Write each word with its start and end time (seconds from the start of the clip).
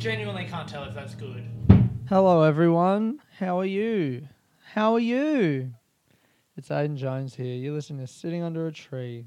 genuinely 0.00 0.46
can't 0.46 0.66
tell 0.66 0.84
if 0.84 0.94
that's 0.94 1.14
good. 1.14 1.46
Hello, 2.08 2.42
everyone. 2.42 3.20
How 3.38 3.58
are 3.60 3.66
you? 3.66 4.26
How 4.72 4.94
are 4.94 4.98
you? 4.98 5.74
It's 6.56 6.70
Aiden 6.70 6.96
Jones 6.96 7.34
here. 7.34 7.54
You're 7.54 7.74
listening 7.74 8.00
to 8.00 8.10
Sitting 8.10 8.42
Under 8.42 8.66
a 8.66 8.72
Tree 8.72 9.26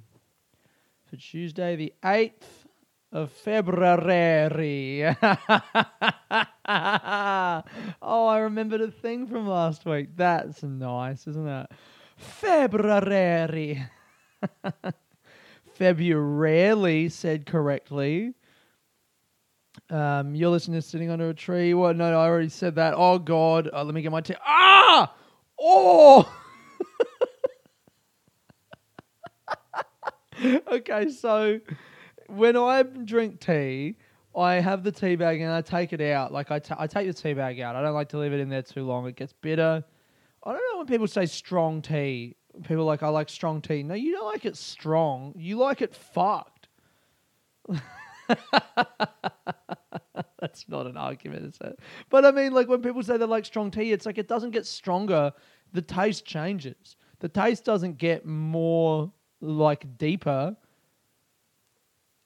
for 1.07 1.15
Tuesday, 1.15 1.75
the 1.75 1.93
8th 2.03 2.65
of 3.11 3.31
February. 3.31 5.05
oh, 8.01 8.27
I 8.27 8.39
remembered 8.39 8.81
a 8.81 8.89
thing 8.89 9.27
from 9.27 9.47
last 9.47 9.85
week. 9.85 10.15
That's 10.15 10.63
nice, 10.63 11.27
isn't 11.27 11.47
it? 11.47 11.67
February. 12.17 13.85
Februarily 15.79 17.11
said 17.11 17.45
correctly. 17.45 18.33
Um, 19.93 20.33
you're 20.33 20.49
listening 20.49 20.81
to 20.81 20.87
Sitting 20.87 21.11
Under 21.11 21.29
a 21.29 21.35
Tree. 21.35 21.75
What? 21.75 21.95
No, 21.95 22.09
no, 22.09 22.19
I 22.19 22.25
already 22.25 22.49
said 22.49 22.73
that. 22.75 22.95
Oh, 22.97 23.19
God. 23.19 23.69
Uh, 23.71 23.83
let 23.83 23.93
me 23.93 24.01
get 24.01 24.11
my 24.11 24.21
tea. 24.21 24.33
Ah! 24.43 25.13
Oh! 25.61 26.33
okay, 30.71 31.09
so 31.11 31.59
when 32.25 32.57
I 32.57 32.81
drink 32.81 33.39
tea, 33.39 33.97
I 34.35 34.55
have 34.55 34.83
the 34.83 34.91
tea 34.91 35.15
bag 35.15 35.41
and 35.41 35.51
I 35.51 35.61
take 35.61 35.93
it 35.93 36.01
out. 36.01 36.33
Like, 36.33 36.49
I 36.49 36.59
I 36.75 36.87
take 36.87 37.05
the 37.05 37.13
tea 37.13 37.33
bag 37.33 37.59
out. 37.59 37.75
I 37.75 37.83
don't 37.83 37.93
like 37.93 38.09
to 38.09 38.17
leave 38.17 38.33
it 38.33 38.39
in 38.39 38.49
there 38.49 38.63
too 38.63 38.83
long. 38.83 39.05
It 39.05 39.15
gets 39.15 39.33
bitter. 39.33 39.83
I 40.43 40.51
don't 40.51 40.61
know 40.71 40.79
when 40.79 40.87
people 40.87 41.05
say 41.05 41.27
strong 41.27 41.83
tea. 41.83 42.35
People 42.67 42.85
like, 42.85 43.03
I 43.03 43.09
like 43.09 43.29
strong 43.29 43.61
tea. 43.61 43.83
No, 43.83 43.93
you 43.93 44.11
don't 44.11 44.25
like 44.25 44.45
it 44.45 44.57
strong. 44.57 45.35
You 45.37 45.57
like 45.57 45.83
it 45.83 45.93
fucked. 45.93 46.67
That's 50.53 50.69
not 50.69 50.85
an 50.85 50.97
argument, 50.97 51.45
is 51.47 51.57
it? 51.61 51.79
But 52.11 52.25
I 52.25 52.31
mean, 52.31 52.53
like 52.53 52.67
when 52.67 52.83
people 52.83 53.01
say 53.01 53.17
they 53.17 53.25
like 53.25 53.43
strong 53.43 53.71
tea, 53.71 53.91
it's 53.91 54.05
like 54.05 54.19
it 54.19 54.27
doesn't 54.27 54.51
get 54.51 54.67
stronger. 54.67 55.33
The 55.73 55.81
taste 55.81 56.25
changes. 56.25 56.95
The 57.21 57.27
taste 57.27 57.65
doesn't 57.65 57.97
get 57.97 58.23
more 58.23 59.11
like 59.41 59.97
deeper. 59.97 60.55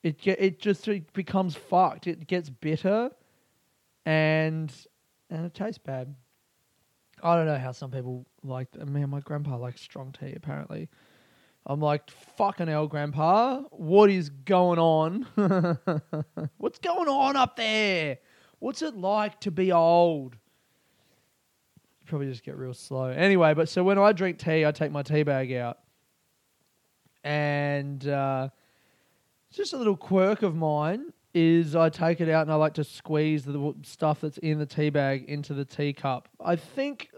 It 0.03 0.20
get, 0.20 0.42
it 0.42 0.59
just 0.59 0.86
it 0.89 1.14
becomes 1.14 1.55
fucked. 1.55 2.05
It 2.05 2.28
gets 2.28 2.50
bitter, 2.50 3.11
and 4.05 4.73
and 5.30 5.45
it 5.45 5.53
tastes 5.53 5.78
bad. 5.78 6.14
I 7.23 7.38
don't 7.38 7.45
know 7.45 7.58
how 7.58 7.72
some 7.72 7.92
people 7.92 8.25
like. 8.44 8.67
I 8.80 8.83
mean, 8.83 9.09
my 9.09 9.22
grandpa 9.22 9.55
likes 9.55 9.80
strong 9.80 10.14
tea. 10.20 10.33
Apparently, 10.36 10.89
I'm 11.70 11.82
like, 11.82 12.10
fucking 12.38 12.68
hell, 12.68 12.88
Grandpa, 12.88 13.60
what 13.72 14.10
is 14.10 14.30
going 14.30 14.80
on? 14.80 15.28
What's 16.58 16.80
going 16.80 17.10
on 17.10 17.36
up 17.36 17.58
there? 17.58 18.20
What's 18.60 18.82
it 18.82 18.96
like 18.96 19.42
to 19.42 19.52
be 19.52 19.73
old? 19.73 20.36
You 21.76 22.08
Probably 22.08 22.28
just 22.28 22.44
get 22.44 22.56
real 22.56 22.73
slow. 22.73 23.08
Anyway, 23.08 23.54
but 23.54 23.68
so 23.68 23.84
when 23.84 24.00
I 24.00 24.14
drink 24.14 24.40
tea, 24.40 24.66
I 24.66 24.72
take 24.72 24.94
my 24.94 25.04
tea 25.04 25.23
bag 25.23 25.52
out. 25.52 25.80
And 27.26 28.08
uh, 28.08 28.48
just 29.52 29.73
a 29.73 29.78
little 29.78 29.98
quirk 29.98 30.44
of 30.44 30.56
mine 30.56 31.12
is 31.34 31.76
I 31.76 31.90
take 31.90 32.22
it 32.22 32.30
out 32.30 32.44
and 32.44 32.52
I 32.52 32.56
like 32.56 32.76
to 32.76 32.86
squeeze 32.86 33.44
the 33.44 33.76
stuff 33.84 34.22
that's 34.22 34.38
in 34.38 34.58
the 34.58 34.66
tea 34.66 34.90
bag 34.90 35.26
into 35.27 35.54
the 35.54 35.66
teacup. 35.66 36.30
I 36.39 36.56
think 36.56 37.10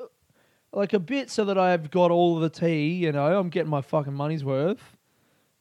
like 0.71 0.93
a 0.93 0.99
bit 0.99 1.29
so 1.29 1.45
that 1.45 1.57
I've 1.57 1.89
got 1.91 2.11
all 2.11 2.39
the 2.39 2.49
tea, 2.49 2.89
you 2.89 3.11
know, 3.11 3.39
I'm 3.39 3.49
getting 3.49 3.69
my 3.69 3.81
fucking 3.81 4.13
money's 4.13 4.43
worth. 4.43 4.97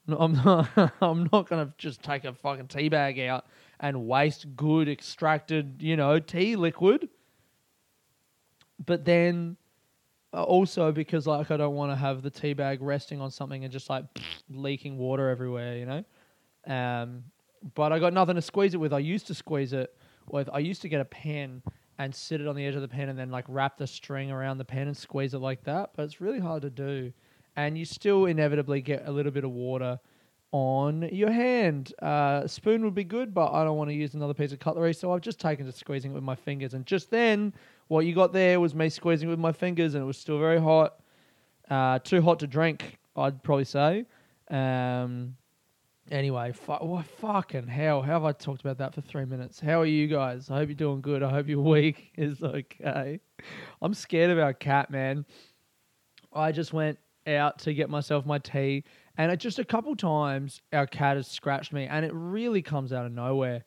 I'm 0.09 0.33
not 0.45 0.93
I'm 1.01 1.29
not 1.33 1.49
gonna 1.49 1.73
just 1.79 2.03
take 2.03 2.25
a 2.25 2.33
fucking 2.33 2.69
tea 2.69 2.89
bag 2.89 3.19
out 3.21 3.47
and 3.81 4.07
waste 4.07 4.57
good 4.57 4.89
extracted, 4.89 5.77
you 5.81 5.97
know, 5.97 6.19
tea 6.19 6.57
liquid. 6.57 7.09
But 8.85 9.05
then 9.05 9.57
uh, 10.33 10.43
also 10.43 10.93
because 10.93 11.27
like 11.27 11.51
I 11.51 11.57
don't 11.57 11.75
want 11.75 11.93
to 11.93 11.97
have 11.97 12.23
the 12.23 12.31
tea 12.31 12.53
bag 12.53 12.81
resting 12.83 13.21
on 13.21 13.31
something 13.31 13.65
and 13.65 13.73
just 13.73 13.91
like 13.91 14.05
leaking 14.51 14.99
water 14.99 15.29
everywhere, 15.29 15.77
you 15.77 15.87
know. 15.87 16.05
Um, 16.67 17.25
but 17.75 17.93
I 17.93 17.99
got 17.99 18.13
nothing 18.13 18.37
to 18.37 18.43
squeeze 18.43 18.75
it 18.75 18.79
with. 18.79 18.93
I 18.93 18.99
used 18.99 19.27
to 19.29 19.35
squeeze 19.35 19.73
it 19.73 19.95
with. 20.31 20.49
I 20.53 20.59
used 20.59 20.83
to 20.83 20.89
get 20.89 21.01
a 21.01 21.05
pen 21.05 21.63
and 21.99 22.15
sit 22.15 22.41
it 22.41 22.47
on 22.47 22.55
the 22.55 22.65
edge 22.65 22.75
of 22.75 22.83
the 22.83 22.89
pen 22.89 23.09
and 23.09 23.19
then 23.19 23.31
like 23.31 23.45
wrap 23.49 23.77
the 23.77 23.87
string 23.87 24.31
around 24.31 24.59
the 24.59 24.65
pen 24.65 24.87
and 24.87 24.97
squeeze 24.97 25.35
it 25.35 25.39
like 25.39 25.65
that. 25.65 25.91
But 25.97 26.05
it's 26.05 26.21
really 26.21 26.39
hard 26.39 26.63
to 26.63 26.71
do, 26.71 27.13
and 27.57 27.77
you 27.77 27.85
still 27.85 28.27
inevitably 28.27 28.81
get 28.81 29.03
a 29.07 29.11
little 29.11 29.33
bit 29.33 29.45
of 29.45 29.51
water 29.51 29.99
on 30.53 31.09
your 31.13 31.31
hand. 31.31 31.93
Uh, 32.01 32.47
spoon 32.47 32.85
would 32.85 32.95
be 32.95 33.05
good, 33.05 33.35
but 33.35 33.53
I 33.53 33.65
don't 33.65 33.77
want 33.77 33.91
to 33.91 33.95
use 33.95 34.15
another 34.15 34.35
piece 34.35 34.53
of 34.53 34.59
cutlery, 34.59 34.95
so 34.95 35.13
I've 35.13 35.21
just 35.21 35.41
taken 35.41 35.67
to 35.67 35.73
squeezing 35.73 36.13
it 36.13 36.15
with 36.15 36.23
my 36.25 36.37
fingers. 36.37 36.75
And 36.75 36.87
just 36.87 37.11
then, 37.11 37.53
what 37.89 38.07
you 38.07 38.15
got 38.15 38.33
there 38.33 38.61
was 38.61 38.75
me 38.75 38.89
squeezing 38.89 39.29
it 39.29 39.31
with 39.31 39.41
my 39.41 39.53
fingers, 39.53 39.95
and 39.95 40.03
it 40.03 40.07
was 40.07 40.17
still 40.17 40.39
very 40.39 40.61
hot. 40.61 41.01
Uh, 41.69 41.99
too 41.99 42.23
hot 42.23 42.39
to 42.39 42.47
drink, 42.47 42.99
I'd 43.15 43.43
probably 43.43 43.65
say. 43.65 44.07
Um, 44.51 45.37
anyway, 46.11 46.53
fu- 46.53 46.73
oh, 46.73 47.03
fucking 47.21 47.67
hell, 47.67 48.03
how 48.03 48.13
have 48.13 48.25
I 48.25 48.33
talked 48.33 48.61
about 48.61 48.79
that 48.79 48.95
for 48.95 49.01
three 49.01 49.25
minutes? 49.25 49.61
How 49.61 49.81
are 49.81 49.87
you 49.87 50.07
guys? 50.07 50.51
I 50.51 50.57
hope 50.57 50.69
you're 50.69 50.77
doing 50.77 51.01
good. 51.01 51.23
I 51.23 51.31
hope 51.31 51.49
your 51.49 51.61
week 51.63 52.13
is 52.17 52.43
okay. 52.43 53.21
I'm 53.81 53.95
scared 53.95 54.37
our 54.39 54.53
cat, 54.53 54.91
man. 54.91 55.25
I 56.33 56.53
just 56.53 56.73
went 56.73 56.99
out 57.27 57.59
to 57.61 57.75
get 57.75 57.91
myself 57.91 58.27
my 58.27 58.39
tea, 58.39 58.85
and 59.17 59.31
it 59.33 59.39
just 59.39 59.59
a 59.59 59.65
couple 59.65 59.95
times 59.97 60.63
our 60.73 60.87
cat 60.87 61.17
has 61.17 61.27
scratched 61.27 61.73
me, 61.73 61.87
and 61.87 62.05
it 62.05 62.13
really 62.15 62.63
comes 62.63 62.93
out 62.93 63.07
of 63.07 63.13
nowhere. 63.13 63.65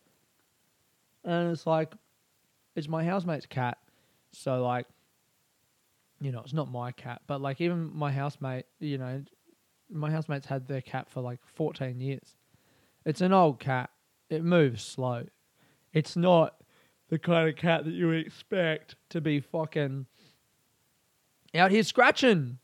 And 1.24 1.51
it's 1.51 1.68
like, 1.68 1.94
it's 2.75 2.88
my 2.88 3.03
housemate's 3.03 3.46
cat, 3.46 3.78
so 4.31 4.63
like, 4.63 4.88
you 6.19 6.31
know, 6.31 6.41
it's 6.41 6.53
not 6.53 6.72
my 6.72 6.91
cat, 6.91 7.22
but 7.28 7.41
like 7.41 7.62
even 7.62 7.91
my 7.94 8.12
housemate, 8.12 8.66
you 8.80 8.97
know, 8.97 9.24
my 9.91 10.12
housemates 10.12 10.47
had 10.47 10.68
their 10.68 10.81
cat 10.81 11.09
for 11.09 11.22
like 11.22 11.40
14 11.56 12.00
years. 12.00 12.35
It's 13.06 13.22
an 13.22 13.34
old 13.34 13.59
cat. 13.59 13.90
It 14.29 14.44
moves 14.44 14.84
slow. 14.84 15.25
It's 15.94 16.16
not 16.16 16.56
the 17.09 17.19
kind 17.19 17.50
of 17.50 17.56
cat 17.56 17.85
that 17.85 17.94
you 17.94 18.09
expect 18.12 18.96
to 19.09 19.19
be 19.19 19.40
fucking 19.40 20.06
out 21.53 21.72
here 21.72 21.84
scratching. 21.84 22.57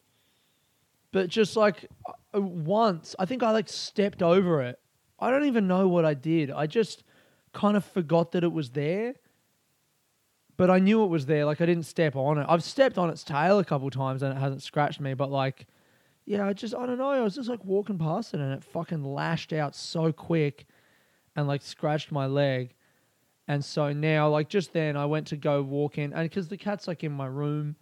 But 1.11 1.29
just 1.29 1.55
like 1.55 1.87
uh, 2.33 2.41
once, 2.41 3.15
I 3.19 3.25
think 3.25 3.43
I 3.43 3.51
like 3.51 3.69
stepped 3.69 4.21
over 4.21 4.61
it. 4.61 4.79
I 5.19 5.31
don't 5.31 5.45
even 5.45 5.67
know 5.67 5.87
what 5.87 6.05
I 6.05 6.13
did. 6.13 6.51
I 6.51 6.67
just 6.67 7.03
kind 7.53 7.75
of 7.75 7.83
forgot 7.83 8.31
that 8.33 8.43
it 8.43 8.51
was 8.51 8.71
there. 8.71 9.15
But 10.57 10.69
I 10.69 10.79
knew 10.79 11.03
it 11.03 11.07
was 11.07 11.25
there. 11.25 11.45
Like 11.45 11.61
I 11.61 11.65
didn't 11.65 11.85
step 11.85 12.15
on 12.15 12.37
it. 12.37 12.45
I've 12.49 12.63
stepped 12.63 12.97
on 12.97 13.09
its 13.09 13.23
tail 13.23 13.59
a 13.59 13.65
couple 13.65 13.89
times 13.89 14.23
and 14.23 14.35
it 14.35 14.39
hasn't 14.39 14.63
scratched 14.63 14.99
me. 14.99 15.13
But 15.13 15.29
like, 15.29 15.67
yeah, 16.27 16.45
I 16.45 16.51
just 16.51 16.75
I 16.75 16.85
don't 16.85 16.97
know. 16.97 17.09
I 17.09 17.21
was 17.21 17.35
just 17.35 17.47
like 17.47 17.63
walking 17.63 17.97
past 17.97 18.33
it 18.33 18.41
and 18.41 18.51
it 18.51 18.61
fucking 18.61 19.01
lashed 19.01 19.53
out 19.53 19.73
so 19.73 20.11
quick, 20.11 20.65
and 21.37 21.47
like 21.47 21.61
scratched 21.61 22.11
my 22.11 22.25
leg. 22.27 22.73
And 23.47 23.63
so 23.63 23.93
now, 23.93 24.27
like 24.27 24.49
just 24.49 24.73
then, 24.73 24.97
I 24.97 25.05
went 25.05 25.27
to 25.27 25.37
go 25.37 25.63
walk 25.63 25.97
in, 25.97 26.11
and 26.11 26.29
because 26.29 26.49
the 26.49 26.57
cat's 26.57 26.85
like 26.85 27.05
in 27.05 27.13
my 27.13 27.27
room, 27.27 27.77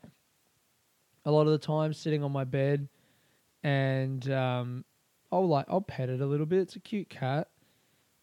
a 1.25 1.31
lot 1.31 1.47
of 1.47 1.53
the 1.53 1.57
time 1.57 1.91
sitting 1.91 2.23
on 2.23 2.31
my 2.31 2.43
bed, 2.43 2.87
and 3.63 4.31
um, 4.31 4.85
I'll 5.31 5.47
like 5.47 5.65
I'll 5.67 5.81
pet 5.81 6.09
it 6.09 6.21
a 6.21 6.25
little 6.27 6.45
bit. 6.45 6.59
It's 6.59 6.75
a 6.75 6.79
cute 6.79 7.09
cat, 7.09 7.49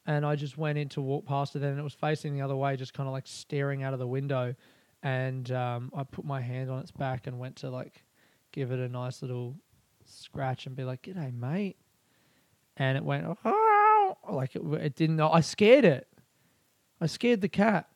and 0.06 0.24
I 0.24 0.36
just 0.36 0.56
went 0.56 0.78
in 0.78 0.88
to 0.90 1.00
walk 1.00 1.26
past 1.26 1.56
it, 1.56 1.64
and 1.64 1.76
it 1.76 1.82
was 1.82 1.94
facing 1.94 2.32
the 2.32 2.42
other 2.42 2.54
way, 2.54 2.76
just 2.76 2.94
kind 2.94 3.08
of 3.08 3.12
like 3.12 3.26
staring 3.26 3.82
out 3.82 3.92
of 3.92 3.98
the 3.98 4.06
window, 4.06 4.54
and 5.02 5.50
um, 5.50 5.90
I 5.96 6.04
put 6.04 6.24
my 6.24 6.40
hand 6.40 6.70
on 6.70 6.78
its 6.78 6.92
back 6.92 7.26
and 7.26 7.40
went 7.40 7.56
to 7.56 7.70
like 7.70 8.04
give 8.52 8.70
it 8.70 8.78
a 8.78 8.88
nice 8.88 9.20
little 9.20 9.56
scratch 10.12 10.66
and 10.66 10.76
be 10.76 10.84
like, 10.84 11.02
"G'day, 11.02 11.32
mate," 11.34 11.76
and 12.76 12.96
it 12.96 13.04
went 13.04 13.26
"Oh," 13.44 14.16
like 14.30 14.54
it, 14.56 14.62
it 14.62 14.96
didn't. 14.96 15.20
I 15.20 15.40
scared 15.40 15.84
it. 15.84 16.08
I 17.00 17.06
scared 17.06 17.40
the 17.40 17.48
cat. 17.48 17.88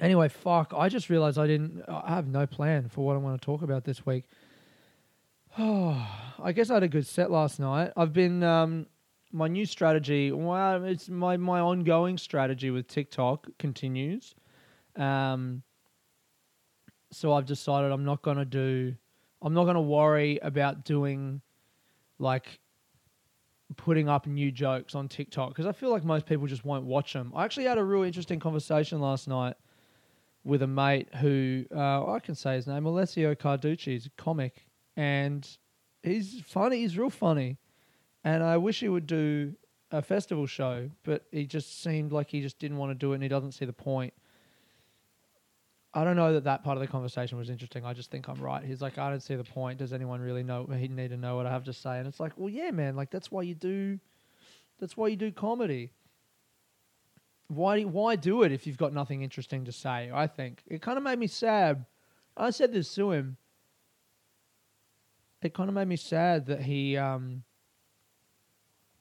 Anyway, 0.00 0.28
fuck. 0.28 0.72
I 0.76 0.88
just 0.88 1.10
realized 1.10 1.38
I 1.38 1.46
didn't. 1.46 1.82
I 1.88 2.14
have 2.14 2.28
no 2.28 2.46
plan 2.46 2.88
for 2.88 3.04
what 3.04 3.14
I 3.14 3.18
want 3.18 3.40
to 3.40 3.44
talk 3.44 3.62
about 3.62 3.84
this 3.84 4.06
week. 4.06 4.24
Oh, 5.58 6.06
I 6.42 6.52
guess 6.52 6.70
I 6.70 6.74
had 6.74 6.82
a 6.82 6.88
good 6.88 7.06
set 7.06 7.30
last 7.30 7.58
night. 7.58 7.92
I've 7.96 8.12
been 8.12 8.42
um, 8.42 8.86
my 9.32 9.48
new 9.48 9.66
strategy. 9.66 10.30
Well, 10.32 10.84
it's 10.84 11.08
my 11.08 11.36
my 11.36 11.60
ongoing 11.60 12.16
strategy 12.16 12.70
with 12.70 12.86
TikTok 12.86 13.48
continues. 13.58 14.34
Um, 14.96 15.62
so 17.10 17.32
I've 17.32 17.46
decided 17.46 17.90
I'm 17.90 18.04
not 18.04 18.22
gonna 18.22 18.44
do. 18.44 18.94
I'm 19.42 19.54
not 19.54 19.64
gonna 19.64 19.80
worry 19.80 20.38
about 20.42 20.84
doing 20.84 21.40
like 22.18 22.60
putting 23.76 24.08
up 24.08 24.26
new 24.26 24.50
jokes 24.50 24.94
on 24.94 25.08
TikTok 25.08 25.50
because 25.50 25.66
I 25.66 25.72
feel 25.72 25.90
like 25.90 26.04
most 26.04 26.26
people 26.26 26.46
just 26.46 26.64
won't 26.64 26.84
watch 26.84 27.12
them. 27.12 27.32
I 27.34 27.44
actually 27.44 27.64
had 27.64 27.78
a 27.78 27.84
real 27.84 28.02
interesting 28.02 28.40
conversation 28.40 29.00
last 29.00 29.28
night 29.28 29.54
with 30.44 30.62
a 30.62 30.66
mate 30.66 31.14
who 31.16 31.64
uh, 31.74 32.10
I 32.10 32.18
can 32.20 32.34
say 32.34 32.54
his 32.54 32.66
name, 32.66 32.86
Alessio 32.86 33.34
Carducci. 33.34 33.92
He's 33.92 34.06
a 34.06 34.10
comic 34.10 34.66
and 34.96 35.46
he's 36.02 36.40
funny. 36.46 36.80
He's 36.80 36.96
real 36.96 37.10
funny. 37.10 37.58
and 38.24 38.42
I 38.42 38.56
wish 38.56 38.80
he 38.80 38.88
would 38.88 39.06
do 39.06 39.54
a 39.90 40.02
festival 40.02 40.46
show, 40.46 40.90
but 41.02 41.24
he 41.32 41.46
just 41.46 41.82
seemed 41.82 42.12
like 42.12 42.30
he 42.30 42.40
just 42.40 42.58
didn't 42.58 42.76
want 42.76 42.90
to 42.90 42.94
do 42.94 43.12
it, 43.12 43.16
and 43.16 43.22
he 43.22 43.28
doesn't 43.28 43.52
see 43.52 43.64
the 43.64 43.72
point. 43.72 44.12
I 45.94 46.04
don't 46.04 46.16
know 46.16 46.34
that 46.34 46.44
that 46.44 46.62
part 46.62 46.76
of 46.76 46.82
the 46.82 46.86
conversation 46.86 47.38
was 47.38 47.48
interesting. 47.48 47.84
I 47.84 47.94
just 47.94 48.10
think 48.10 48.28
I'm 48.28 48.40
right. 48.40 48.62
He's 48.62 48.82
like, 48.82 48.98
I 48.98 49.08
don't 49.08 49.22
see 49.22 49.36
the 49.36 49.44
point. 49.44 49.78
Does 49.78 49.92
anyone 49.92 50.20
really 50.20 50.42
know? 50.42 50.66
He 50.66 50.88
need 50.88 51.08
to 51.10 51.16
know 51.16 51.36
what 51.36 51.46
I 51.46 51.50
have 51.50 51.64
to 51.64 51.72
say, 51.72 51.98
and 51.98 52.06
it's 52.06 52.20
like, 52.20 52.32
well, 52.36 52.50
yeah, 52.50 52.70
man. 52.70 52.94
Like 52.94 53.10
that's 53.10 53.30
why 53.30 53.42
you 53.42 53.54
do. 53.54 53.98
That's 54.80 54.96
why 54.96 55.08
you 55.08 55.16
do 55.16 55.32
comedy. 55.32 55.90
Why 57.48 57.82
why 57.82 58.16
do 58.16 58.42
it 58.42 58.52
if 58.52 58.66
you've 58.66 58.76
got 58.76 58.92
nothing 58.92 59.22
interesting 59.22 59.64
to 59.64 59.72
say? 59.72 60.10
I 60.12 60.26
think 60.26 60.62
it 60.66 60.82
kind 60.82 60.98
of 60.98 61.04
made 61.04 61.18
me 61.18 61.26
sad. 61.26 61.86
I 62.36 62.50
said 62.50 62.72
this 62.72 62.94
to 62.96 63.12
him. 63.12 63.38
It 65.40 65.54
kind 65.54 65.68
of 65.70 65.74
made 65.74 65.88
me 65.88 65.96
sad 65.96 66.46
that 66.46 66.62
he, 66.62 66.96
um, 66.96 67.44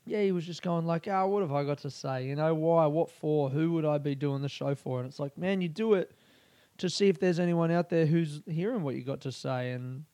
yeah, 0.05 0.21
he 0.21 0.31
was 0.31 0.45
just 0.45 0.61
going 0.61 0.85
like, 0.85 1.07
"Oh, 1.07 1.27
what 1.27 1.41
have 1.41 1.51
I 1.51 1.65
got 1.65 1.79
to 1.79 1.91
say? 1.91 2.25
You 2.25 2.35
know, 2.35 2.55
why? 2.55 2.85
What 2.85 3.11
for? 3.11 3.49
Who 3.49 3.73
would 3.73 3.85
I 3.85 3.97
be 3.97 4.15
doing 4.15 4.41
the 4.41 4.49
show 4.49 4.73
for?" 4.73 4.99
And 4.99 5.09
it's 5.09 5.19
like, 5.19 5.37
man, 5.37 5.59
you 5.59 5.67
do 5.67 5.95
it 5.95 6.16
to 6.77 6.89
see 6.89 7.07
if 7.07 7.19
there's 7.19 7.39
anyone 7.39 7.71
out 7.71 7.89
there 7.89 8.05
who's 8.05 8.41
hearing 8.47 8.83
what 8.83 8.95
you 8.95 9.03
got 9.03 9.21
to 9.21 9.31
say. 9.31 9.71
And 9.71 10.05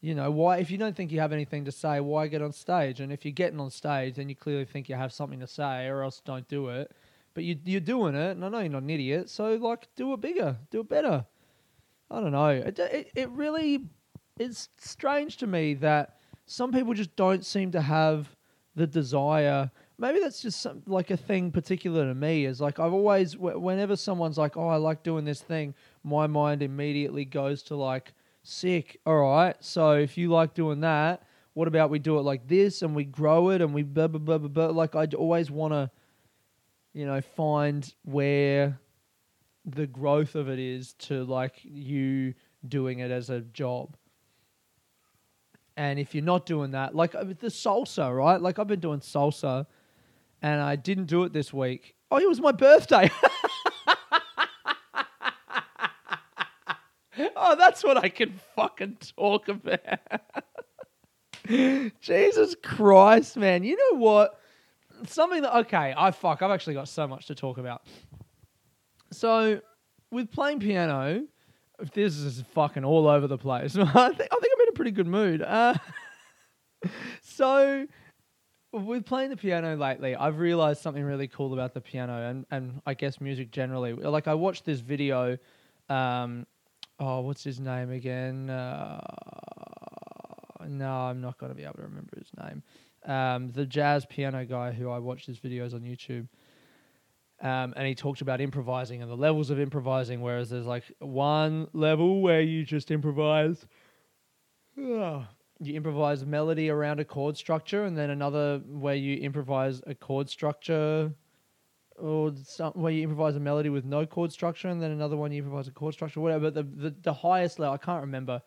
you 0.00 0.14
know 0.14 0.30
why 0.30 0.58
if 0.58 0.70
you 0.70 0.78
don't 0.78 0.94
think 0.94 1.10
you 1.10 1.20
have 1.20 1.32
anything 1.32 1.64
to 1.64 1.72
say 1.72 2.00
why 2.00 2.26
get 2.28 2.42
on 2.42 2.52
stage? 2.52 3.00
And 3.00 3.12
if 3.12 3.24
you're 3.24 3.32
getting 3.32 3.60
on 3.60 3.70
stage 3.70 4.16
then 4.16 4.28
you 4.28 4.36
clearly 4.36 4.64
think 4.64 4.88
you 4.88 4.94
have 4.94 5.12
something 5.12 5.40
to 5.40 5.46
say 5.46 5.86
or 5.86 6.02
else 6.02 6.20
don't 6.24 6.46
do 6.48 6.68
it. 6.68 6.92
But 7.34 7.44
you, 7.44 7.56
you're 7.64 7.80
doing 7.80 8.14
it 8.14 8.32
and 8.32 8.44
i 8.44 8.48
know 8.48 8.60
you're 8.60 8.68
not 8.70 8.82
an 8.82 8.90
idiot 8.90 9.30
so 9.30 9.54
like 9.54 9.86
do 9.96 10.12
it 10.12 10.20
bigger 10.20 10.56
do 10.70 10.80
it 10.80 10.88
better. 10.88 11.24
I 12.10 12.20
don't 12.20 12.32
know. 12.32 12.48
It, 12.48 12.78
it, 12.78 13.10
it 13.14 13.28
really 13.30 13.84
is 14.38 14.68
strange 14.78 15.36
to 15.38 15.46
me 15.46 15.74
that 15.74 16.18
some 16.46 16.72
people 16.72 16.94
just 16.94 17.14
don't 17.16 17.44
seem 17.44 17.70
to 17.72 17.82
have 17.82 18.34
the 18.74 18.86
desire 18.86 19.70
maybe 19.98 20.20
that's 20.20 20.40
just 20.40 20.60
some, 20.60 20.82
like 20.86 21.10
a 21.10 21.16
thing 21.16 21.50
particular 21.50 22.06
to 22.06 22.14
me 22.14 22.44
is 22.44 22.60
like 22.60 22.78
i've 22.78 22.92
always 22.92 23.36
whenever 23.36 23.96
someone's 23.96 24.38
like 24.38 24.56
oh 24.56 24.68
i 24.68 24.76
like 24.76 25.02
doing 25.02 25.24
this 25.24 25.40
thing 25.40 25.74
my 26.04 26.26
mind 26.26 26.62
immediately 26.62 27.24
goes 27.24 27.62
to 27.62 27.76
like 27.76 28.12
sick. 28.48 28.98
All 29.04 29.16
right. 29.16 29.56
So 29.60 29.92
if 29.92 30.16
you 30.16 30.30
like 30.30 30.54
doing 30.54 30.80
that, 30.80 31.22
what 31.54 31.68
about 31.68 31.90
we 31.90 31.98
do 31.98 32.18
it 32.18 32.22
like 32.22 32.48
this 32.48 32.82
and 32.82 32.94
we 32.94 33.04
grow 33.04 33.50
it 33.50 33.60
and 33.60 33.74
we 33.74 33.82
blah 33.82 34.08
blah 34.08 34.20
blah 34.20 34.38
blah. 34.38 34.48
blah. 34.48 34.66
Like 34.66 34.96
I 34.96 35.06
always 35.16 35.50
want 35.50 35.72
to, 35.72 35.90
you 36.94 37.06
know, 37.06 37.20
find 37.20 37.92
where 38.04 38.78
the 39.64 39.86
growth 39.86 40.34
of 40.34 40.48
it 40.48 40.58
is 40.58 40.94
to 40.94 41.24
like 41.24 41.56
you 41.62 42.34
doing 42.66 43.00
it 43.00 43.10
as 43.10 43.28
a 43.30 43.40
job. 43.40 43.96
And 45.76 45.98
if 45.98 46.14
you're 46.14 46.24
not 46.24 46.46
doing 46.46 46.72
that, 46.72 46.94
like 46.94 47.14
uh, 47.14 47.24
the 47.24 47.48
salsa, 47.48 48.16
right? 48.16 48.40
Like 48.40 48.58
I've 48.58 48.66
been 48.66 48.80
doing 48.80 49.00
salsa, 49.00 49.66
and 50.42 50.60
I 50.60 50.76
didn't 50.76 51.06
do 51.06 51.24
it 51.24 51.32
this 51.32 51.52
week. 51.52 51.94
Oh, 52.10 52.18
it 52.18 52.28
was 52.28 52.40
my 52.40 52.52
birthday. 52.52 53.10
oh, 57.36 57.56
that's 57.56 57.84
what 57.84 57.96
I 57.98 58.08
can 58.08 58.38
fucking 58.56 58.98
talk 59.16 59.48
about. 59.48 59.98
Jesus 62.00 62.54
Christ, 62.62 63.36
man. 63.36 63.64
You 63.64 63.76
know 63.76 63.98
what? 63.98 64.40
Something 65.06 65.42
that, 65.42 65.56
okay, 65.58 65.94
I 65.96 66.10
fuck, 66.10 66.42
I've 66.42 66.50
actually 66.50 66.74
got 66.74 66.88
so 66.88 67.06
much 67.06 67.26
to 67.26 67.34
talk 67.34 67.58
about. 67.58 67.82
So, 69.12 69.60
with 70.10 70.30
playing 70.30 70.60
piano, 70.60 71.24
this 71.94 72.16
is 72.16 72.42
fucking 72.54 72.84
all 72.84 73.08
over 73.08 73.26
the 73.26 73.38
place. 73.38 73.76
I 73.78 73.82
think, 73.84 73.94
I 73.94 74.12
think 74.12 74.20
I'm 74.20 74.62
in 74.62 74.68
a 74.68 74.72
pretty 74.72 74.90
good 74.90 75.06
mood. 75.06 75.42
Uh, 75.42 75.74
so, 77.22 77.86
with 78.72 79.06
playing 79.06 79.30
the 79.30 79.36
piano 79.36 79.76
lately, 79.76 80.14
I've 80.14 80.38
realized 80.38 80.82
something 80.82 81.02
really 81.02 81.28
cool 81.28 81.52
about 81.52 81.74
the 81.74 81.80
piano 81.80 82.28
and, 82.28 82.46
and 82.50 82.82
I 82.86 82.94
guess 82.94 83.20
music 83.20 83.50
generally. 83.50 83.92
Like, 83.92 84.28
I 84.28 84.34
watched 84.34 84.64
this 84.64 84.80
video 84.80 85.38
um, 85.88 86.46
oh, 87.00 87.20
what's 87.20 87.44
his 87.44 87.60
name 87.60 87.90
again? 87.90 88.50
Uh, 88.50 89.00
no, 90.68 90.90
I'm 90.90 91.20
not 91.20 91.38
going 91.38 91.50
to 91.50 91.56
be 91.56 91.64
able 91.64 91.74
to 91.74 91.82
remember 91.82 92.18
his 92.18 92.30
name. 92.42 92.62
Um, 93.06 93.50
the 93.52 93.64
jazz 93.64 94.04
piano 94.06 94.44
guy 94.44 94.72
who 94.72 94.90
I 94.90 94.98
watched 94.98 95.26
his 95.26 95.38
videos 95.38 95.74
on 95.74 95.80
YouTube. 95.80 96.28
Um, 97.40 97.72
and 97.76 97.86
he 97.86 97.94
talked 97.94 98.20
about 98.20 98.40
improvising 98.40 99.00
and 99.00 99.08
the 99.08 99.16
levels 99.16 99.50
of 99.50 99.60
improvising, 99.60 100.20
whereas 100.20 100.50
there's 100.50 100.66
like 100.66 100.82
one 100.98 101.68
level 101.72 102.20
where 102.20 102.40
you 102.40 102.64
just 102.64 102.90
improvise. 102.90 103.64
You 105.60 105.74
improvise 105.74 106.22
a 106.22 106.26
melody 106.26 106.70
around 106.70 107.00
a 107.00 107.04
chord 107.04 107.36
structure, 107.36 107.84
and 107.84 107.96
then 107.96 108.10
another 108.10 108.60
where 108.66 108.94
you 108.94 109.16
improvise 109.16 109.82
a 109.86 109.94
chord 109.94 110.28
structure 110.28 111.12
or 111.96 112.32
some 112.44 112.72
where 112.74 112.92
you 112.92 113.02
improvise 113.02 113.34
a 113.34 113.40
melody 113.40 113.68
with 113.68 113.84
no 113.84 114.06
chord 114.06 114.32
structure, 114.32 114.68
and 114.68 114.80
then 114.80 114.92
another 114.92 115.16
one 115.16 115.32
you 115.32 115.38
improvise 115.38 115.66
a 115.66 115.72
chord 115.72 115.94
structure, 115.94 116.20
whatever. 116.20 116.50
The, 116.50 116.62
the 116.62 116.94
the 117.02 117.12
highest 117.12 117.58
level, 117.58 117.74
I 117.74 117.78
can't 117.78 118.02
remember 118.02 118.40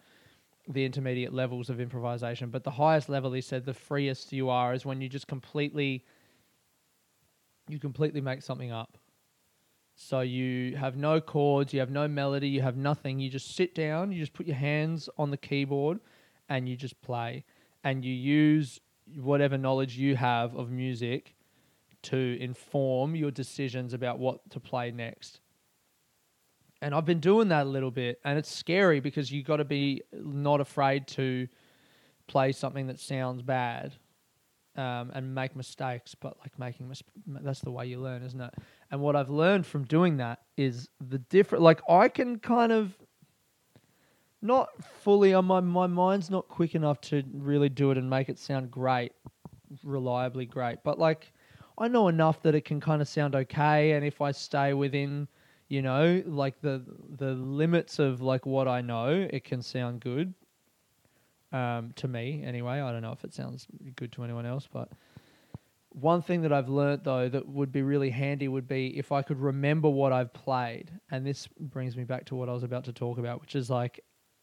the 0.68 0.86
intermediate 0.86 1.34
levels 1.34 1.70
of 1.70 1.82
improvisation, 1.82 2.50
but 2.50 2.64
the 2.64 2.72
highest 2.72 3.10
level 3.10 3.34
he 3.34 3.42
said 3.42 3.66
the 3.66 3.74
freest 3.74 4.32
you 4.32 4.50
are 4.50 4.74
is 4.74 4.86
when 4.86 5.02
you 5.02 5.10
just 5.10 5.28
completely 5.28 6.06
you 7.68 7.80
completely 7.80 8.22
make 8.22 8.42
something 8.42 8.72
up. 8.72 8.98
So 9.96 10.22
you 10.22 10.76
have 10.78 10.96
no 10.96 11.22
chords, 11.22 11.74
you 11.74 11.80
have 11.80 11.92
no 11.92 12.08
melody, 12.08 12.48
you 12.48 12.62
have 12.62 12.78
nothing. 12.78 13.20
You 13.20 13.30
just 13.30 13.56
sit 13.56 13.76
down, 13.76 14.12
you 14.12 14.20
just 14.20 14.34
put 14.34 14.48
your 14.48 14.56
hands 14.56 15.10
on 15.18 15.32
the 15.32 15.38
keyboard, 15.38 16.00
and 16.52 16.68
you 16.68 16.76
just 16.76 17.02
play, 17.02 17.46
and 17.82 18.04
you 18.04 18.14
use 18.14 18.82
whatever 19.16 19.58
knowledge 19.58 19.98
you 19.98 20.18
have 20.18 20.54
of 20.54 20.70
music 20.70 21.34
to 22.04 22.38
inform 22.42 23.16
your 23.16 23.32
decisions 23.32 23.94
about 23.94 24.20
what 24.20 24.50
to 24.50 24.60
play 24.60 24.92
next. 24.92 25.40
And 26.82 26.94
I've 26.94 27.06
been 27.06 27.22
doing 27.22 27.48
that 27.50 27.68
a 27.68 27.70
little 27.70 27.90
bit, 27.90 28.20
and 28.26 28.38
it's 28.38 28.54
scary 28.54 29.00
because 29.00 29.32
you 29.32 29.44
got 29.44 29.58
to 29.58 29.66
be 29.66 30.02
not 30.12 30.60
afraid 30.60 31.08
to 31.10 31.48
play 32.28 32.52
something 32.52 32.88
that 32.88 33.00
sounds 33.00 33.42
bad 33.42 33.94
um, 34.76 35.10
and 35.14 35.34
make 35.34 35.56
mistakes. 35.56 36.16
But 36.16 36.38
like 36.40 36.60
making 36.60 36.90
mis- 36.90 37.04
that's 37.28 37.62
the 37.62 37.72
way 37.72 37.86
you 37.86 38.02
learn, 38.02 38.24
isn't 38.24 38.42
it? 38.42 38.54
And 38.92 39.00
what 39.00 39.16
I've 39.16 39.30
learned 39.30 39.66
from 39.66 39.86
doing 39.86 40.18
that 40.18 40.40
is 40.58 40.90
the 41.00 41.20
different. 41.20 41.64
Like 41.64 41.80
I 41.88 42.10
can 42.10 42.40
kind 42.40 42.74
of 42.74 42.98
not 44.42 44.70
fully 44.84 45.34
on 45.34 45.46
my 45.46 45.60
my 45.60 45.88
mind's 45.88 46.30
not 46.30 46.48
quick 46.48 46.76
enough 46.76 47.00
to 47.02 47.24
really 47.34 47.70
do 47.70 47.92
it 47.92 47.98
and 47.98 48.10
make 48.10 48.30
it 48.30 48.40
sound 48.40 48.72
great, 48.72 49.12
reliably 49.84 50.46
great. 50.46 50.80
But 50.84 51.00
like 51.00 51.32
I 51.78 51.88
know 51.88 52.08
enough 52.08 52.42
that 52.44 52.56
it 52.56 52.66
can 52.66 52.80
kind 52.80 53.02
of 53.02 53.08
sound 53.08 53.36
okay, 53.36 53.92
and 53.92 54.06
if 54.06 54.22
I 54.22 54.32
stay 54.32 54.74
within, 54.74 55.28
you 55.68 55.82
know, 55.82 56.22
like 56.26 56.60
the 56.62 56.84
the 57.18 57.34
limits 57.34 58.00
of 58.00 58.22
like 58.22 58.46
what 58.46 58.68
I 58.68 58.82
know, 58.82 59.28
it 59.30 59.44
can 59.44 59.62
sound 59.62 60.02
good. 60.02 60.34
Um, 61.54 61.92
to 61.98 62.08
me, 62.08 62.44
anyway. 62.46 62.80
I 62.80 62.94
don't 62.94 63.02
know 63.02 63.12
if 63.12 63.26
it 63.26 63.34
sounds 63.34 63.68
good 63.98 64.14
to 64.14 64.24
anyone 64.24 64.46
else, 64.46 64.70
but 64.72 64.90
one 65.90 66.22
thing 66.22 66.44
that 66.44 66.54
I've 66.54 66.70
learnt 66.70 67.04
though 67.04 67.28
that 67.28 67.46
would 67.46 67.74
be 67.74 67.82
really 67.82 68.10
handy 68.10 68.48
would 68.48 68.70
be 68.70 68.98
if 68.98 69.12
I 69.12 69.22
could 69.22 69.38
remember 69.38 69.90
what 69.90 70.14
I've 70.14 70.34
played, 70.34 70.92
and 71.12 71.26
this 71.26 71.48
brings 71.48 71.98
me 71.98 72.06
back 72.06 72.26
to 72.28 72.36
what 72.36 72.48
I 72.48 72.54
was 72.54 72.64
about 72.64 72.86
to 72.86 72.94
talk 72.94 73.18
about, 73.18 73.42
which 73.42 73.56
is 73.56 73.70
like 73.70 74.00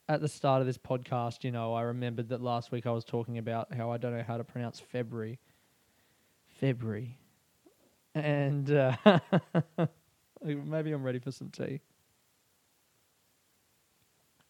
at 0.09 0.21
the 0.21 0.29
start 0.29 0.61
of 0.61 0.67
this 0.67 0.79
podcast, 0.79 1.45
you 1.45 1.51
know, 1.51 1.75
I 1.75 1.83
remembered 1.83 2.29
that 2.31 2.41
last 2.41 2.73
week 2.73 2.87
I 2.87 2.91
was 2.91 3.05
talking 3.05 3.39
about 3.39 3.75
how 3.75 3.91
I 3.91 3.99
don't 3.99 4.17
know 4.17 4.25
how 4.27 4.37
to 4.39 4.45
pronounce 4.45 4.81
February. 4.81 5.39
February 6.61 7.19
and 8.15 8.71
uh, 8.71 8.97
maybe 10.43 10.93
I'm 10.93 11.03
ready 11.03 11.19
for 11.19 11.31
some 11.33 11.51
tea. 11.51 11.81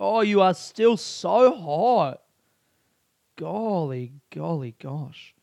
Oh, 0.00 0.20
you 0.20 0.40
are 0.40 0.54
still 0.54 0.96
so 0.96 1.54
hot. 1.54 2.22
Golly, 3.36 4.12
golly, 4.34 4.74
gosh. 4.80 5.34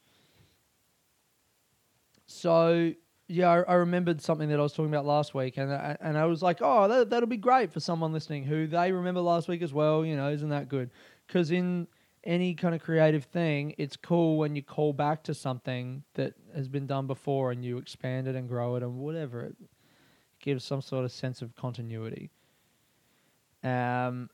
So 2.27 2.93
yeah, 3.27 3.49
I, 3.49 3.61
I, 3.61 3.73
remembered 3.75 4.21
something 4.21 4.49
that 4.49 4.59
I 4.59 4.63
was 4.63 4.73
talking 4.73 4.93
about 4.93 5.05
last 5.05 5.33
week, 5.33 5.57
and 5.57 5.73
I, 5.73 5.97
and 5.99 6.17
I 6.17 6.25
was 6.25 6.43
like, 6.43 6.59
oh, 6.61 6.87
that 6.87 7.09
that'll 7.09 7.27
be 7.27 7.37
great 7.37 7.71
for 7.73 7.79
someone 7.79 8.13
listening 8.13 8.43
who 8.43 8.67
they 8.67 8.91
remember 8.91 9.21
last 9.21 9.47
week 9.47 9.61
as 9.61 9.73
well. 9.73 10.05
You 10.05 10.15
know, 10.15 10.29
isn't 10.29 10.49
that 10.49 10.69
good? 10.69 10.91
Because 11.25 11.49
in 11.49 11.87
any 12.23 12.53
kind 12.53 12.75
of 12.75 12.81
creative 12.81 13.25
thing, 13.25 13.73
it's 13.77 13.95
cool 13.95 14.37
when 14.37 14.55
you 14.55 14.61
call 14.61 14.93
back 14.93 15.23
to 15.23 15.33
something 15.33 16.03
that 16.15 16.33
has 16.55 16.67
been 16.67 16.87
done 16.87 17.07
before 17.07 17.51
and 17.51 17.63
you 17.63 17.77
expand 17.77 18.27
it 18.27 18.35
and 18.35 18.47
grow 18.47 18.75
it 18.75 18.83
and 18.83 18.97
whatever. 18.97 19.43
It 19.45 19.55
gives 20.39 20.63
some 20.63 20.81
sort 20.81 21.05
of 21.05 21.11
sense 21.11 21.41
of 21.41 21.55
continuity. 21.55 22.31
Um, 23.63 24.29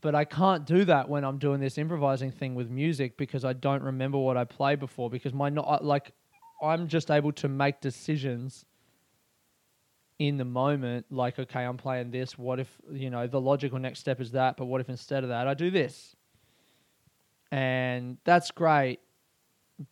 but 0.00 0.14
I 0.14 0.24
can't 0.24 0.66
do 0.66 0.84
that 0.84 1.08
when 1.08 1.24
I'm 1.24 1.38
doing 1.38 1.60
this 1.60 1.78
improvising 1.78 2.30
thing 2.30 2.54
with 2.54 2.70
music 2.70 3.16
because 3.16 3.44
I 3.44 3.54
don't 3.54 3.82
remember 3.82 4.18
what 4.18 4.36
I 4.36 4.44
played 4.44 4.78
before 4.78 5.08
because 5.08 5.32
my 5.32 5.48
not 5.48 5.84
like 5.84 6.12
I'm 6.62 6.88
just 6.88 7.10
able 7.10 7.32
to 7.32 7.48
make 7.48 7.80
decisions 7.80 8.64
in 10.18 10.38
the 10.38 10.44
moment 10.44 11.04
like 11.10 11.38
okay 11.38 11.62
I'm 11.62 11.76
playing 11.76 12.10
this 12.10 12.38
what 12.38 12.58
if 12.58 12.68
you 12.90 13.10
know 13.10 13.26
the 13.26 13.40
logical 13.40 13.78
next 13.78 13.98
step 13.98 14.18
is 14.18 14.30
that 14.30 14.56
but 14.56 14.64
what 14.64 14.80
if 14.80 14.88
instead 14.88 15.24
of 15.24 15.28
that 15.28 15.46
I 15.46 15.52
do 15.52 15.70
this 15.70 16.16
and 17.52 18.16
that's 18.24 18.50
great 18.50 19.00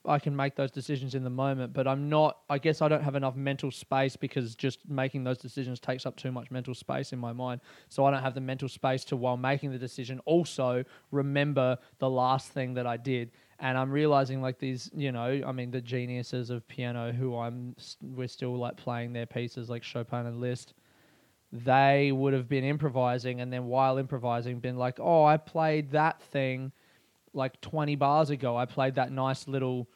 I 0.07 0.19
can 0.19 0.35
make 0.35 0.57
those 0.57 0.71
decisions 0.71 1.15
in 1.15 1.25
the 1.25 1.31
moment, 1.31 1.75
but 1.75 1.87
I'm 1.87 2.09
not. 2.09 2.39
I 2.49 2.57
guess 2.59 2.81
I 2.81 2.89
don't 2.89 3.03
have 3.03 3.17
enough 3.17 3.37
mental 3.37 3.71
space 3.71 4.17
because 4.17 4.55
just 4.55 4.79
making 4.89 5.25
those 5.25 5.37
decisions 5.37 5.79
takes 5.79 6.07
up 6.07 6.17
too 6.17 6.33
much 6.33 6.51
mental 6.51 6.75
space 6.75 7.13
in 7.13 7.19
my 7.19 7.35
mind. 7.35 7.61
So 7.91 8.07
I 8.07 8.11
don't 8.11 8.23
have 8.23 8.35
the 8.35 8.41
mental 8.41 8.69
space 8.69 9.05
to, 9.07 9.17
while 9.17 9.37
making 9.37 9.73
the 9.73 9.79
decision, 9.79 10.21
also 10.25 10.85
remember 11.11 11.77
the 11.99 12.09
last 12.09 12.51
thing 12.51 12.75
that 12.75 12.87
I 12.87 12.97
did. 12.97 13.33
And 13.65 13.77
I'm 13.77 13.91
realizing 13.91 14.41
like 14.41 14.61
these, 14.61 14.89
you 14.95 15.11
know, 15.11 15.43
I 15.45 15.51
mean, 15.51 15.73
the 15.73 15.81
geniuses 15.81 16.51
of 16.51 16.69
piano 16.69 17.11
who 17.11 17.37
I'm, 17.37 17.75
we're 18.01 18.29
still 18.29 18.57
like 18.57 18.77
playing 18.77 19.13
their 19.13 19.27
pieces 19.27 19.69
like 19.69 19.83
Chopin 19.83 20.27
and 20.27 20.41
Liszt. 20.41 20.75
They 21.51 22.13
would 22.13 22.33
have 22.33 22.49
been 22.49 22.65
improvising, 22.65 23.41
and 23.41 23.53
then 23.53 23.67
while 23.67 23.99
improvising, 23.99 24.59
been 24.59 24.77
like, 24.77 24.99
"Oh, 25.01 25.25
I 25.25 25.37
played 25.37 25.93
that 25.93 26.21
thing." 26.21 26.73
like 27.35 27.61
20 27.61 27.97
bars 27.97 28.31
ago, 28.31 28.57
I 28.57 28.65
played 28.65 28.95
that 28.95 29.13
nice 29.13 29.47
little 29.49 29.89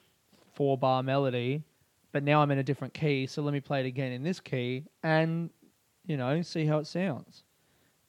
four 0.53 0.77
bar 0.77 1.03
melody, 1.03 1.63
but 2.13 2.23
now 2.23 2.43
I'm 2.43 2.51
in 2.51 2.59
a 2.59 2.63
different 2.63 2.93
key. 2.93 3.27
So 3.27 3.43
let 3.43 3.55
me 3.55 3.61
play 3.61 3.81
it 3.81 3.87
again 3.87 4.13
in 4.13 4.23
this 4.23 4.41
key 4.41 4.85
and, 5.03 5.51
you 6.05 6.17
know, 6.17 6.43
see 6.43 6.67
how 6.67 6.79
it 6.79 6.87
sounds. 6.87 7.45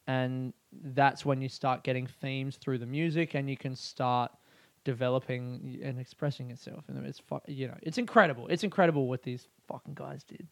And 0.07 0.53
that's 0.93 1.25
when 1.25 1.41
you 1.41 1.49
start 1.49 1.83
getting 1.83 2.07
themes 2.07 2.57
through 2.57 2.79
the 2.79 2.85
music 2.87 3.35
and 3.35 3.49
you 3.49 3.55
can 3.55 3.75
start 3.75 4.31
developing 4.83 5.79
and 5.83 5.99
expressing 5.99 6.51
itself. 6.51 6.83
And 6.87 7.05
it's, 7.05 7.19
fu- 7.19 7.39
you 7.47 7.67
know, 7.67 7.77
it's 7.81 7.97
incredible. 7.97 8.47
It's 8.47 8.63
incredible 8.63 9.07
what 9.07 9.23
these 9.23 9.47
fucking 9.67 9.93
guys 9.93 10.23
did. 10.23 10.47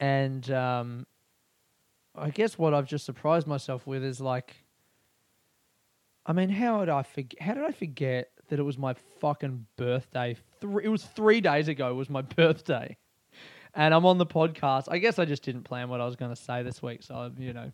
And 0.00 0.50
um, 0.50 1.06
I 2.16 2.30
guess 2.30 2.58
what 2.58 2.74
I've 2.74 2.86
just 2.86 3.04
surprised 3.04 3.46
myself 3.46 3.86
with 3.86 4.04
is 4.04 4.20
like, 4.20 4.56
I 6.26 6.32
mean, 6.32 6.50
how 6.50 6.80
did 6.80 6.90
I 6.90 7.02
forget? 7.02 7.40
How 7.40 7.54
did 7.54 7.64
I 7.64 7.72
forget 7.72 8.30
that 8.48 8.58
it 8.58 8.62
was 8.62 8.76
my 8.76 8.94
fucking 9.20 9.66
birthday? 9.76 10.36
Three, 10.60 10.84
it 10.84 10.88
was 10.88 11.02
three 11.02 11.40
days 11.40 11.68
ago. 11.68 11.94
Was 11.94 12.10
my 12.10 12.22
birthday, 12.36 12.96
and 13.74 13.94
I'm 13.94 14.04
on 14.04 14.18
the 14.18 14.26
podcast. 14.26 14.84
I 14.88 14.98
guess 14.98 15.18
I 15.18 15.24
just 15.24 15.42
didn't 15.42 15.62
plan 15.62 15.88
what 15.88 16.00
I 16.00 16.04
was 16.04 16.16
going 16.16 16.30
to 16.30 16.40
say 16.40 16.62
this 16.62 16.82
week, 16.82 17.02
so 17.02 17.32
you 17.38 17.54
know, 17.54 17.72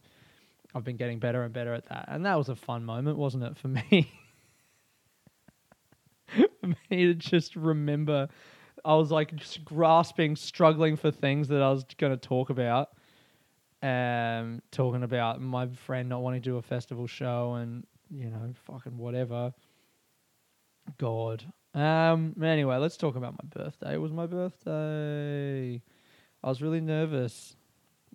I've 0.75 0.85
been 0.85 0.97
getting 0.97 1.19
better 1.19 1.43
and 1.43 1.53
better 1.53 1.75
at 1.75 1.89
that, 1.89 2.05
and 2.09 2.25
that 2.27 2.39
was 2.39 2.49
a 2.49 2.55
fun 2.55 2.85
moment, 2.85 3.19
wasn't 3.19 3.43
it, 3.43 3.57
for 3.59 3.69
me? 3.91 4.13
me 6.91 7.07
to 7.07 7.15
just 7.15 7.57
remember, 7.57 8.29
I 8.85 8.95
was 8.95 9.11
like 9.11 9.35
just 9.35 9.65
grasping, 9.65 10.37
struggling 10.37 10.97
for 10.97 11.11
things 11.11 11.49
that 11.49 11.63
I 11.63 11.71
was 11.71 11.85
going 11.99 12.13
to 12.13 12.17
talk 12.17 12.51
about. 12.51 12.91
Um, 13.83 14.63
talking 14.71 15.03
about 15.03 15.43
my 15.43 15.67
friend 15.67 16.09
not 16.09 16.23
wanting 16.23 16.41
to 16.41 16.51
do 16.51 16.57
a 16.57 16.63
festival 16.63 17.07
show 17.07 17.55
and 17.55 17.85
you 18.11 18.31
know, 18.31 18.55
fucking 18.67 18.97
whatever. 18.97 19.53
God. 20.99 21.45
Um. 21.75 22.35
Anyway, 22.43 22.77
let's 22.77 22.97
talk 22.97 23.17
about 23.17 23.33
my 23.33 23.63
birthday. 23.63 23.95
It 23.95 24.01
was 24.01 24.13
my 24.13 24.27
birthday. 24.27 25.83
I 26.43 26.49
was 26.49 26.63
really 26.63 26.81
nervous 26.81 27.57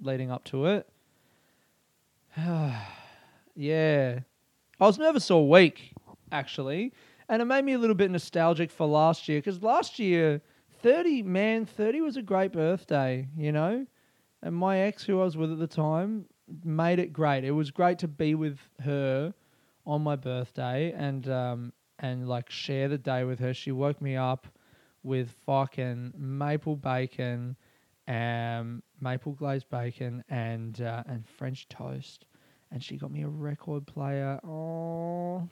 leading 0.02 0.32
up 0.32 0.46
to 0.46 0.66
it. 0.68 0.90
yeah. 3.56 4.20
I 4.80 4.86
was 4.86 4.98
nervous 4.98 5.30
all 5.30 5.50
week, 5.50 5.94
actually. 6.32 6.94
And 7.30 7.42
it 7.42 7.46
made 7.46 7.64
me 7.64 7.74
a 7.74 7.78
little 7.78 7.96
bit 7.96 8.12
nostalgic 8.12 8.72
for 8.72 8.88
last 8.88 9.30
year 9.30 9.38
because 9.38 9.62
last 9.62 10.00
year, 10.00 10.42
30, 10.82 11.24
man, 11.24 11.66
30 11.66 12.02
was 12.02 12.18
a 12.18 12.22
great 12.22 12.52
birthday, 12.52 13.28
you 13.38 13.52
know? 13.52 13.86
And 14.42 14.56
my 14.56 14.80
ex, 14.80 15.04
who 15.04 15.22
I 15.22 15.26
was 15.26 15.38
with 15.38 15.52
at 15.52 15.60
the 15.60 15.68
time, 15.68 16.26
made 16.64 17.00
it 17.00 17.14
great. 17.14 17.44
It 17.44 17.52
was 17.52 17.70
great 17.70 18.00
to 18.00 18.08
be 18.08 18.34
with 18.34 18.58
her 18.84 19.34
on 19.86 20.02
my 20.02 20.16
birthday 20.16 20.92
and 20.92 21.28
um 21.30 21.74
and 22.00 22.28
like 22.28 22.50
share 22.50 22.88
the 22.88 22.98
day 22.98 23.24
with 23.24 23.40
her. 23.40 23.54
She 23.54 23.72
woke 23.72 24.02
me 24.02 24.16
up 24.16 24.48
with 25.04 25.32
fucking 25.46 26.14
maple 26.18 26.76
bacon, 26.76 27.56
um, 28.08 28.82
maple 29.02 29.34
glazed 29.34 29.70
bacon, 29.70 30.24
and 30.30 30.82
uh, 30.82 31.04
and 31.08 31.28
French 31.28 31.68
toast. 31.68 32.26
And 32.72 32.84
she 32.84 32.98
got 32.98 33.12
me 33.12 33.24
a 33.24 33.28
record 33.28 33.86
player. 33.88 34.40
Oh, 34.44 35.48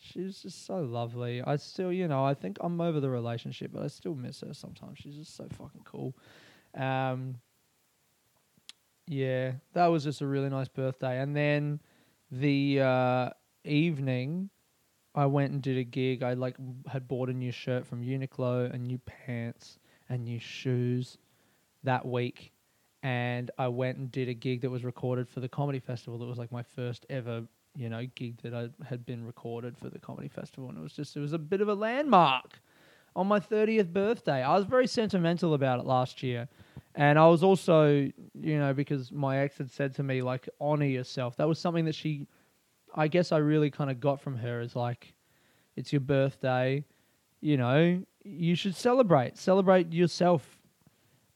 she's 0.00 0.42
just 0.42 0.66
so 0.66 0.80
lovely. 0.80 1.42
I 1.42 1.56
still, 1.56 1.92
you 1.92 2.08
know, 2.08 2.24
I 2.24 2.34
think 2.34 2.58
I'm 2.60 2.80
over 2.80 3.00
the 3.00 3.10
relationship, 3.10 3.70
but 3.72 3.82
I 3.82 3.86
still 3.88 4.14
miss 4.14 4.40
her 4.40 4.54
sometimes. 4.54 4.98
She's 4.98 5.16
just 5.16 5.36
so 5.36 5.46
fucking 5.50 5.82
cool. 5.84 6.16
Um, 6.74 7.36
yeah, 9.06 9.52
that 9.74 9.86
was 9.86 10.04
just 10.04 10.20
a 10.20 10.26
really 10.26 10.48
nice 10.48 10.68
birthday. 10.68 11.20
And 11.20 11.36
then 11.36 11.80
the 12.30 12.80
uh, 12.80 13.30
evening, 13.64 14.50
I 15.14 15.26
went 15.26 15.52
and 15.52 15.60
did 15.60 15.76
a 15.76 15.84
gig. 15.84 16.22
I 16.22 16.34
like 16.34 16.56
had 16.86 17.08
bought 17.08 17.28
a 17.28 17.32
new 17.32 17.50
shirt 17.50 17.86
from 17.86 18.02
Uniqlo, 18.02 18.72
and 18.72 18.86
new 18.86 18.98
pants, 18.98 19.78
and 20.08 20.24
new 20.24 20.38
shoes 20.38 21.18
that 21.82 22.06
week. 22.06 22.52
And 23.02 23.50
I 23.58 23.68
went 23.68 23.98
and 23.98 24.12
did 24.12 24.28
a 24.28 24.34
gig 24.34 24.60
that 24.60 24.70
was 24.70 24.84
recorded 24.84 25.28
for 25.28 25.40
the 25.40 25.48
comedy 25.48 25.80
festival. 25.80 26.18
That 26.18 26.26
was 26.26 26.38
like 26.38 26.52
my 26.52 26.62
first 26.62 27.06
ever, 27.10 27.42
you 27.74 27.88
know, 27.88 28.06
gig 28.14 28.40
that 28.42 28.54
I 28.54 28.68
had 28.84 29.06
been 29.06 29.24
recorded 29.24 29.76
for 29.78 29.88
the 29.88 29.98
comedy 29.98 30.28
festival, 30.28 30.68
and 30.68 30.78
it 30.78 30.82
was 30.82 30.92
just 30.92 31.16
it 31.16 31.20
was 31.20 31.32
a 31.32 31.38
bit 31.38 31.60
of 31.60 31.68
a 31.68 31.74
landmark 31.74 32.60
on 33.16 33.26
my 33.26 33.40
30th 33.40 33.92
birthday. 33.92 34.42
I 34.42 34.56
was 34.56 34.64
very 34.64 34.86
sentimental 34.86 35.54
about 35.54 35.80
it 35.80 35.86
last 35.86 36.22
year. 36.22 36.48
And 36.96 37.18
I 37.20 37.28
was 37.28 37.44
also, 37.44 37.88
you 37.88 38.58
know, 38.58 38.74
because 38.74 39.12
my 39.12 39.38
ex 39.38 39.58
had 39.58 39.70
said 39.70 39.94
to 39.94 40.02
me, 40.02 40.22
like, 40.22 40.48
honor 40.60 40.86
yourself. 40.86 41.36
That 41.36 41.46
was 41.46 41.58
something 41.58 41.84
that 41.84 41.94
she 41.94 42.26
I 42.94 43.08
guess 43.08 43.32
I 43.32 43.38
really 43.38 43.70
kind 43.70 43.90
of 43.90 44.00
got 44.00 44.20
from 44.20 44.36
her 44.36 44.60
is 44.60 44.74
like, 44.74 45.14
it's 45.76 45.92
your 45.92 46.00
birthday, 46.00 46.84
you 47.40 47.56
know, 47.56 48.02
you 48.24 48.54
should 48.54 48.74
celebrate, 48.74 49.38
celebrate 49.38 49.92
yourself. 49.92 50.58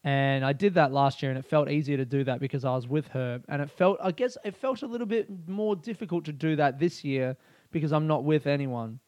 And 0.04 0.44
I 0.44 0.52
did 0.52 0.74
that 0.74 0.92
last 0.92 1.22
year, 1.22 1.30
and 1.30 1.38
it 1.38 1.46
felt 1.46 1.70
easier 1.70 1.96
to 1.96 2.04
do 2.04 2.24
that 2.24 2.38
because 2.38 2.66
I 2.66 2.74
was 2.74 2.86
with 2.86 3.08
her. 3.08 3.40
And 3.48 3.62
it 3.62 3.70
felt, 3.70 3.96
I 4.02 4.12
guess, 4.12 4.36
it 4.44 4.54
felt 4.54 4.82
a 4.82 4.86
little 4.86 5.06
bit 5.06 5.28
more 5.48 5.74
difficult 5.74 6.26
to 6.26 6.32
do 6.32 6.56
that 6.56 6.78
this 6.78 7.02
year 7.02 7.36
because 7.70 7.90
I'm 7.90 8.06
not 8.06 8.22
with 8.22 8.46
anyone. 8.46 9.00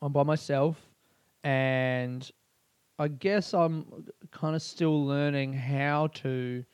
I'm 0.00 0.12
by 0.12 0.22
myself, 0.22 0.76
and 1.42 2.30
I 2.98 3.08
guess 3.08 3.54
I'm 3.54 4.06
kind 4.30 4.54
of 4.54 4.62
still 4.62 5.04
learning 5.04 5.52
how 5.52 6.08
to 6.14 6.64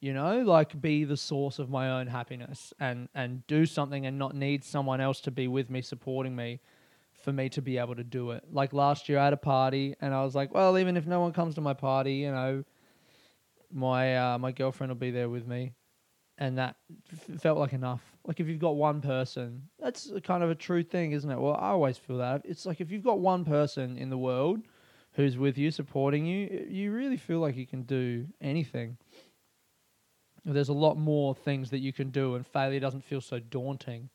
you 0.00 0.12
know 0.12 0.42
like 0.42 0.80
be 0.80 1.04
the 1.04 1.16
source 1.16 1.58
of 1.58 1.70
my 1.70 1.90
own 1.90 2.06
happiness 2.06 2.72
and 2.78 3.08
and 3.14 3.44
do 3.48 3.66
something 3.66 4.06
and 4.06 4.16
not 4.16 4.34
need 4.34 4.62
someone 4.62 5.00
else 5.00 5.20
to 5.20 5.30
be 5.32 5.48
with 5.48 5.70
me 5.70 5.80
supporting 5.80 6.36
me 6.36 6.60
for 7.28 7.32
me 7.34 7.50
to 7.50 7.60
be 7.60 7.76
able 7.76 7.94
to 7.94 8.04
do 8.04 8.30
it. 8.30 8.42
Like 8.50 8.72
last 8.72 9.06
year 9.06 9.18
i 9.18 9.24
had 9.24 9.34
a 9.34 9.36
party 9.36 9.94
and 10.00 10.14
i 10.14 10.24
was 10.24 10.34
like 10.34 10.54
well 10.54 10.78
even 10.78 10.96
if 10.96 11.06
no 11.06 11.20
one 11.20 11.32
comes 11.32 11.54
to 11.56 11.60
my 11.60 11.74
party 11.74 12.14
you 12.14 12.32
know 12.32 12.64
my 13.70 14.16
uh, 14.16 14.38
my 14.38 14.50
girlfriend 14.50 14.90
will 14.90 14.96
be 14.96 15.10
there 15.10 15.28
with 15.28 15.46
me. 15.46 15.74
And 16.38 16.56
that 16.56 16.76
f- 17.12 17.40
felt 17.40 17.58
like 17.58 17.72
enough. 17.72 18.00
Like 18.24 18.40
if 18.40 18.46
you've 18.46 18.60
got 18.60 18.76
one 18.76 19.00
person 19.02 19.68
that's 19.78 20.10
kind 20.24 20.42
of 20.42 20.50
a 20.50 20.54
true 20.54 20.82
thing 20.82 21.12
isn't 21.12 21.30
it? 21.30 21.38
Well 21.38 21.54
i 21.56 21.68
always 21.68 21.98
feel 21.98 22.16
that. 22.18 22.42
It's 22.46 22.64
like 22.64 22.80
if 22.80 22.90
you've 22.90 23.04
got 23.04 23.18
one 23.20 23.44
person 23.44 23.98
in 23.98 24.08
the 24.08 24.18
world 24.18 24.60
who's 25.12 25.36
with 25.36 25.58
you 25.58 25.70
supporting 25.70 26.24
you 26.24 26.66
you 26.70 26.92
really 26.92 27.18
feel 27.18 27.40
like 27.40 27.56
you 27.56 27.66
can 27.66 27.82
do 27.82 28.26
anything. 28.40 28.96
There's 30.46 30.70
a 30.70 30.80
lot 30.86 30.96
more 30.96 31.34
things 31.34 31.68
that 31.70 31.80
you 31.80 31.92
can 31.92 32.08
do, 32.08 32.34
and 32.36 32.46
failure 32.46 32.80
doesn't 32.80 33.04
feel 33.04 33.20
so 33.20 33.38
daunting. 33.38 34.08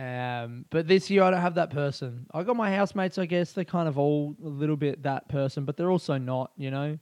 Um, 0.00 0.64
but 0.70 0.88
this 0.88 1.10
year 1.10 1.22
I 1.22 1.30
don't 1.30 1.40
have 1.40 1.56
that 1.56 1.70
person. 1.70 2.26
I 2.32 2.42
got 2.42 2.56
my 2.56 2.74
housemates. 2.74 3.18
I 3.18 3.26
guess 3.26 3.52
they're 3.52 3.64
kind 3.64 3.88
of 3.88 3.98
all 3.98 4.34
a 4.42 4.48
little 4.48 4.76
bit 4.76 5.02
that 5.02 5.28
person, 5.28 5.64
but 5.64 5.76
they're 5.76 5.90
also 5.90 6.16
not. 6.16 6.52
You 6.56 6.70
know. 6.70 6.98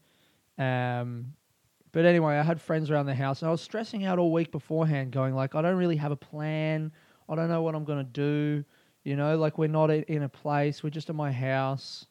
Um, 0.59 1.35
but 1.93 2.05
anyway, 2.05 2.37
I 2.37 2.43
had 2.43 2.61
friends 2.61 2.91
around 2.91 3.07
the 3.07 3.15
house, 3.15 3.43
and 3.43 3.49
I 3.49 3.53
was 3.53 3.61
stressing 3.61 4.05
out 4.05 4.19
all 4.19 4.33
week 4.33 4.51
beforehand, 4.51 5.13
going 5.13 5.35
like, 5.35 5.55
I 5.55 5.63
don't 5.63 5.77
really 5.77 5.97
have 5.97 6.13
a 6.13 6.17
plan. 6.17 6.93
I 7.29 7.35
don't 7.35 7.49
know 7.49 7.63
what 7.63 7.75
I'm 7.75 7.85
gonna 7.85 8.05
do. 8.05 8.65
You 9.05 9.17
know, 9.17 9.37
like 9.37 9.59
we're 9.59 9.69
not 9.69 9.91
in 9.91 10.25
a 10.25 10.29
place. 10.29 10.83
We're 10.83 10.91
just 10.91 11.09
at 11.09 11.17
my 11.17 11.31
house, 11.31 12.07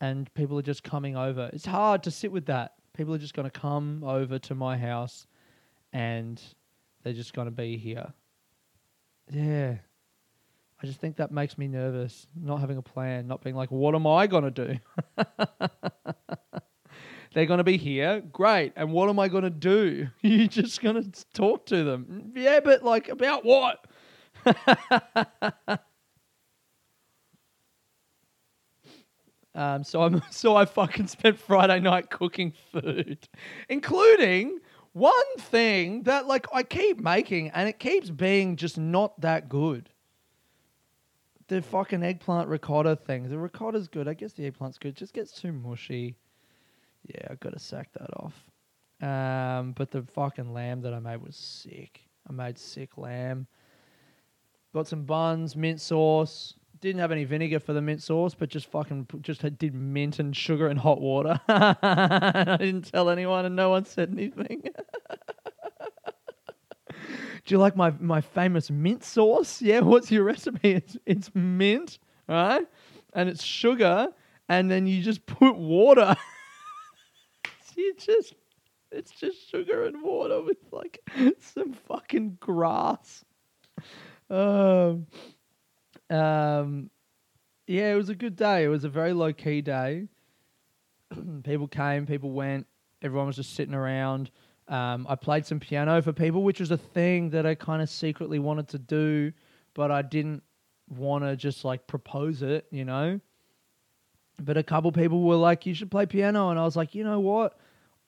and 0.00 0.32
people 0.34 0.58
are 0.58 0.62
just 0.62 0.82
coming 0.82 1.16
over. 1.16 1.50
It's 1.52 1.66
hard 1.66 2.02
to 2.02 2.10
sit 2.10 2.32
with 2.32 2.46
that 2.46 2.74
People 2.94 3.12
are 3.12 3.18
just 3.18 3.34
going 3.34 3.50
to 3.50 3.60
come 3.60 4.04
over 4.04 4.38
to 4.38 4.54
my 4.54 4.78
house 4.78 5.26
and 5.92 6.40
they're 7.02 7.12
just 7.12 7.34
going 7.34 7.46
to 7.46 7.50
be 7.50 7.76
here. 7.76 8.12
Yeah. 9.30 9.76
I 10.82 10.86
just 10.86 11.00
think 11.00 11.16
that 11.16 11.32
makes 11.32 11.56
me 11.56 11.66
nervous, 11.66 12.26
not 12.38 12.60
having 12.60 12.76
a 12.76 12.82
plan, 12.82 13.26
not 13.26 13.42
being 13.42 13.56
like, 13.56 13.70
what 13.70 13.94
am 13.94 14.06
I 14.06 14.26
going 14.26 14.44
to 14.44 14.50
do? 14.50 14.76
They're 17.32 17.46
going 17.46 17.58
to 17.58 17.64
be 17.64 17.78
here. 17.78 18.20
Great. 18.32 18.74
And 18.76 18.92
what 18.92 19.08
am 19.08 19.18
I 19.18 19.28
going 19.28 19.44
to 19.44 19.50
do? 19.50 20.08
You're 20.22 20.46
just 20.46 20.82
going 20.82 21.02
to 21.02 21.24
talk 21.32 21.66
to 21.66 21.84
them. 21.84 22.32
Yeah, 22.36 22.60
but 22.60 22.82
like, 22.84 23.08
about 23.08 23.44
what? 23.44 23.86
Um, 29.56 29.84
so 29.84 30.02
I'm 30.02 30.20
so 30.30 30.56
I 30.56 30.64
fucking 30.64 31.06
spent 31.06 31.38
Friday 31.38 31.78
night 31.78 32.10
cooking 32.10 32.52
food, 32.72 33.28
including 33.68 34.58
one 34.94 35.36
thing 35.38 36.04
that 36.04 36.26
like 36.26 36.46
I 36.52 36.62
keep 36.62 37.00
making 37.00 37.50
and 37.50 37.68
it 37.68 37.78
keeps 37.78 38.08
being 38.10 38.56
just 38.56 38.78
not 38.78 39.20
that 39.20 39.48
good. 39.50 39.90
the 41.48 41.60
fucking 41.60 42.02
eggplant 42.02 42.48
ricotta 42.48 42.96
thing. 42.96 43.28
The 43.28 43.36
ricotta's 43.36 43.88
good. 43.88 44.08
I 44.08 44.14
guess 44.14 44.32
the 44.32 44.50
eggplant's 44.50 44.78
good. 44.78 44.88
It 44.90 44.96
just 44.96 45.12
gets 45.12 45.32
too 45.32 45.52
mushy. 45.52 46.16
Yeah, 47.06 47.26
I 47.30 47.34
gotta 47.34 47.58
sack 47.58 47.90
that 47.92 48.08
off. 48.16 48.44
Um, 49.02 49.72
but 49.72 49.90
the 49.90 50.02
fucking 50.02 50.54
lamb 50.54 50.80
that 50.82 50.94
I 50.94 51.00
made 51.00 51.20
was 51.22 51.36
sick. 51.36 52.00
I 52.26 52.32
made 52.32 52.56
sick 52.58 52.96
lamb. 52.96 53.46
Got 54.72 54.86
some 54.88 55.04
buns, 55.04 55.54
mint 55.54 55.80
sauce. 55.80 56.54
Didn't 56.84 57.00
have 57.00 57.12
any 57.12 57.24
vinegar 57.24 57.60
for 57.60 57.72
the 57.72 57.80
mint 57.80 58.02
sauce, 58.02 58.34
but 58.34 58.50
just 58.50 58.66
fucking 58.66 59.06
just 59.22 59.40
did 59.56 59.72
mint 59.72 60.18
and 60.18 60.36
sugar 60.36 60.66
and 60.68 60.78
hot 60.78 61.00
water. 61.00 61.40
and 61.48 61.76
I 61.82 62.58
didn't 62.58 62.92
tell 62.92 63.08
anyone, 63.08 63.46
and 63.46 63.56
no 63.56 63.70
one 63.70 63.86
said 63.86 64.10
anything. 64.12 64.64
Do 66.90 66.98
you 67.46 67.56
like 67.56 67.74
my 67.74 67.94
my 68.00 68.20
famous 68.20 68.70
mint 68.70 69.02
sauce? 69.02 69.62
Yeah, 69.62 69.80
what's 69.80 70.12
your 70.12 70.24
recipe? 70.24 70.72
It's 70.72 70.98
it's 71.06 71.34
mint, 71.34 72.00
right? 72.28 72.66
And 73.14 73.30
it's 73.30 73.42
sugar, 73.42 74.08
and 74.50 74.70
then 74.70 74.86
you 74.86 75.02
just 75.02 75.24
put 75.24 75.56
water. 75.56 76.14
you 77.76 77.94
just 77.96 78.34
it's 78.92 79.10
just 79.10 79.50
sugar 79.50 79.86
and 79.86 80.02
water 80.02 80.42
with 80.42 80.58
like 80.70 80.98
some 81.38 81.72
fucking 81.72 82.36
grass. 82.40 83.24
Um, 84.28 85.06
um, 86.10 86.90
yeah, 87.66 87.92
it 87.92 87.96
was 87.96 88.08
a 88.08 88.14
good 88.14 88.36
day. 88.36 88.64
It 88.64 88.68
was 88.68 88.84
a 88.84 88.88
very 88.88 89.12
low 89.12 89.32
key 89.32 89.62
day. 89.62 90.08
people 91.44 91.68
came, 91.68 92.06
people 92.06 92.30
went. 92.30 92.66
Everyone 93.02 93.26
was 93.26 93.36
just 93.36 93.54
sitting 93.54 93.74
around. 93.74 94.30
Um, 94.68 95.06
I 95.08 95.14
played 95.14 95.44
some 95.44 95.60
piano 95.60 96.00
for 96.00 96.12
people, 96.12 96.42
which 96.42 96.60
was 96.60 96.70
a 96.70 96.78
thing 96.78 97.30
that 97.30 97.44
I 97.44 97.54
kind 97.54 97.82
of 97.82 97.90
secretly 97.90 98.38
wanted 98.38 98.68
to 98.68 98.78
do, 98.78 99.32
but 99.74 99.90
I 99.90 100.02
didn't 100.02 100.42
want 100.88 101.24
to 101.24 101.36
just 101.36 101.64
like 101.64 101.86
propose 101.86 102.42
it, 102.42 102.66
you 102.70 102.84
know. 102.84 103.20
But 104.40 104.56
a 104.56 104.62
couple 104.62 104.90
people 104.90 105.22
were 105.22 105.36
like, 105.36 105.66
"You 105.66 105.74
should 105.74 105.90
play 105.90 106.06
piano," 106.06 106.48
and 106.48 106.58
I 106.58 106.64
was 106.64 106.76
like, 106.76 106.94
"You 106.94 107.04
know 107.04 107.20
what? 107.20 107.58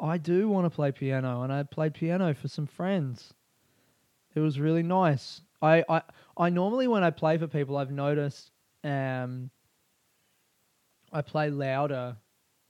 I 0.01 0.19
do 0.19 0.49
want 0.49 0.65
to 0.67 0.71
play 0.71 0.93
piano," 0.93 1.43
and 1.43 1.53
I 1.53 1.63
played 1.63 1.95
piano 1.95 2.35
for 2.35 2.49
some 2.49 2.67
friends. 2.67 3.35
It 4.35 4.41
was 4.41 4.59
really 4.59 4.83
nice. 4.83 5.43
I, 5.63 5.85
I, 5.89 6.03
I 6.37 6.51
normally 6.51 6.89
when 6.89 7.03
I 7.03 7.11
play 7.11 7.39
for 7.39 7.47
people, 7.47 7.77
I've 7.77 7.91
noticed 7.91 8.51
um, 8.85 9.51
I 11.13 11.23
play 11.23 11.51
louder 11.51 12.17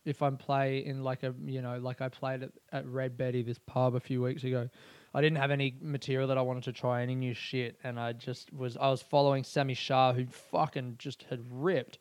if 0.04 0.22
I'm 0.22 0.36
play 0.36 0.84
in 0.84 1.02
like 1.02 1.24
a 1.24 1.34
you 1.44 1.60
know 1.60 1.78
like 1.78 2.00
I 2.00 2.08
played 2.08 2.44
at, 2.44 2.52
at 2.72 2.86
Red 2.86 3.16
Betty 3.16 3.42
this 3.42 3.58
pub 3.66 3.94
a 3.94 4.00
few 4.00 4.22
weeks 4.22 4.44
ago. 4.44 4.68
I 5.12 5.20
didn't 5.20 5.38
have 5.38 5.50
any 5.50 5.76
material 5.80 6.28
that 6.28 6.38
I 6.38 6.42
wanted 6.42 6.64
to 6.64 6.72
try 6.72 7.02
any 7.02 7.14
new 7.14 7.34
shit, 7.34 7.78
and 7.82 7.98
I 7.98 8.12
just 8.12 8.52
was 8.52 8.76
I 8.76 8.88
was 8.88 9.02
following 9.02 9.44
Sammy 9.44 9.74
Shah 9.74 10.12
who 10.12 10.26
fucking 10.26 10.96
just 10.98 11.24
had 11.24 11.40
ripped, 11.50 11.98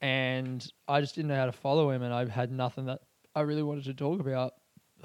and 0.00 0.66
I 0.88 1.00
just 1.00 1.14
didn't 1.14 1.28
know 1.28 1.36
how 1.36 1.46
to 1.46 1.52
follow 1.52 1.90
him, 1.90 2.02
and 2.02 2.14
I 2.14 2.26
had 2.28 2.50
nothing 2.50 2.86
that 2.86 3.00
I 3.34 3.42
really 3.42 3.62
wanted 3.62 3.84
to 3.84 3.94
talk 3.94 4.20
about. 4.20 4.54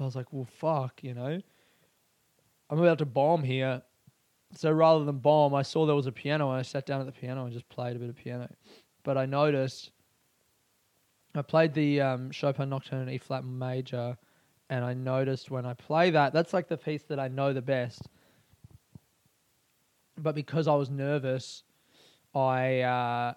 I 0.00 0.04
was 0.04 0.16
like, 0.16 0.32
well, 0.32 0.48
fuck, 0.58 1.04
you 1.04 1.12
know, 1.12 1.40
I'm 2.70 2.78
about 2.78 2.98
to 2.98 3.06
bomb 3.06 3.42
here. 3.42 3.82
So 4.54 4.70
rather 4.70 5.04
than 5.04 5.18
bomb, 5.18 5.54
I 5.54 5.62
saw 5.62 5.86
there 5.86 5.94
was 5.94 6.06
a 6.06 6.12
piano 6.12 6.50
and 6.50 6.58
I 6.58 6.62
sat 6.62 6.86
down 6.86 7.00
at 7.00 7.06
the 7.06 7.12
piano 7.12 7.44
and 7.44 7.52
just 7.52 7.68
played 7.68 7.96
a 7.96 7.98
bit 7.98 8.10
of 8.10 8.16
piano. 8.16 8.48
But 9.02 9.16
I 9.16 9.26
noticed 9.26 9.90
I 11.34 11.42
played 11.42 11.72
the 11.72 12.00
um, 12.00 12.30
Chopin 12.30 12.68
Nocturne 12.68 13.08
in 13.08 13.14
E 13.14 13.18
flat 13.18 13.44
major, 13.44 14.18
and 14.68 14.84
I 14.84 14.92
noticed 14.92 15.50
when 15.50 15.64
I 15.64 15.74
play 15.74 16.10
that, 16.10 16.32
that's 16.32 16.52
like 16.52 16.68
the 16.68 16.76
piece 16.76 17.04
that 17.04 17.18
I 17.18 17.28
know 17.28 17.52
the 17.52 17.62
best. 17.62 18.08
But 20.18 20.34
because 20.34 20.68
I 20.68 20.74
was 20.74 20.90
nervous, 20.90 21.62
I 22.34 22.80
uh, 22.80 23.32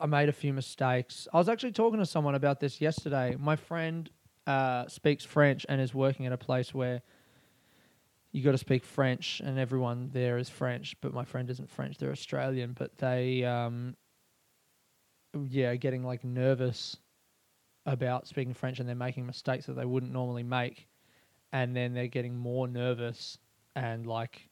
I 0.00 0.06
made 0.06 0.30
a 0.30 0.32
few 0.32 0.54
mistakes. 0.54 1.28
I 1.32 1.36
was 1.36 1.48
actually 1.48 1.72
talking 1.72 1.98
to 1.98 2.06
someone 2.06 2.34
about 2.34 2.58
this 2.58 2.80
yesterday. 2.80 3.36
My 3.38 3.56
friend 3.56 4.08
uh, 4.46 4.88
speaks 4.88 5.24
French 5.24 5.66
and 5.68 5.80
is 5.80 5.94
working 5.94 6.24
at 6.26 6.32
a 6.32 6.38
place 6.38 6.74
where 6.74 7.02
you 8.34 8.42
got 8.42 8.50
to 8.50 8.58
speak 8.58 8.84
French, 8.84 9.40
and 9.44 9.60
everyone 9.60 10.10
there 10.12 10.38
is 10.38 10.48
French. 10.48 10.96
But 11.00 11.14
my 11.14 11.24
friend 11.24 11.48
isn't 11.48 11.70
French; 11.70 11.98
they're 11.98 12.10
Australian. 12.10 12.72
But 12.72 12.98
they, 12.98 13.44
um, 13.44 13.94
yeah, 15.48 15.76
getting 15.76 16.02
like 16.02 16.24
nervous 16.24 16.96
about 17.86 18.26
speaking 18.26 18.52
French, 18.52 18.80
and 18.80 18.88
they're 18.88 18.96
making 18.96 19.24
mistakes 19.24 19.66
that 19.66 19.74
they 19.74 19.84
wouldn't 19.84 20.12
normally 20.12 20.42
make, 20.42 20.88
and 21.52 21.76
then 21.76 21.94
they're 21.94 22.08
getting 22.08 22.36
more 22.36 22.66
nervous 22.66 23.38
and 23.76 24.04
like 24.04 24.48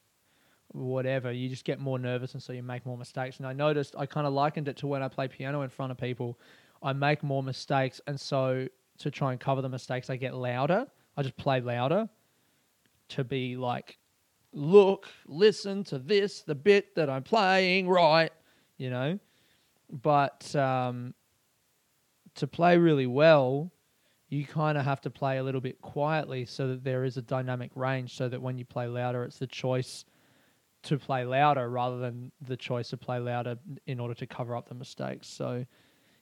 whatever. 0.69 1.33
You 1.33 1.49
just 1.49 1.65
get 1.65 1.81
more 1.81 1.99
nervous, 1.99 2.35
and 2.35 2.43
so 2.43 2.53
you 2.53 2.63
make 2.63 2.87
more 2.87 2.97
mistakes. 2.97 3.39
And 3.39 3.49
I 3.49 3.53
noticed 3.53 3.97
I 3.99 4.07
kind 4.07 4.29
of 4.29 4.33
likened 4.33 4.69
it 4.69 4.77
to 4.77 4.87
when 4.87 5.03
I 5.03 5.09
play 5.09 5.27
piano 5.27 5.63
in 5.63 5.69
front 5.69 5.91
of 5.91 5.99
people. 5.99 6.39
I 6.85 6.93
make 6.93 7.25
more 7.25 7.43
mistakes, 7.43 8.01
and 8.07 8.19
so 8.19 8.69
to 8.99 9.11
try 9.11 9.33
and 9.33 9.41
cover 9.41 9.61
the 9.61 9.69
mistakes, 9.69 10.09
I 10.09 10.15
get 10.15 10.35
louder. 10.35 10.87
I 11.17 11.23
just 11.25 11.37
play 11.37 11.61
louder 11.61 12.09
to 13.13 13.25
be 13.25 13.57
like, 13.57 13.99
look, 14.53 15.09
listen 15.27 15.85
to 15.85 15.99
this, 15.99 16.43
the 16.43 16.55
bit 16.55 16.95
that 16.95 17.09
I'm 17.09 17.23
playing 17.23 17.89
right, 17.89 18.33
you 18.77 18.91
know. 18.91 19.19
But 19.91 20.55
um, 20.57 21.15
to 22.37 22.47
play 22.47 22.79
really 22.79 23.07
well, 23.07 23.73
you 24.29 24.47
kind 24.47 24.79
of 24.79 24.85
have 24.85 25.01
to 25.03 25.11
play 25.11 25.39
a 25.39 25.43
little 25.43 25.61
bit 25.61 25.81
quietly 25.83 26.47
so 26.47 26.69
that 26.69 26.85
there 26.85 27.05
is 27.05 27.17
a 27.17 27.23
dynamic 27.23 27.71
range, 27.75 28.17
so 28.17 28.29
that 28.29 28.41
when 28.41 28.57
you 28.57 28.65
play 28.65 28.87
louder, 28.87 29.25
it's 29.25 29.39
the 29.39 29.47
choice 29.47 30.05
to 30.85 30.99
play 30.99 31.25
louder 31.25 31.69
rather 31.69 31.99
than 31.99 32.33
the 32.41 32.57
choice 32.57 32.89
to 32.91 32.97
play 32.97 33.19
louder 33.19 33.57
in 33.87 34.01
order 34.01 34.15
to 34.15 34.27
cover 34.27 34.57
up 34.57 34.69
the 34.69 34.75
mistakes. 34.75 35.29
So, 35.29 35.65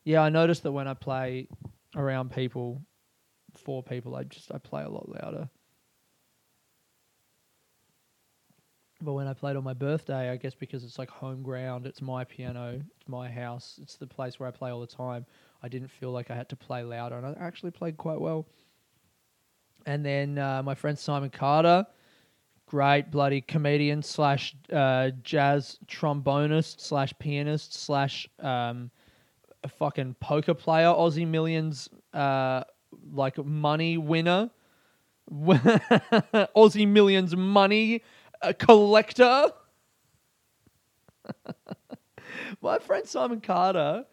yeah, 0.04 0.22
I 0.22 0.28
noticed 0.28 0.64
that 0.64 0.72
when 0.72 0.88
I 0.88 0.94
play 0.94 1.48
around 1.96 2.32
people, 2.32 2.82
for 3.54 3.82
people, 3.82 4.16
I 4.16 4.24
just 4.24 4.52
I 4.52 4.58
play 4.58 4.82
a 4.82 4.88
lot 4.88 5.08
louder. 5.08 5.48
But 9.02 9.14
when 9.14 9.26
I 9.26 9.32
played 9.32 9.56
on 9.56 9.64
my 9.64 9.72
birthday, 9.72 10.30
I 10.30 10.36
guess 10.36 10.54
because 10.54 10.84
it's 10.84 10.98
like 10.98 11.08
home 11.08 11.42
ground, 11.42 11.86
it's 11.86 12.02
my 12.02 12.24
piano, 12.24 12.74
it's 12.78 13.08
my 13.08 13.30
house, 13.30 13.78
it's 13.82 13.96
the 13.96 14.06
place 14.06 14.38
where 14.38 14.48
I 14.48 14.52
play 14.52 14.70
all 14.70 14.80
the 14.80 14.86
time. 14.86 15.24
I 15.62 15.68
didn't 15.68 15.90
feel 15.90 16.10
like 16.10 16.30
I 16.30 16.34
had 16.34 16.48
to 16.50 16.56
play 16.56 16.82
louder, 16.82 17.16
and 17.16 17.26
I 17.26 17.34
actually 17.40 17.70
played 17.70 17.96
quite 17.96 18.20
well. 18.20 18.46
And 19.86 20.04
then 20.04 20.36
uh, 20.36 20.62
my 20.62 20.74
friend 20.74 20.98
Simon 20.98 21.30
Carter, 21.30 21.86
great 22.66 23.10
bloody 23.10 23.40
comedian 23.40 24.02
slash 24.02 24.54
uh, 24.72 25.10
jazz 25.22 25.78
trombonist 25.86 26.80
slash 26.80 27.14
pianist 27.18 27.74
slash 27.74 28.28
um, 28.38 28.90
a 29.64 29.68
fucking 29.68 30.14
poker 30.20 30.54
player, 30.54 30.88
Aussie 30.88 31.26
Millions 31.26 31.88
uh, 32.12 32.64
like 33.12 33.42
money 33.44 33.96
winner, 33.96 34.50
Aussie 35.32 36.88
Millions 36.88 37.34
money 37.34 38.02
uh, 38.42 38.52
collector. 38.58 39.46
My 42.62 42.78
friend 42.78 43.06
Simon 43.06 43.40
Carter, 43.40 44.04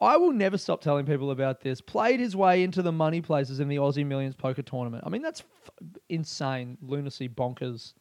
I 0.00 0.16
will 0.16 0.32
never 0.32 0.58
stop 0.58 0.80
telling 0.80 1.06
people 1.06 1.30
about 1.30 1.60
this. 1.60 1.80
Played 1.80 2.20
his 2.20 2.34
way 2.34 2.62
into 2.62 2.82
the 2.82 2.92
money 2.92 3.20
places 3.20 3.60
in 3.60 3.68
the 3.68 3.76
Aussie 3.76 4.04
Millions 4.06 4.34
poker 4.34 4.62
tournament. 4.62 5.04
I 5.06 5.10
mean, 5.10 5.22
that's 5.22 5.40
f- 5.40 5.70
insane, 6.08 6.76
lunacy, 6.82 7.28
bonkers. 7.28 7.92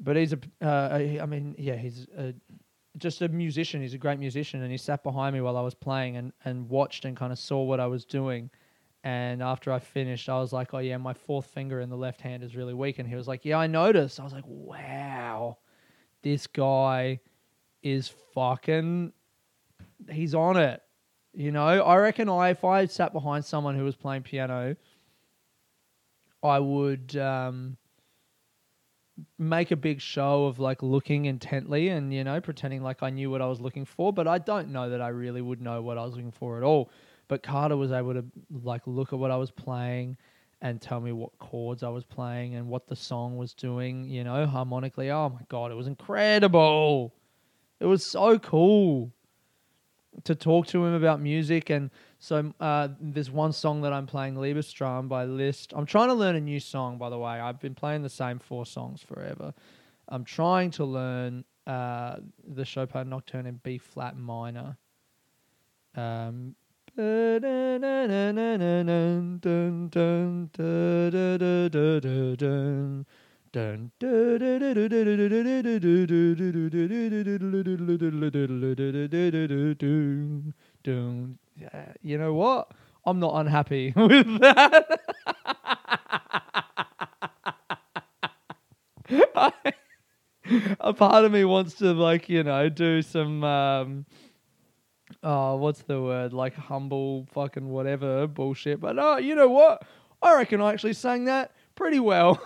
But 0.00 0.16
he's 0.16 0.32
a, 0.32 0.38
uh, 0.62 1.22
I 1.22 1.26
mean, 1.26 1.54
yeah, 1.58 1.76
he's 1.76 2.06
a, 2.16 2.34
just 2.96 3.22
a 3.22 3.28
musician. 3.28 3.82
He's 3.82 3.94
a 3.94 3.98
great 3.98 4.18
musician, 4.18 4.62
and 4.62 4.70
he 4.70 4.78
sat 4.78 5.02
behind 5.02 5.34
me 5.34 5.42
while 5.42 5.56
I 5.56 5.60
was 5.60 5.74
playing 5.74 6.16
and, 6.16 6.32
and 6.44 6.68
watched 6.68 7.04
and 7.04 7.16
kind 7.16 7.32
of 7.32 7.38
saw 7.38 7.62
what 7.62 7.78
I 7.80 7.86
was 7.86 8.04
doing. 8.04 8.50
And 9.02 9.42
after 9.42 9.72
I 9.72 9.78
finished, 9.78 10.28
I 10.28 10.38
was 10.38 10.52
like, 10.52 10.74
"Oh 10.74 10.78
yeah, 10.78 10.98
my 10.98 11.14
fourth 11.14 11.46
finger 11.46 11.80
in 11.80 11.88
the 11.88 11.96
left 11.96 12.20
hand 12.20 12.42
is 12.42 12.54
really 12.54 12.74
weak." 12.74 12.98
And 12.98 13.08
he 13.08 13.14
was 13.14 13.26
like, 13.26 13.44
"Yeah, 13.44 13.58
I 13.58 13.66
noticed." 13.66 14.20
I 14.20 14.24
was 14.24 14.32
like, 14.32 14.44
"Wow, 14.46 15.58
this 16.22 16.46
guy 16.46 17.20
is 17.82 18.08
fucking. 18.34 19.12
He's 20.10 20.34
on 20.34 20.56
it." 20.58 20.82
You 21.32 21.52
know, 21.52 21.64
I 21.64 21.96
reckon 21.96 22.28
I 22.28 22.50
if 22.50 22.64
I 22.64 22.84
sat 22.86 23.12
behind 23.12 23.44
someone 23.44 23.76
who 23.76 23.84
was 23.84 23.96
playing 23.96 24.22
piano, 24.22 24.76
I 26.42 26.58
would 26.58 27.16
um, 27.16 27.76
make 29.38 29.70
a 29.70 29.76
big 29.76 30.00
show 30.00 30.46
of 30.46 30.58
like 30.58 30.82
looking 30.82 31.26
intently 31.26 31.88
and 31.88 32.12
you 32.12 32.24
know 32.24 32.40
pretending 32.40 32.82
like 32.82 33.02
I 33.02 33.10
knew 33.10 33.30
what 33.30 33.40
I 33.40 33.46
was 33.46 33.60
looking 33.60 33.84
for, 33.84 34.12
but 34.12 34.26
I 34.26 34.38
don't 34.38 34.70
know 34.70 34.90
that 34.90 35.00
I 35.00 35.08
really 35.08 35.40
would 35.40 35.60
know 35.60 35.80
what 35.82 35.98
I 35.98 36.04
was 36.04 36.14
looking 36.14 36.32
for 36.32 36.56
at 36.56 36.62
all. 36.62 36.90
But 37.30 37.44
Carter 37.44 37.76
was 37.76 37.92
able 37.92 38.12
to 38.14 38.24
like 38.64 38.82
look 38.86 39.12
at 39.12 39.18
what 39.20 39.30
I 39.30 39.36
was 39.36 39.52
playing 39.52 40.16
and 40.62 40.80
tell 40.80 41.00
me 41.00 41.12
what 41.12 41.30
chords 41.38 41.84
I 41.84 41.88
was 41.88 42.02
playing 42.02 42.56
and 42.56 42.66
what 42.66 42.88
the 42.88 42.96
song 42.96 43.36
was 43.36 43.54
doing, 43.54 44.04
you 44.04 44.24
know, 44.24 44.46
harmonically. 44.46 45.12
Oh 45.12 45.28
my 45.28 45.42
god, 45.48 45.70
it 45.70 45.76
was 45.76 45.86
incredible. 45.86 47.14
It 47.78 47.86
was 47.86 48.04
so 48.04 48.36
cool 48.40 49.12
to 50.24 50.34
talk 50.34 50.66
to 50.66 50.84
him 50.84 50.94
about 50.94 51.20
music 51.20 51.70
and 51.70 51.92
so 52.18 52.52
uh, 52.58 52.88
there's 53.00 53.30
one 53.30 53.52
song 53.52 53.82
that 53.82 53.92
I'm 53.92 54.06
playing, 54.08 54.34
Liebestraum 54.34 55.08
by 55.08 55.24
Liszt. 55.24 55.72
I'm 55.76 55.86
trying 55.86 56.08
to 56.08 56.14
learn 56.14 56.34
a 56.34 56.40
new 56.40 56.58
song, 56.58 56.98
by 56.98 57.10
the 57.10 57.18
way. 57.18 57.38
I've 57.38 57.60
been 57.60 57.76
playing 57.76 58.02
the 58.02 58.10
same 58.10 58.40
four 58.40 58.66
songs 58.66 59.02
forever. 59.02 59.54
I'm 60.08 60.24
trying 60.24 60.72
to 60.72 60.84
learn 60.84 61.44
uh, 61.68 62.16
the 62.44 62.64
Chopin 62.64 63.08
Nocturne 63.08 63.46
in 63.46 63.60
B 63.62 63.78
flat 63.78 64.16
minor. 64.16 64.76
Um, 65.94 66.56
you 82.02 82.18
know 82.18 82.34
what? 82.34 82.70
I'm 83.06 83.18
not 83.18 83.34
unhappy 83.36 83.92
with 83.96 84.40
that. 84.40 85.00
a 90.80 90.92
part 90.92 91.24
of 91.24 91.32
me 91.32 91.44
wants 91.44 91.74
to 91.74 91.92
like 91.92 92.28
you 92.28 92.42
know 92.42 92.68
do 92.68 93.00
some 93.02 93.42
um 93.44 94.04
oh 95.22 95.56
what's 95.56 95.82
the 95.82 96.00
word? 96.00 96.32
Like 96.32 96.54
humble 96.54 97.26
fucking 97.32 97.68
whatever 97.68 98.26
bullshit. 98.26 98.80
But 98.80 98.98
oh 98.98 99.18
you 99.18 99.34
know 99.34 99.48
what? 99.48 99.84
I 100.22 100.34
reckon 100.34 100.60
i 100.60 100.72
actually 100.72 100.92
sang 100.92 101.24
that 101.26 101.52
pretty 101.74 102.00
well. 102.00 102.40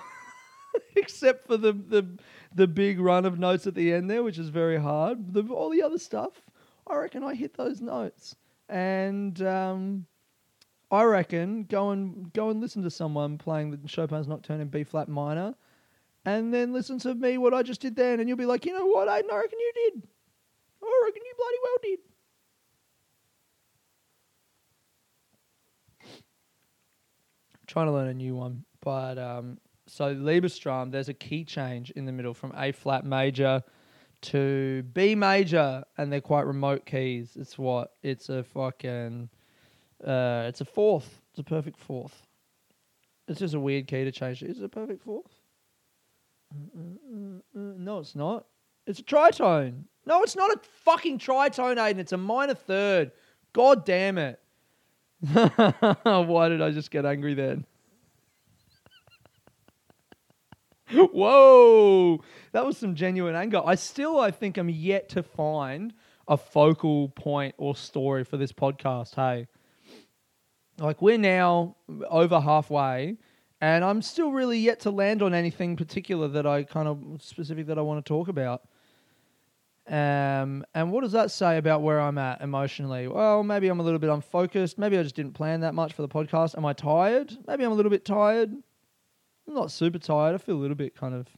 Except 0.97 1.47
for 1.47 1.57
the 1.57 1.73
the 1.73 2.07
the 2.55 2.67
big 2.67 3.01
run 3.01 3.25
of 3.25 3.39
notes 3.39 3.67
at 3.67 3.75
the 3.75 3.93
end 3.93 4.09
there 4.09 4.23
which 4.23 4.39
is 4.39 4.49
very 4.49 4.79
hard. 4.79 5.35
The, 5.35 5.43
all 5.53 5.71
the 5.71 5.83
other 5.83 5.99
stuff 5.99 6.43
i 6.87 6.97
reckon 6.97 7.25
i 7.25 7.35
hit 7.35 7.55
those 7.55 7.81
notes. 7.81 8.37
And 8.69 9.41
um 9.43 10.07
I 10.91 11.03
reckon 11.03 11.65
go 11.65 11.91
and 11.91 12.33
go 12.33 12.51
and 12.51 12.61
listen 12.61 12.83
to 12.85 12.91
someone 12.91 13.37
playing 13.37 13.73
the 13.73 13.89
Chopin's 13.89 14.29
Nocturne 14.29 14.61
in 14.61 14.69
B 14.69 14.85
flat 14.85 15.09
minor, 15.09 15.55
and 16.25 16.55
then 16.55 16.73
listen 16.73 16.99
to 17.01 17.15
me 17.15 17.37
what 17.37 17.53
I 17.53 17.63
just 17.63 17.81
did 17.81 17.97
then, 17.97 18.21
and 18.21 18.29
you'll 18.29 18.39
be 18.39 18.47
like, 18.47 18.65
you 18.65 18.73
know 18.73 18.87
what, 18.87 19.09
I 19.09 19.17
reckon 19.17 19.59
you 19.59 19.73
did. 19.75 20.03
I 20.83 21.03
reckon 21.05 21.23
you 21.25 21.35
bloody 21.37 21.57
well 21.63 21.77
did. 21.83 21.99
Trying 27.75 27.87
to 27.87 27.93
learn 27.93 28.07
a 28.07 28.15
new 28.15 28.37
one, 28.37 28.65
but 28.83 29.19
um, 29.19 29.59
so 29.89 30.15
Liebestraum, 30.15 30.93
there's 30.93 31.09
a 31.09 31.13
key 31.13 31.45
change 31.45 31.91
in 31.91 32.05
the 32.05 32.13
middle 32.13 32.33
from 32.33 32.53
A 32.57 32.71
flat 32.71 33.05
major 33.05 33.65
to 34.21 34.85
B 34.93 35.17
major, 35.17 35.83
and 35.99 36.13
they're 36.13 36.21
quite 36.21 36.47
remote 36.47 36.87
keys. 36.87 37.33
It's 37.35 37.59
what 37.59 37.91
it's 38.05 38.29
a 38.29 38.45
fucking, 38.45 39.29
uh, 40.07 40.45
it's 40.47 40.61
a 40.61 40.65
fourth. 40.65 41.21
It's 41.31 41.41
a 41.41 41.43
perfect 41.43 41.81
fourth. 41.81 42.29
It's 43.27 43.41
just 43.41 43.55
a 43.55 43.61
weird 43.61 43.89
key 43.89 44.05
to 44.05 44.13
change. 44.13 44.45
Is 44.45 44.61
it 44.61 44.65
a 44.65 44.69
perfect 44.69 45.03
fourth? 45.03 45.33
No, 47.57 47.99
it's 47.99 48.15
not. 48.15 48.47
It's 48.87 49.01
a 49.01 49.03
tritone. 49.03 49.83
No, 50.07 50.23
it's 50.23 50.37
not 50.37 50.53
a 50.53 50.61
fucking 50.85 51.19
tritone, 51.19 51.79
Aiden. 51.79 51.99
It's 51.99 52.13
a 52.13 52.19
minor 52.19 52.55
third. 52.55 53.11
God 53.53 53.85
damn 53.85 54.17
it. 54.19 54.39
Why 56.03 56.49
did 56.49 56.61
I 56.61 56.71
just 56.71 56.91
get 56.91 57.05
angry 57.05 57.35
then? 57.35 57.65
Whoa, 60.93 62.21
that 62.53 62.65
was 62.65 62.77
some 62.77 62.95
genuine 62.95 63.35
anger. 63.35 63.61
I 63.65 63.75
still, 63.75 64.21
I 64.21 64.31
think, 64.31 64.59
I'm 64.59 64.69
yet 64.69 65.09
to 65.11 65.23
find 65.23 65.93
a 66.29 66.37
focal 66.37 67.09
point 67.11 67.55
or 67.59 67.75
story 67.75 68.25
for 68.25 68.37
this 68.37 68.53
podcast. 68.53 69.15
Hey, 69.15 69.47
like 70.79 71.01
we're 71.01 71.19
now 71.19 71.77
over 72.09 72.41
halfway, 72.41 73.17
and 73.61 73.85
I'm 73.85 74.03
still 74.03 74.31
really 74.31 74.59
yet 74.59 74.81
to 74.81 74.91
land 74.91 75.23
on 75.23 75.35
anything 75.35 75.77
particular 75.77 76.29
that 76.29 76.47
I 76.47 76.65
kind 76.65 76.89
of 76.89 77.23
specific 77.23 77.67
that 77.67 77.79
I 77.79 77.83
want 77.83 78.05
to 78.05 78.09
talk 78.09 78.29
about. 78.29 78.63
Um, 79.87 80.65
and 80.75 80.91
what 80.91 81.03
does 81.03 81.13
that 81.13 81.31
say 81.31 81.59
about 81.59 81.83
where 81.83 82.01
I'm 82.01 82.17
at 82.17 82.41
emotionally? 82.41 83.07
Well, 83.07 83.43
maybe 83.43 83.69
I'm 83.69 83.81
a 83.81 83.83
little 83.83 83.99
bit 83.99 84.11
unfocused. 84.11 84.79
Maybe 84.79 84.99
I 84.99 85.03
just 85.03 85.15
didn't 85.15 85.35
plan 85.35 85.61
that 85.61 85.75
much 85.75 85.93
for 85.93 86.03
the 86.03 86.09
podcast. 86.09 86.57
Am 86.57 86.65
I 86.65 86.73
tired? 86.73 87.37
Maybe 87.47 87.65
I'm 87.65 87.73
a 87.73 87.75
little 87.75 87.91
bit 87.91 88.05
tired. 88.05 88.51
I'm 89.47 89.55
not 89.55 89.71
super 89.71 89.99
tired. 89.99 90.35
I 90.35 90.39
feel 90.39 90.57
a 90.57 90.63
little 90.63 90.77
bit 90.77 90.97
kind 90.97 91.15
of 91.15 91.29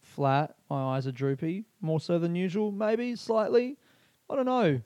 flat. 0.00 0.56
My 0.68 0.96
eyes 0.96 1.06
are 1.06 1.12
droopy, 1.12 1.64
more 1.80 2.00
so 2.00 2.18
than 2.18 2.34
usual, 2.34 2.72
maybe 2.72 3.14
slightly. 3.14 3.76
I 4.28 4.34
don't 4.34 4.46
know. 4.46 4.80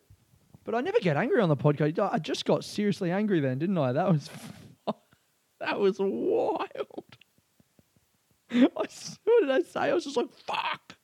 But 0.65 0.75
I 0.75 0.83
never 0.83 0.99
get 1.01 1.17
angry 1.17 1.41
on 1.41 1.49
the 1.49 1.57
podcast. 1.57 1.99
I 2.13 2.19
just 2.19 2.45
got 2.45 2.65
seriously 2.65 3.11
angry 3.11 3.41
then, 3.41 3.59
didn't 3.59 3.79
I? 3.79 3.93
That 3.93 4.13
was 4.13 4.29
that 5.61 5.81
was 5.81 5.97
wild. 5.99 6.69
I, 8.53 8.67
what 8.67 9.41
did 9.41 9.51
I 9.51 9.63
say? 9.63 9.81
I 9.81 9.95
was 9.95 10.05
just 10.05 10.17
like, 10.17 10.31
fuck. 10.47 10.97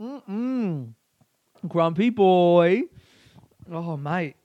Mm-mm. 0.00 0.94
Grumpy 1.68 2.10
boy. 2.10 2.82
Oh, 3.70 3.96
mate. 3.96 4.36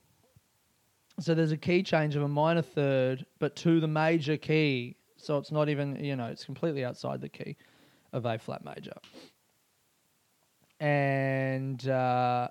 So 1.20 1.34
there's 1.34 1.50
a 1.50 1.56
key 1.56 1.82
change 1.82 2.14
of 2.14 2.22
a 2.22 2.28
minor 2.28 2.62
third, 2.62 3.26
but 3.40 3.56
to 3.56 3.80
the 3.80 3.88
major 3.88 4.36
key. 4.36 4.96
So 5.16 5.36
it's 5.38 5.50
not 5.50 5.68
even, 5.68 5.96
you 5.96 6.14
know, 6.14 6.26
it's 6.26 6.44
completely 6.44 6.84
outside 6.84 7.20
the 7.20 7.28
key 7.28 7.56
of 8.12 8.24
A 8.24 8.38
flat 8.38 8.64
major. 8.64 8.94
And 10.78 11.88
uh, 11.88 12.48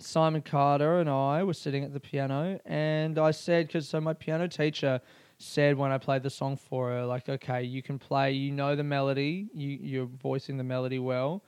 Simon 0.00 0.40
Carter 0.40 1.00
and 1.00 1.10
I 1.10 1.42
were 1.42 1.52
sitting 1.52 1.84
at 1.84 1.92
the 1.92 2.00
piano, 2.00 2.58
and 2.64 3.18
I 3.18 3.32
said, 3.32 3.66
because 3.66 3.86
so 3.86 4.00
my 4.00 4.14
piano 4.14 4.48
teacher 4.48 5.02
said 5.38 5.76
when 5.76 5.92
I 5.92 5.98
played 5.98 6.22
the 6.22 6.30
song 6.30 6.56
for 6.56 6.90
her, 6.90 7.04
like, 7.04 7.28
okay, 7.28 7.62
you 7.62 7.82
can 7.82 7.98
play, 7.98 8.32
you 8.32 8.50
know 8.50 8.74
the 8.74 8.84
melody, 8.84 9.48
you, 9.54 9.78
you're 9.80 10.06
voicing 10.06 10.56
the 10.56 10.64
melody 10.64 10.98
well. 10.98 11.44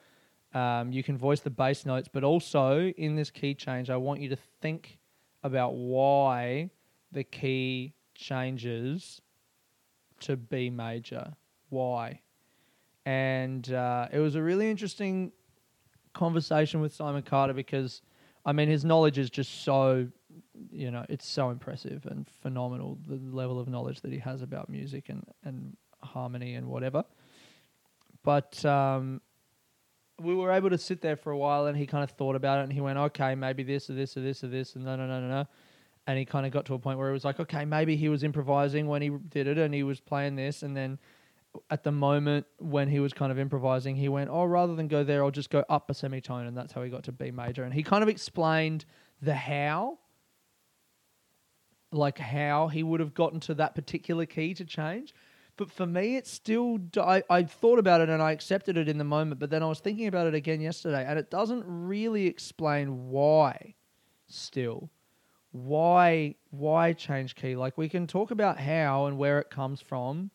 Um, 0.55 0.93
you 0.93 1.03
can 1.03 1.17
voice 1.17 1.41
the 1.41 1.51
bass 1.51 1.87
notes, 1.87 2.09
but 2.13 2.25
also 2.25 2.81
in 2.81 3.15
this 3.17 3.31
key 3.31 3.55
change, 3.55 3.91
I 3.91 3.97
want 3.97 4.21
you 4.21 4.29
to 4.31 4.39
think 4.61 4.99
about 5.43 5.75
why 5.75 6.71
the 7.13 7.25
key 7.25 7.95
changes 8.15 9.21
to 10.21 10.37
B 10.37 10.71
major. 10.71 11.33
Why? 11.69 12.21
And 13.07 13.73
uh, 13.73 14.09
it 14.13 14.19
was 14.19 14.35
a 14.35 14.43
really 14.43 14.71
interesting 14.71 15.33
conversation 16.13 16.81
with 16.81 16.95
Simon 16.95 17.23
Carter 17.23 17.55
because, 17.55 18.03
I 18.45 18.53
mean, 18.53 18.69
his 18.69 18.85
knowledge 18.85 19.19
is 19.19 19.31
just 19.31 19.65
so, 19.65 20.09
you 20.71 20.91
know, 20.91 21.05
it's 21.09 21.27
so 21.27 21.51
impressive 21.51 22.07
and 22.07 22.29
phenomenal 22.43 22.99
the 23.07 23.21
level 23.37 23.59
of 23.59 23.69
knowledge 23.69 24.01
that 24.03 24.13
he 24.13 24.19
has 24.19 24.43
about 24.43 24.69
music 24.69 25.09
and, 25.09 25.25
and 25.45 25.77
harmony 26.03 26.55
and 26.55 26.67
whatever. 26.67 27.05
But 28.23 28.65
um, 28.65 29.21
we 30.21 30.35
were 30.35 30.53
able 30.53 30.71
to 30.71 30.79
sit 30.79 31.01
there 31.01 31.17
for 31.17 31.31
a 31.31 31.39
while 31.39 31.67
and 31.67 31.77
he 31.77 31.87
kind 31.87 32.05
of 32.05 32.11
thought 32.11 32.37
about 32.37 32.61
it 32.61 32.65
and 32.65 32.73
he 32.73 32.81
went, 32.81 32.99
okay, 32.99 33.35
maybe 33.35 33.63
this 33.63 33.89
or 33.89 33.95
this 33.95 34.17
or 34.17 34.21
this 34.21 34.45
or 34.45 34.49
this 34.49 34.75
and 34.75 34.85
no, 34.85 34.97
no, 34.97 35.07
no, 35.07 35.21
no, 35.21 35.29
no. 35.29 35.47
And 36.07 36.19
he 36.19 36.25
kind 36.25 36.45
of 36.45 36.53
got 36.53 36.65
to 36.67 36.75
a 36.75 36.79
point 36.79 36.99
where 36.99 37.09
it 37.09 37.13
was 37.13 37.25
like, 37.25 37.41
okay, 37.41 37.65
maybe 37.65 37.97
he 37.97 38.09
was 38.09 38.23
improvising 38.23 38.87
when 38.87 39.03
he 39.03 39.11
did 39.11 39.47
it 39.47 39.59
and 39.59 39.73
he 39.73 39.83
was 39.83 40.01
playing 40.01 40.35
this. 40.37 40.63
And 40.63 40.77
then 40.77 40.99
at 41.71 41.85
the 41.85 41.93
moment 41.93 42.47
when 42.59 42.89
he 42.89 43.01
was 43.01 43.13
kind 43.13 43.31
of 43.31 43.39
improvising, 43.39 43.97
he 43.97 44.09
went, 44.09 44.29
oh, 44.31 44.45
rather 44.45 44.75
than 44.75 44.89
go 44.89 45.05
there, 45.05 45.23
I'll 45.23 45.31
just 45.31 45.51
go 45.51 45.65
up 45.69 45.89
a 45.91 45.95
semitone. 45.95 46.47
And 46.47 46.57
that's 46.57 46.73
how 46.73 46.83
he 46.83 46.91
got 46.91 47.05
to 47.05 47.13
B 47.13 47.31
major. 47.31 47.65
And 47.65 47.73
he 47.73 47.83
kind 47.83 48.03
of 48.03 48.09
explained 48.09 48.87
the 49.23 49.35
how, 49.35 49.99
like 51.93 52.19
how 52.19 52.69
he 52.69 52.83
would 52.83 53.01
have 53.01 53.15
gotten 53.15 53.41
to 53.41 53.55
that 53.55 53.75
particular 53.75 54.27
key 54.27 54.55
to 54.55 54.65
change. 54.65 55.15
But 55.57 55.71
for 55.71 55.87
me, 55.87 56.17
it's 56.17 56.31
still, 56.31 56.79
I, 56.97 57.23
I 57.29 57.43
thought 57.43 57.79
about 57.79 58.01
it 58.01 58.09
and 58.09 58.23
I 58.23 58.33
accepted 58.33 58.79
it 58.79 58.89
in 58.89 58.97
the 58.97 59.05
moment, 59.05 59.41
but 59.41 59.51
then 59.51 59.63
I 59.63 59.67
was 59.67 59.81
thinking 59.81 60.07
about 60.07 60.27
it 60.27 60.35
again 60.35 60.61
yesterday 60.61 61.05
and 61.07 61.19
it 61.19 61.31
doesn't 61.31 61.65
really 61.67 62.27
explain 62.27 63.11
why 63.11 63.75
still. 64.27 64.91
Why, 65.53 66.37
why 66.51 66.93
change 66.93 67.35
key? 67.35 67.57
Like 67.57 67.77
we 67.77 67.89
can 67.89 68.07
talk 68.07 68.31
about 68.31 68.59
how 68.59 69.07
and 69.07 69.19
where 69.19 69.39
it 69.41 69.51
comes 69.51 69.81
from, 69.81 70.31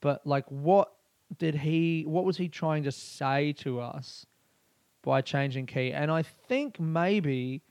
but 0.00 0.26
like 0.26 0.46
what 0.48 0.92
did 1.36 1.56
he, 1.56 2.04
what 2.06 2.24
was 2.24 2.36
he 2.36 2.48
trying 2.48 2.84
to 2.84 2.92
say 2.92 3.52
to 3.54 3.80
us 3.80 4.24
by 5.02 5.20
changing 5.20 5.66
key? 5.66 5.92
And 5.92 6.10
I 6.10 6.22
think 6.22 6.80
maybe, 6.80 7.62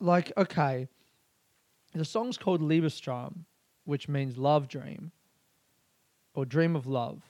like, 0.00 0.32
okay, 0.36 0.88
the 1.94 2.04
song's 2.04 2.36
called 2.36 2.60
Liebestraum 2.60 3.44
which 3.88 4.06
means 4.06 4.36
love 4.36 4.68
dream 4.68 5.12
or 6.34 6.44
dream 6.44 6.76
of 6.76 6.86
love. 6.86 7.22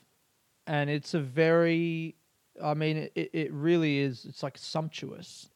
And 0.67 0.89
it's 0.89 1.13
a 1.13 1.21
very, 1.21 2.15
I 2.61 2.73
mean, 2.73 3.09
it, 3.15 3.29
it 3.31 3.53
really 3.53 3.99
is, 3.99 4.25
it's 4.25 4.43
like 4.43 4.57
sumptuous. 4.57 5.51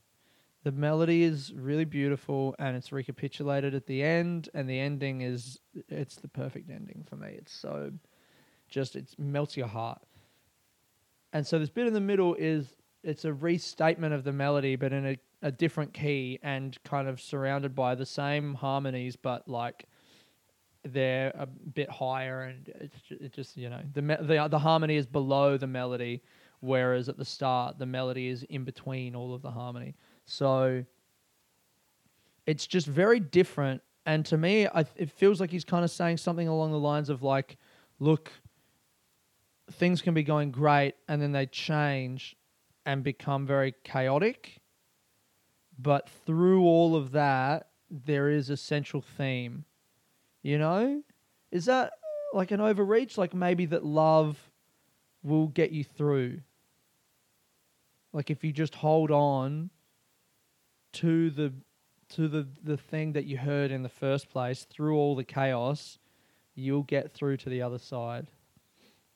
The 0.63 0.71
melody 0.71 1.23
is 1.23 1.51
really 1.53 1.83
beautiful 1.83 2.55
and 2.57 2.77
it's 2.77 2.93
recapitulated 2.93 3.75
at 3.75 3.85
the 3.85 4.01
end, 4.01 4.47
and 4.53 4.69
the 4.69 4.79
ending 4.79 5.19
is, 5.19 5.59
it's 5.89 6.15
the 6.15 6.29
perfect 6.29 6.69
ending 6.69 7.05
for 7.09 7.17
me. 7.17 7.35
It's 7.37 7.51
so 7.51 7.91
just, 8.69 8.95
it 8.95 9.13
melts 9.17 9.57
your 9.57 9.67
heart. 9.67 10.01
And 11.33 11.45
so 11.45 11.59
this 11.59 11.69
bit 11.69 11.85
in 11.85 11.93
the 11.93 11.99
middle 11.99 12.33
is, 12.35 12.77
it's 13.03 13.25
a 13.25 13.33
restatement 13.33 14.13
of 14.13 14.23
the 14.23 14.31
melody, 14.31 14.75
but 14.75 14.93
in 14.93 15.05
a, 15.05 15.17
a 15.41 15.51
different 15.51 15.93
key 15.93 16.39
and 16.41 16.77
kind 16.83 17.07
of 17.07 17.19
surrounded 17.21 17.75
by 17.75 17.95
the 17.95 18.05
same 18.05 18.53
harmonies, 18.53 19.15
but 19.15 19.47
like 19.47 19.85
they're 20.85 21.31
a 21.37 21.45
bit 21.45 21.89
higher, 21.89 22.43
and 22.43 22.69
it's 22.79 23.01
ju- 23.01 23.17
it 23.19 23.33
just 23.33 23.57
you 23.57 23.69
know 23.69 23.81
the 23.93 24.01
me- 24.01 24.17
the 24.21 24.47
the 24.49 24.59
harmony 24.59 24.95
is 24.95 25.05
below 25.05 25.57
the 25.57 25.67
melody, 25.67 26.21
whereas 26.61 27.09
at 27.09 27.17
the 27.17 27.25
start 27.25 27.77
the 27.77 27.85
melody 27.85 28.27
is 28.29 28.43
in 28.43 28.63
between 28.63 29.15
all 29.15 29.33
of 29.33 29.41
the 29.41 29.51
harmony. 29.51 29.95
So 30.25 30.85
it's 32.45 32.67
just 32.67 32.87
very 32.87 33.19
different. 33.19 33.81
And 34.05 34.25
to 34.25 34.37
me, 34.37 34.67
I, 34.67 34.85
it 34.97 35.09
feels 35.09 35.39
like 35.39 35.49
he's 35.49 35.63
kind 35.63 35.85
of 35.85 35.91
saying 35.91 36.17
something 36.17 36.47
along 36.47 36.71
the 36.71 36.79
lines 36.79 37.09
of 37.09 37.23
like, 37.23 37.57
look, 37.99 38.31
things 39.71 40.01
can 40.01 40.13
be 40.13 40.23
going 40.23 40.51
great, 40.51 40.95
and 41.07 41.21
then 41.21 41.31
they 41.31 41.45
change 41.45 42.35
and 42.85 43.03
become 43.03 43.45
very 43.45 43.73
chaotic. 43.83 44.61
But 45.79 46.09
through 46.25 46.63
all 46.63 46.95
of 46.95 47.11
that, 47.11 47.69
there 47.89 48.29
is 48.29 48.49
a 48.49 48.57
central 48.57 49.01
theme. 49.01 49.65
You 50.41 50.57
know? 50.57 51.03
Is 51.51 51.65
that 51.65 51.93
like 52.33 52.51
an 52.51 52.61
overreach? 52.61 53.17
Like 53.17 53.33
maybe 53.33 53.65
that 53.67 53.85
love 53.85 54.37
will 55.23 55.47
get 55.47 55.71
you 55.71 55.83
through. 55.83 56.41
Like 58.11 58.29
if 58.29 58.43
you 58.43 58.51
just 58.51 58.75
hold 58.75 59.11
on 59.11 59.69
to 60.93 61.29
the 61.29 61.53
to 62.09 62.27
the, 62.27 62.47
the 62.63 62.77
thing 62.77 63.13
that 63.13 63.25
you 63.25 63.37
heard 63.37 63.71
in 63.71 63.81
the 63.81 63.89
first 63.89 64.29
place 64.29 64.67
through 64.69 64.95
all 64.95 65.15
the 65.15 65.23
chaos, 65.23 65.97
you'll 66.53 66.83
get 66.83 67.11
through 67.11 67.37
to 67.37 67.49
the 67.49 67.61
other 67.61 67.79
side. 67.79 68.27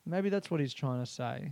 Maybe 0.04 0.30
that's 0.30 0.50
what 0.50 0.60
he's 0.60 0.74
trying 0.74 1.02
to 1.02 1.06
say. 1.06 1.52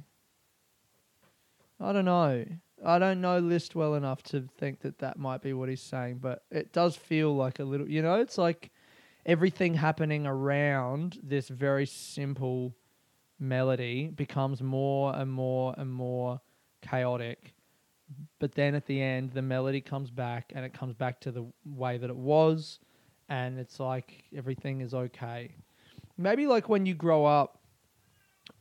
I 1.80 1.92
don't 1.94 2.06
know. 2.06 2.46
I 2.86 3.00
don't 3.00 3.22
know 3.22 3.40
Liszt 3.40 3.76
well 3.76 3.96
enough 3.96 4.22
to 4.24 4.48
think 4.58 4.82
that 4.82 5.00
that 5.00 5.18
might 5.18 5.42
be 5.42 5.54
what 5.54 5.70
he's 5.70 5.82
saying, 5.82 6.20
but 6.22 6.44
it 6.52 6.72
does 6.74 6.96
feel 6.96 7.36
like 7.36 7.60
a 7.60 7.64
little, 7.64 7.90
you 7.90 8.02
know, 8.02 8.16
it's 8.16 8.38
like 8.38 8.72
everything 9.26 9.74
happening 9.74 10.28
around 10.28 11.20
this 11.24 11.48
very 11.48 11.86
simple 11.86 12.76
melody 13.40 14.08
becomes 14.08 14.62
more 14.62 15.16
and 15.16 15.32
more 15.32 15.74
and 15.78 15.92
more 15.92 16.40
chaotic. 16.82 17.54
But 18.40 18.54
then 18.54 18.76
at 18.76 18.86
the 18.86 19.02
end, 19.02 19.32
the 19.32 19.42
melody 19.42 19.82
comes 19.82 20.12
back 20.12 20.52
and 20.56 20.64
it 20.64 20.74
comes 20.74 20.94
back 20.94 21.20
to 21.22 21.32
the 21.32 21.46
way 21.66 21.98
that 21.98 22.10
it 22.10 22.16
was, 22.16 22.80
and 23.30 23.58
it's 23.58 23.80
like 23.80 24.26
everything 24.36 24.82
is 24.82 24.94
okay. 24.94 25.56
Maybe 26.18 26.46
like 26.46 26.70
when 26.70 26.86
you 26.86 26.94
grow 26.94 27.26
up, 27.26 27.60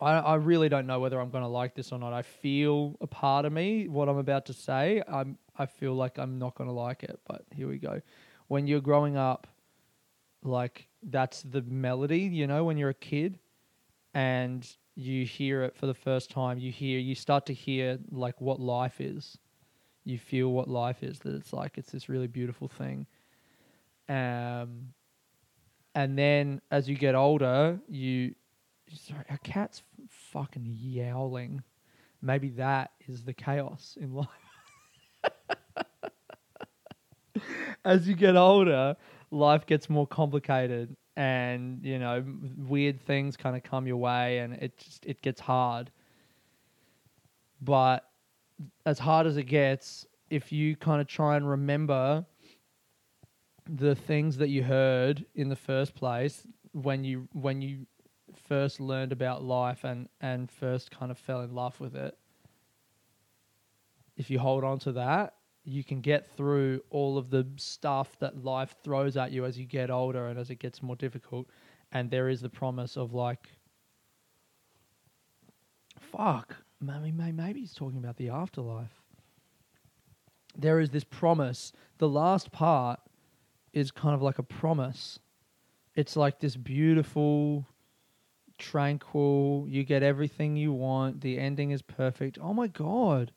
I, 0.01 0.13
I 0.13 0.35
really 0.37 0.69
don't 0.69 0.87
know 0.87 1.01
whether 1.01 1.21
I'm 1.21 1.31
going 1.31 1.45
to 1.45 1.49
like 1.49 1.75
this 1.75 1.93
or 1.93 1.99
not. 1.99 2.13
I 2.13 2.23
feel 2.23 2.97
a 3.01 3.07
part 3.07 3.45
of 3.45 3.53
me, 3.53 3.89
what 3.89 4.09
I'm 4.09 4.19
about 4.19 4.47
to 4.47 4.53
say, 4.53 5.03
I'm, 5.09 5.39
I 5.59 5.67
feel 5.67 5.95
like 5.95 6.19
I'm 6.19 6.39
not 6.39 6.55
going 6.55 6.69
to 6.69 6.75
like 6.75 7.03
it, 7.03 7.21
but 7.27 7.45
here 7.55 7.69
we 7.69 7.79
go. 7.79 8.01
When 8.49 8.67
you're 8.67 8.81
growing 8.81 9.17
up, 9.17 9.47
like 10.43 10.89
that's 11.03 11.43
the 11.43 11.63
melody, 11.63 12.21
you 12.21 12.47
know, 12.47 12.65
when 12.65 12.77
you're 12.77 12.91
a 12.91 12.95
kid 12.95 13.39
and 14.15 14.69
you 14.95 15.25
hear 15.25 15.63
it 15.63 15.77
for 15.77 15.87
the 15.87 15.95
first 15.95 16.31
time, 16.31 16.59
you 16.59 16.71
hear, 16.71 16.99
you 16.99 17.15
start 17.15 17.47
to 17.47 17.55
hear 17.55 17.99
like 18.11 18.41
what 18.41 18.61
life 18.61 19.01
is. 19.01 19.39
You 20.05 20.19
feel 20.19 20.49
what 20.49 20.69
life 20.69 21.03
is, 21.03 21.19
that 21.21 21.35
it's 21.35 21.53
like, 21.53 21.79
it's 21.79 21.91
this 21.91 22.09
really 22.09 22.27
beautiful 22.27 22.69
thing. 22.69 23.07
Um, 24.09 24.93
and 25.95 26.19
then 26.19 26.61
as 26.71 26.89
you 26.89 26.97
get 26.97 27.15
older, 27.15 27.81
you, 27.89 28.35
sorry, 28.93 29.25
our 29.31 29.39
cat's 29.39 29.83
fucking 30.09 30.77
yowling. 30.81 31.63
Maybe 32.23 32.51
that 32.51 32.93
is 33.07 33.23
the 33.23 33.33
chaos 33.33 33.97
in 34.01 34.15
life. 34.15 34.29
as 37.85 38.09
you 38.09 38.15
get 38.15 38.37
older, 38.37 38.97
life 39.31 39.67
gets 39.67 39.91
more 39.91 40.07
complicated 40.07 40.97
and 41.17 41.85
you 41.85 41.99
know 41.99 42.25
weird 42.57 43.01
things 43.01 43.37
kind 43.37 43.55
of 43.55 43.63
come 43.63 43.87
your 43.87 43.97
way 43.97 44.39
and 44.39 44.55
it 44.55 44.77
just 44.77 45.07
it 45.07 45.23
gets 45.23 45.41
hard 45.41 45.91
but 47.61 48.11
as 48.85 48.99
hard 48.99 49.27
as 49.27 49.37
it 49.37 49.45
gets 49.45 50.07
if 50.31 50.51
you 50.51 50.75
kind 50.75 51.01
of 51.01 51.07
try 51.07 51.37
and 51.37 51.49
remember 51.49 52.25
the 53.67 53.95
things 53.95 54.37
that 54.37 54.49
you 54.49 54.63
heard 54.63 55.25
in 55.37 55.49
the 55.49 55.57
first 55.57 55.95
place 55.95 56.47
when 56.73 57.05
you 57.05 57.29
when 57.33 57.63
you 57.63 57.87
first 58.37 58.81
learned 58.81 59.13
about 59.13 59.43
life 59.43 59.85
and 59.85 60.09
and 60.21 60.51
first 60.51 60.91
kind 60.91 61.11
of 61.11 61.19
fell 61.19 61.41
in 61.43 61.55
love 61.55 61.79
with 61.81 61.95
it 61.95 62.17
if 64.17 64.31
you 64.31 64.39
hold 64.39 64.65
on 64.65 64.79
to 64.79 64.93
that 64.93 65.35
you 65.65 65.83
can 65.83 66.01
get 66.01 66.31
through 66.37 66.83
all 66.91 67.17
of 67.17 67.31
the 67.31 67.47
stuff 67.57 68.19
that 68.19 68.45
life 68.45 68.77
throws 68.85 69.17
at 69.17 69.33
you 69.33 69.47
as 69.47 69.59
you 69.59 69.65
get 69.65 69.91
older 69.91 70.29
and 70.29 70.39
as 70.39 70.51
it 70.51 70.57
gets 70.57 70.83
more 70.83 70.97
difficult. 70.97 71.49
And 71.91 72.11
there 72.11 72.29
is 72.29 72.43
the 72.43 72.51
promise 72.51 72.97
of 72.97 73.15
like, 73.15 73.49
fuck, 75.99 76.57
I 76.87 76.99
mean, 76.99 77.17
may- 77.17 77.33
maybe 77.33 77.61
he's 77.61 77.73
talking 77.73 77.99
about 77.99 78.19
the 78.19 78.29
afterlife. 78.29 79.01
There 80.57 80.81
is 80.81 80.91
this 80.91 81.05
promise. 81.05 81.73
The 81.99 82.09
last 82.09 82.53
part 82.53 83.01
is 83.73 83.91
kind 83.91 84.15
of 84.15 84.23
like 84.23 84.39
a 84.39 84.43
promise. 84.43 85.19
It's 85.97 86.15
like 86.15 86.41
this 86.41 86.57
beautiful, 86.57 87.67
tranquil, 88.59 89.67
you 89.69 89.85
get 89.85 90.03
everything 90.03 90.57
you 90.57 90.73
want, 90.73 91.21
the 91.21 91.39
ending 91.39 91.71
is 91.71 91.83
perfect. 91.83 92.39
Oh 92.41 92.55
my 92.55 92.67
God. 92.67 93.33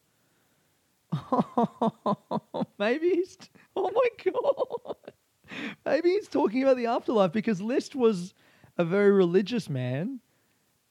maybe 2.80 3.10
he's. 3.10 3.38
Oh 3.76 3.92
my 3.92 4.32
god. 4.32 5.14
Maybe 5.86 6.10
he's 6.10 6.28
talking 6.28 6.64
about 6.64 6.78
the 6.78 6.88
afterlife 6.88 7.32
because 7.32 7.62
Liszt 7.62 7.96
was 7.96 8.34
a 8.78 8.84
very 8.84 9.12
religious 9.12 9.70
man, 9.70 10.20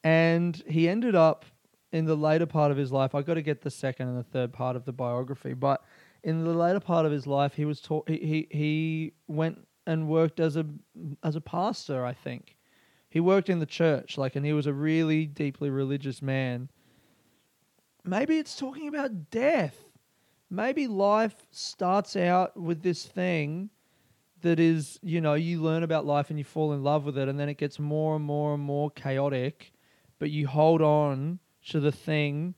and 0.03 0.63
he 0.67 0.89
ended 0.89 1.15
up 1.15 1.45
in 1.93 2.05
the 2.05 2.17
later 2.17 2.47
part 2.47 2.71
of 2.71 2.77
his 2.77 2.91
life. 2.91 3.15
I 3.15 3.23
got 3.23 3.35
to 3.35 3.43
get 3.43 3.63
the 3.63 3.71
second 3.71 4.09
and 4.09 4.19
the 4.19 4.25
third 4.25 4.53
part 4.53 4.77
of 4.77 4.85
the 4.85 4.93
biography, 4.93 5.53
but 5.53 5.85
in 6.23 6.43
the 6.43 6.51
later 6.55 6.81
part 6.81 7.07
of 7.07 7.13
his 7.13 7.27
life, 7.27 7.55
he 7.55 7.65
was 7.65 7.81
taught. 7.81 8.09
He, 8.09 8.17
he 8.19 8.49
he 8.51 9.13
went 9.29 9.67
and 9.87 10.09
worked 10.09 10.41
as 10.41 10.57
a 10.57 10.67
as 11.23 11.37
a 11.37 11.41
pastor. 11.41 12.05
I 12.05 12.15
think 12.15 12.57
he 13.17 13.21
worked 13.21 13.49
in 13.49 13.61
the 13.61 13.67
church, 13.67 14.19
like, 14.19 14.37
and 14.37 14.45
he 14.45 14.53
was 14.53 14.67
a 14.67 14.73
really 14.73 15.27
deeply 15.27 15.71
religious 15.71 16.21
man. 16.21 16.69
Maybe 18.05 18.39
it's 18.39 18.57
talking 18.57 18.89
about 18.89 19.31
death 19.31 19.87
maybe 20.51 20.87
life 20.87 21.35
starts 21.51 22.17
out 22.17 22.57
with 22.57 22.83
this 22.83 23.05
thing 23.05 23.71
that 24.43 24.61
is, 24.61 24.99
you 25.03 25.21
know, 25.21 25.35
you 25.35 25.61
learn 25.61 25.83
about 25.83 26.07
life 26.07 26.31
and 26.31 26.39
you 26.39 26.45
fall 26.45 26.73
in 26.73 26.83
love 26.83 27.05
with 27.05 27.19
it, 27.19 27.29
and 27.29 27.39
then 27.39 27.49
it 27.49 27.59
gets 27.59 27.79
more 27.79 28.17
and 28.17 28.25
more 28.25 28.55
and 28.55 28.63
more 28.63 28.91
chaotic, 28.91 29.73
but 30.19 30.31
you 30.31 30.47
hold 30.47 30.83
on 30.83 31.39
to 31.69 31.81
the 31.81 31.93
thing 31.93 32.55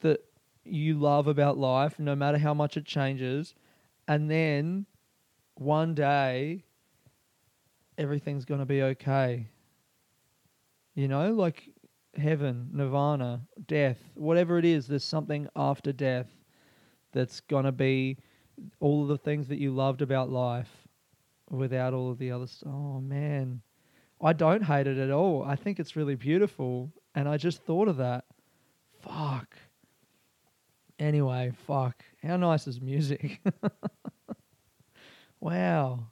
that 0.00 0.20
you 0.64 0.98
love 0.98 1.28
about 1.28 1.56
life, 1.56 1.98
no 1.98 2.16
matter 2.16 2.38
how 2.38 2.54
much 2.54 2.76
it 2.76 2.84
changes, 2.84 3.54
and 4.08 4.30
then 4.30 4.86
one 5.54 5.94
day 5.94 6.64
everything's 7.96 8.44
going 8.44 8.60
to 8.60 8.66
be 8.66 8.82
okay. 8.82 9.48
You 10.98 11.06
know, 11.06 11.30
like 11.32 11.70
heaven, 12.16 12.70
nirvana, 12.72 13.42
death, 13.68 13.98
whatever 14.16 14.58
it 14.58 14.64
is, 14.64 14.88
there's 14.88 15.04
something 15.04 15.46
after 15.54 15.92
death 15.92 16.26
that's 17.12 17.38
going 17.38 17.66
to 17.66 17.70
be 17.70 18.18
all 18.80 19.02
of 19.02 19.08
the 19.08 19.16
things 19.16 19.46
that 19.46 19.60
you 19.60 19.70
loved 19.70 20.02
about 20.02 20.28
life 20.28 20.88
without 21.50 21.94
all 21.94 22.10
of 22.10 22.18
the 22.18 22.32
other 22.32 22.48
stuff. 22.48 22.72
Oh, 22.72 23.00
man. 23.00 23.62
I 24.20 24.32
don't 24.32 24.64
hate 24.64 24.88
it 24.88 24.98
at 24.98 25.12
all. 25.12 25.44
I 25.44 25.54
think 25.54 25.78
it's 25.78 25.94
really 25.94 26.16
beautiful. 26.16 26.92
And 27.14 27.28
I 27.28 27.36
just 27.36 27.62
thought 27.62 27.86
of 27.86 27.98
that. 27.98 28.24
Fuck. 29.00 29.56
Anyway, 30.98 31.52
fuck. 31.64 32.02
How 32.24 32.36
nice 32.36 32.66
is 32.66 32.80
music? 32.80 33.40
wow. 35.40 36.08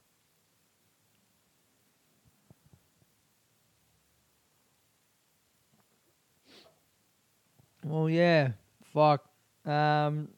Well, 7.87 8.11
yeah. 8.11 8.51
Fuck. 8.93 9.25
Um, 9.65 10.31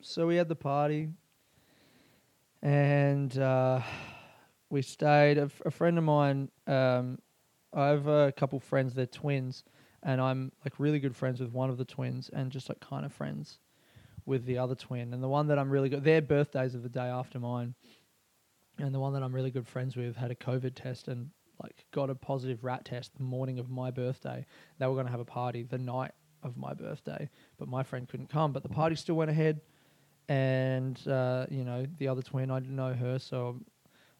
so 0.00 0.26
we 0.26 0.34
had 0.34 0.48
the 0.48 0.56
party, 0.56 1.10
and 2.62 3.38
uh, 3.38 3.80
we 4.70 4.82
stayed. 4.82 5.38
A, 5.38 5.42
f- 5.42 5.62
a 5.64 5.70
friend 5.70 5.98
of 5.98 6.04
mine, 6.04 6.50
um, 6.66 7.20
I 7.72 7.86
have 7.88 8.08
a 8.08 8.32
couple 8.32 8.58
friends. 8.58 8.92
They're 8.92 9.06
twins, 9.06 9.62
and 10.02 10.20
I'm 10.20 10.50
like 10.64 10.80
really 10.80 10.98
good 10.98 11.14
friends 11.14 11.38
with 11.38 11.52
one 11.52 11.70
of 11.70 11.78
the 11.78 11.84
twins, 11.84 12.28
and 12.32 12.50
just 12.50 12.68
like 12.68 12.80
kind 12.80 13.06
of 13.06 13.12
friends 13.12 13.60
with 14.26 14.44
the 14.44 14.58
other 14.58 14.74
twin. 14.74 15.14
And 15.14 15.22
the 15.22 15.28
one 15.28 15.46
that 15.46 15.60
I'm 15.60 15.70
really 15.70 15.90
good, 15.90 16.02
their 16.02 16.20
birthdays 16.20 16.74
are 16.74 16.80
the 16.80 16.88
day 16.88 17.06
after 17.06 17.38
mine, 17.38 17.74
and 18.80 18.92
the 18.92 18.98
one 18.98 19.12
that 19.12 19.22
I'm 19.22 19.32
really 19.32 19.52
good 19.52 19.68
friends 19.68 19.96
with 19.96 20.16
had 20.16 20.32
a 20.32 20.34
COVID 20.36 20.74
test 20.74 21.06
and 21.06 21.30
like 21.62 21.84
got 21.92 22.10
a 22.10 22.16
positive 22.16 22.64
rat 22.64 22.84
test 22.84 23.16
the 23.16 23.22
morning 23.22 23.60
of 23.60 23.70
my 23.70 23.92
birthday. 23.92 24.44
They 24.80 24.86
were 24.88 24.94
going 24.94 25.06
to 25.06 25.12
have 25.12 25.20
a 25.20 25.24
party 25.24 25.62
the 25.62 25.78
night 25.78 26.10
of 26.42 26.56
my 26.56 26.74
birthday, 26.74 27.28
but 27.58 27.68
my 27.68 27.82
friend 27.82 28.08
couldn't 28.08 28.28
come. 28.28 28.52
But 28.52 28.62
the 28.62 28.68
party 28.68 28.96
still 28.96 29.16
went 29.16 29.30
ahead 29.30 29.60
and 30.28 31.00
uh, 31.08 31.46
you 31.50 31.64
know 31.64 31.84
the 31.98 32.06
other 32.06 32.22
twin 32.22 32.50
I 32.50 32.60
didn't 32.60 32.76
know 32.76 32.94
her 32.94 33.18
so 33.18 33.60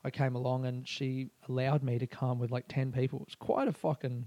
I 0.04 0.11
came 0.11 0.35
along 0.35 0.66
and 0.66 0.87
she 0.88 1.30
allowed 1.48 1.83
me 1.83 1.98
to 1.98 2.06
come 2.06 2.38
with 2.38 2.50
like 2.50 2.66
10 2.68 2.92
people. 2.92 3.22
It's 3.26 3.35
quite 3.35 3.68
a 3.68 3.72
fucking, 3.72 4.26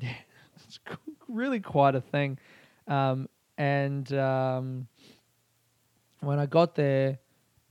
yeah, 0.00 0.14
it's 0.66 0.80
really 1.28 1.60
quite 1.60 1.94
a 1.94 2.00
thing. 2.00 2.38
Um, 2.88 3.28
and 3.56 4.12
um, 4.14 4.88
when 6.20 6.38
I 6.38 6.46
got 6.46 6.74
there, 6.74 7.18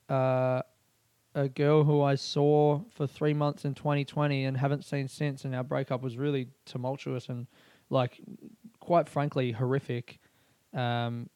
uh, 0.10 0.62
a 1.34 1.48
girl 1.48 1.84
who 1.84 2.02
I 2.02 2.16
saw 2.16 2.82
for 2.92 3.08
three 3.08 3.34
months 3.34 3.64
in 3.66 3.74
2020 3.74 4.46
and 4.46 4.58
haven't 4.58 4.84
seen 4.84 5.08
since, 5.08 5.46
and 5.46 5.56
our 5.56 5.64
breakup 5.64 6.02
was 6.02 6.18
really 6.18 6.48
tumultuous 6.66 7.30
and, 7.30 7.48
like, 7.90 8.20
quite 8.92 9.08
frankly, 9.08 9.54
horrific. 9.54 10.20
Um, 10.74 11.30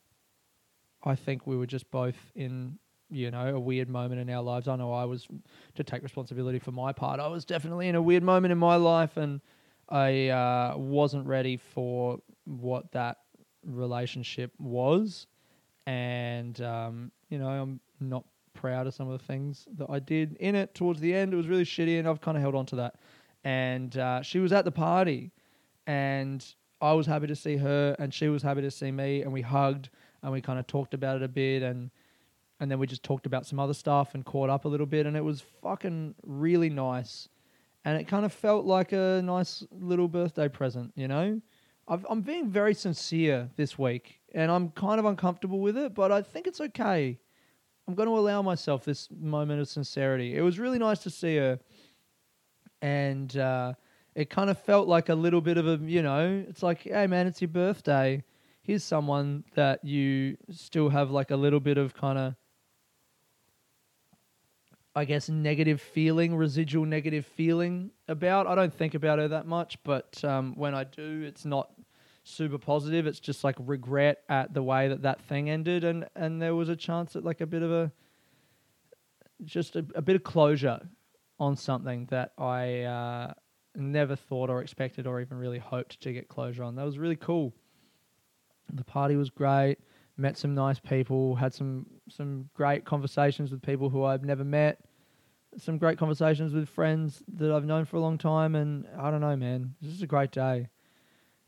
I 1.06 1.15
think 1.15 1.48
we 1.48 1.56
were 1.56 1.65
just 1.65 1.89
both 1.89 2.18
in, 2.36 2.78
you 3.10 3.32
know, 3.32 3.56
a 3.56 3.60
weird 3.60 3.88
moment 3.88 4.20
in 4.20 4.30
our 4.30 4.44
lives. 4.44 4.68
I 4.68 4.76
know 4.76 4.91
I 4.91 5.06
was, 5.06 5.26
to 5.76 5.84
take 5.86 6.04
responsibility 6.04 6.60
for 6.60 6.74
my 6.74 6.91
part, 6.91 7.22
I 7.22 7.28
was 7.28 7.46
definitely 7.46 7.88
in 7.88 7.96
a 7.96 8.02
weird 8.02 8.24
moment 8.24 8.52
in 8.52 8.58
my 8.58 8.76
life, 8.76 9.15
and 9.15 9.39
I 9.88 10.28
uh, 10.28 10.74
wasn't 10.76 11.28
ready 11.28 11.56
for 11.56 12.20
what 12.44 12.91
that 12.91 13.20
relationship 13.63 14.52
was. 14.60 15.26
And, 15.88 16.60
um, 16.60 17.13
you 17.30 17.39
know, 17.39 17.48
I'm 17.48 17.80
not 18.02 18.26
proud 18.54 18.86
of 18.86 18.94
some 18.94 19.10
of 19.10 19.18
the 19.18 19.26
things 19.26 19.65
that 19.78 19.89
I 19.89 20.00
did 20.00 20.36
in 20.41 20.56
it 20.56 20.76
towards 20.76 21.00
the 21.00 21.13
end. 21.13 21.32
It 21.32 21.38
was 21.38 21.48
really 21.48 21.63
shitty, 21.63 22.00
and 22.00 22.06
I've 22.06 22.20
kind 22.20 22.36
of 22.36 22.41
held 22.41 22.56
on 22.56 22.65
to 22.65 22.76
that. 22.76 22.96
And 23.46 23.96
uh, 23.98 24.24
she 24.24 24.39
was 24.39 24.52
at 24.52 24.65
the 24.65 24.74
party, 24.74 25.32
and 25.88 26.46
I 26.82 26.94
was 26.94 27.06
happy 27.06 27.28
to 27.28 27.36
see 27.36 27.58
her, 27.58 27.96
and 28.00 28.14
she 28.14 28.28
was 28.28 28.44
happy 28.44 28.62
to 28.62 28.72
see 28.72 28.92
me, 28.92 29.22
and 29.22 29.32
we 29.32 29.42
hugged, 29.42 29.90
and 30.22 30.32
we 30.32 30.42
kind 30.42 30.60
of 30.60 30.68
talked 30.68 30.94
about 30.94 31.18
it 31.18 31.24
a 31.24 31.28
bit, 31.28 31.64
and 31.64 31.90
and 32.60 32.72
then 32.72 32.80
we 32.80 32.88
just 32.88 33.04
talked 33.04 33.26
about 33.26 33.46
some 33.46 33.60
other 33.60 33.74
stuff 33.74 34.16
and 34.16 34.24
caught 34.26 34.50
up 34.50 34.66
a 34.66 34.68
little 34.68 34.86
bit, 34.86 35.06
and 35.06 35.18
it 35.18 35.24
was 35.24 35.44
fucking 35.62 36.16
really 36.24 36.70
nice, 36.70 37.28
and 37.84 38.00
it 38.00 38.08
kind 38.08 38.26
of 38.26 38.32
felt 38.32 38.66
like 38.66 38.94
a 38.94 39.22
nice 39.24 39.64
little 39.72 40.08
birthday 40.08 40.48
present, 40.48 40.94
you 40.96 41.08
know. 41.08 41.42
I've, 41.88 42.06
I'm 42.10 42.22
being 42.22 42.50
very 42.50 42.74
sincere 42.74 43.50
this 43.58 43.78
week, 43.78 44.22
and 44.34 44.50
I'm 44.50 44.70
kind 44.70 45.00
of 45.00 45.06
uncomfortable 45.06 45.60
with 45.60 45.78
it, 45.78 45.94
but 45.94 46.12
I 46.12 46.22
think 46.22 46.48
it's 46.48 46.62
okay. 46.62 47.20
I'm 47.88 47.94
going 47.94 48.08
to 48.08 48.18
allow 48.18 48.42
myself 48.42 48.84
this 48.86 49.10
moment 49.12 49.62
of 49.62 49.68
sincerity. 49.68 50.36
It 50.36 50.42
was 50.42 50.58
really 50.58 50.80
nice 50.80 51.00
to 51.00 51.10
see 51.10 51.36
her, 51.36 51.60
and 52.82 53.36
uh, 53.38 53.74
it 54.15 54.30
kind 54.30 54.49
of 54.49 54.58
felt 54.58 54.88
like 54.88 55.10
a 55.10 55.15
little 55.15 55.41
bit 55.41 55.58
of 55.58 55.67
a, 55.67 55.78
you 55.86 56.01
know, 56.01 56.45
it's 56.47 56.63
like, 56.63 56.84
hey 56.84 57.06
man, 57.06 57.28
it's 57.28 57.41
your 57.41 57.49
birthday. 57.49 58.23
Here's 58.62 58.84
someone 58.84 59.43
that 59.56 59.84
you 59.84 60.38
still 60.49 60.89
have 60.89 61.12
like 61.12 61.32
a 61.32 61.36
little 61.36 61.60
bit 61.60 61.78
of 61.78 61.93
kind 61.93 62.17
of, 62.17 62.36
I 64.95 65.04
guess, 65.04 65.28
negative 65.28 65.82
feeling, 65.82 66.36
residual 66.36 66.86
negative 66.86 67.25
feeling 67.25 67.91
about. 68.08 68.47
I 68.47 68.56
don't 68.56 68.73
think 68.73 68.95
about 68.95 69.19
her 69.19 69.28
that 69.28 69.45
much, 69.45 69.78
but 69.84 70.23
um, 70.23 70.56
when 70.56 70.73
I 70.73 70.86
do, 70.86 71.23
it's 71.28 71.43
not 71.43 71.69
super 72.23 72.58
positive. 72.58 73.06
It's 73.06 73.19
just 73.19 73.43
like 73.43 73.58
regret 73.60 74.23
at 74.30 74.54
the 74.54 74.63
way 74.63 74.88
that 74.88 75.01
that 75.01 75.21
thing 75.23 75.49
ended, 75.49 75.84
and 75.84 76.08
and 76.15 76.41
there 76.41 76.56
was 76.56 76.69
a 76.69 76.75
chance 76.75 77.17
at 77.17 77.25
like 77.25 77.41
a 77.41 77.45
bit 77.45 77.62
of 77.62 77.71
a, 77.71 77.91
just 79.43 79.75
a, 79.75 79.86
a 79.93 80.01
bit 80.01 80.15
of 80.15 80.23
closure 80.23 80.80
on 81.38 81.58
something 81.58 82.06
that 82.06 82.32
I 82.38 82.84
uh, 82.84 83.34
never 83.78 84.16
thought 84.16 84.50
or 84.50 84.62
expected 84.62 85.08
or 85.08 85.22
even 85.22 85.38
really 85.38 85.60
hoped 85.60 86.00
to 86.02 86.14
get 86.14 86.28
closure 86.28 86.64
on. 86.64 86.76
That 86.76 86.86
was 86.86 86.98
really 86.98 87.16
cool. 87.16 87.54
The 88.74 88.84
party 88.84 89.16
was 89.16 89.30
great. 89.30 89.78
Met 90.18 90.38
some 90.38 90.56
nice 90.56 90.80
people. 90.80 91.36
Had 91.36 91.54
some 91.54 91.86
some 92.10 92.50
great 92.54 92.86
conversations 92.86 93.52
with 93.52 93.62
people 93.62 93.90
who 93.90 94.04
I've 94.04 94.24
never 94.24 94.44
met. 94.44 94.80
Some 95.58 95.78
great 95.78 95.98
conversations 95.98 96.54
with 96.54 96.68
friends 96.68 97.24
that 97.36 97.52
I've 97.52 97.66
known 97.66 97.86
for 97.86 97.98
a 97.98 98.02
long 98.02 98.18
time, 98.18 98.56
and 98.56 98.86
I 98.98 99.12
don't 99.12 99.22
know, 99.22 99.36
man. 99.36 99.76
This 99.82 99.94
is 99.94 100.02
a 100.02 100.08
great 100.08 100.32
day 100.32 100.68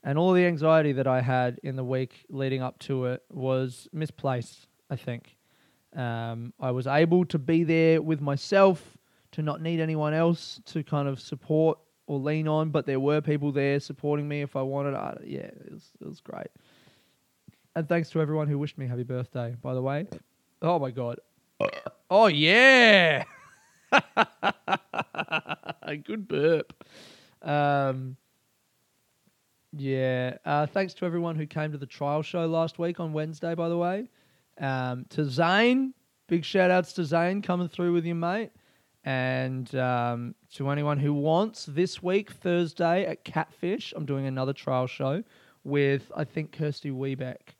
and 0.08 0.18
all 0.18 0.32
the 0.32 0.46
anxiety 0.46 0.94
that 0.94 1.06
I 1.06 1.20
had 1.20 1.60
in 1.63 1.76
the 1.76 1.84
week 1.84 2.26
leading 2.30 2.62
up 2.62 2.80
to 2.80 3.08
it 3.08 3.24
was 3.30 3.90
misplaced. 3.92 4.68
I 4.90 4.96
think 4.96 5.36
um, 5.94 6.54
I 6.62 6.72
was 6.72 6.88
able 6.88 7.26
to 7.26 7.38
be 7.38 7.66
there 7.66 8.02
with 8.02 8.22
myself, 8.22 8.98
to 9.34 9.42
not 9.42 9.62
need 9.62 9.82
anyone 9.82 10.13
else 10.13 10.62
to 10.68 10.82
kind 10.82 11.10
of 11.10 11.20
support 11.20 11.78
or 12.08 12.20
lean 12.20 12.48
on, 12.48 12.70
but 12.70 12.86
there 12.86 13.00
were 13.00 13.22
people 13.22 13.52
there 13.52 13.80
supporting 13.80 14.28
me 14.28 14.41
if 14.41 14.56
I 14.56 14.63
wanted. 14.63 14.96
I, 14.96 15.17
yeah, 15.24 15.41
it 15.41 15.72
was 15.72 15.91
it 16.02 16.08
was 16.08 16.20
great. 16.20 16.48
And 17.76 17.88
thanks 17.88 18.10
to 18.12 18.22
everyone 18.22 18.48
who 18.48 18.58
wished 18.58 18.78
me 18.78 18.88
happy 18.88 19.04
birthday. 19.04 19.56
By 19.62 19.76
the 19.76 19.82
way, 19.82 20.08
oh 20.62 20.80
my 20.80 20.89
god, 20.89 21.20
oh 22.10 22.28
yeah, 22.28 23.24
good 26.04 26.28
burp. 26.28 26.74
Um, 27.41 28.17
yeah. 29.74 30.38
Uh, 30.46 30.65
thanks 30.65 30.93
to 30.96 31.06
everyone 31.06 31.36
who 31.36 31.46
came 31.46 31.72
to 31.72 31.78
the 31.78 31.86
trial 31.86 32.22
show 32.22 32.46
last 32.48 32.80
week 32.80 33.00
on 33.00 33.13
Wednesday, 33.13 33.56
by 33.56 33.70
the 33.70 33.78
way. 33.78 34.10
Um, 34.60 35.06
to 35.10 35.26
Zane, 35.26 35.93
big 36.28 36.43
shout 36.43 36.72
outs 36.72 36.93
to 36.93 37.06
Zane 37.06 37.41
coming 37.41 37.67
through 37.67 37.93
with 37.93 38.06
you, 38.06 38.15
mate. 38.15 38.52
And 39.08 39.74
um, 39.74 40.36
to 40.56 40.70
anyone 40.70 41.00
who 41.00 41.13
wants, 41.13 41.65
this 41.65 42.04
week, 42.04 42.30
Thursday 42.30 43.06
at 43.06 43.24
Catfish, 43.24 43.93
I'm 43.96 44.06
doing 44.06 44.26
another 44.26 44.52
trial 44.52 44.86
show 44.86 45.24
with, 45.63 46.12
I 46.13 46.26
think, 46.26 46.52
Kirsty 46.52 46.91
Weebeck. 46.91 47.56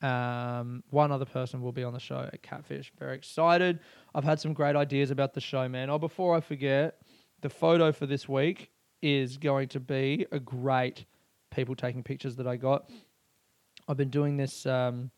Um, 0.00 0.82
one 0.88 1.12
other 1.12 1.26
person 1.26 1.60
will 1.60 1.72
be 1.72 1.84
on 1.84 1.92
the 1.92 2.00
show 2.00 2.26
at 2.32 2.42
Catfish. 2.42 2.90
Very 2.98 3.16
excited. 3.16 3.80
I've 4.14 4.24
had 4.24 4.40
some 4.40 4.54
great 4.54 4.76
ideas 4.76 5.10
about 5.10 5.34
the 5.34 5.42
show, 5.42 5.68
man. 5.68 5.90
Oh, 5.90 5.98
before 5.98 6.34
I 6.34 6.40
forget, 6.40 7.02
the 7.42 7.50
photo 7.50 7.92
for 7.92 8.06
this 8.06 8.26
week 8.26 8.70
is 9.02 9.36
going 9.36 9.68
to 9.68 9.80
be 9.80 10.24
a 10.32 10.40
great 10.40 11.04
people 11.50 11.76
taking 11.76 12.02
pictures 12.02 12.34
that 12.36 12.46
I 12.46 12.56
got. 12.56 12.88
I've 13.88 13.98
been 13.98 14.08
doing 14.08 14.38
this. 14.38 14.64
Um, 14.64 15.10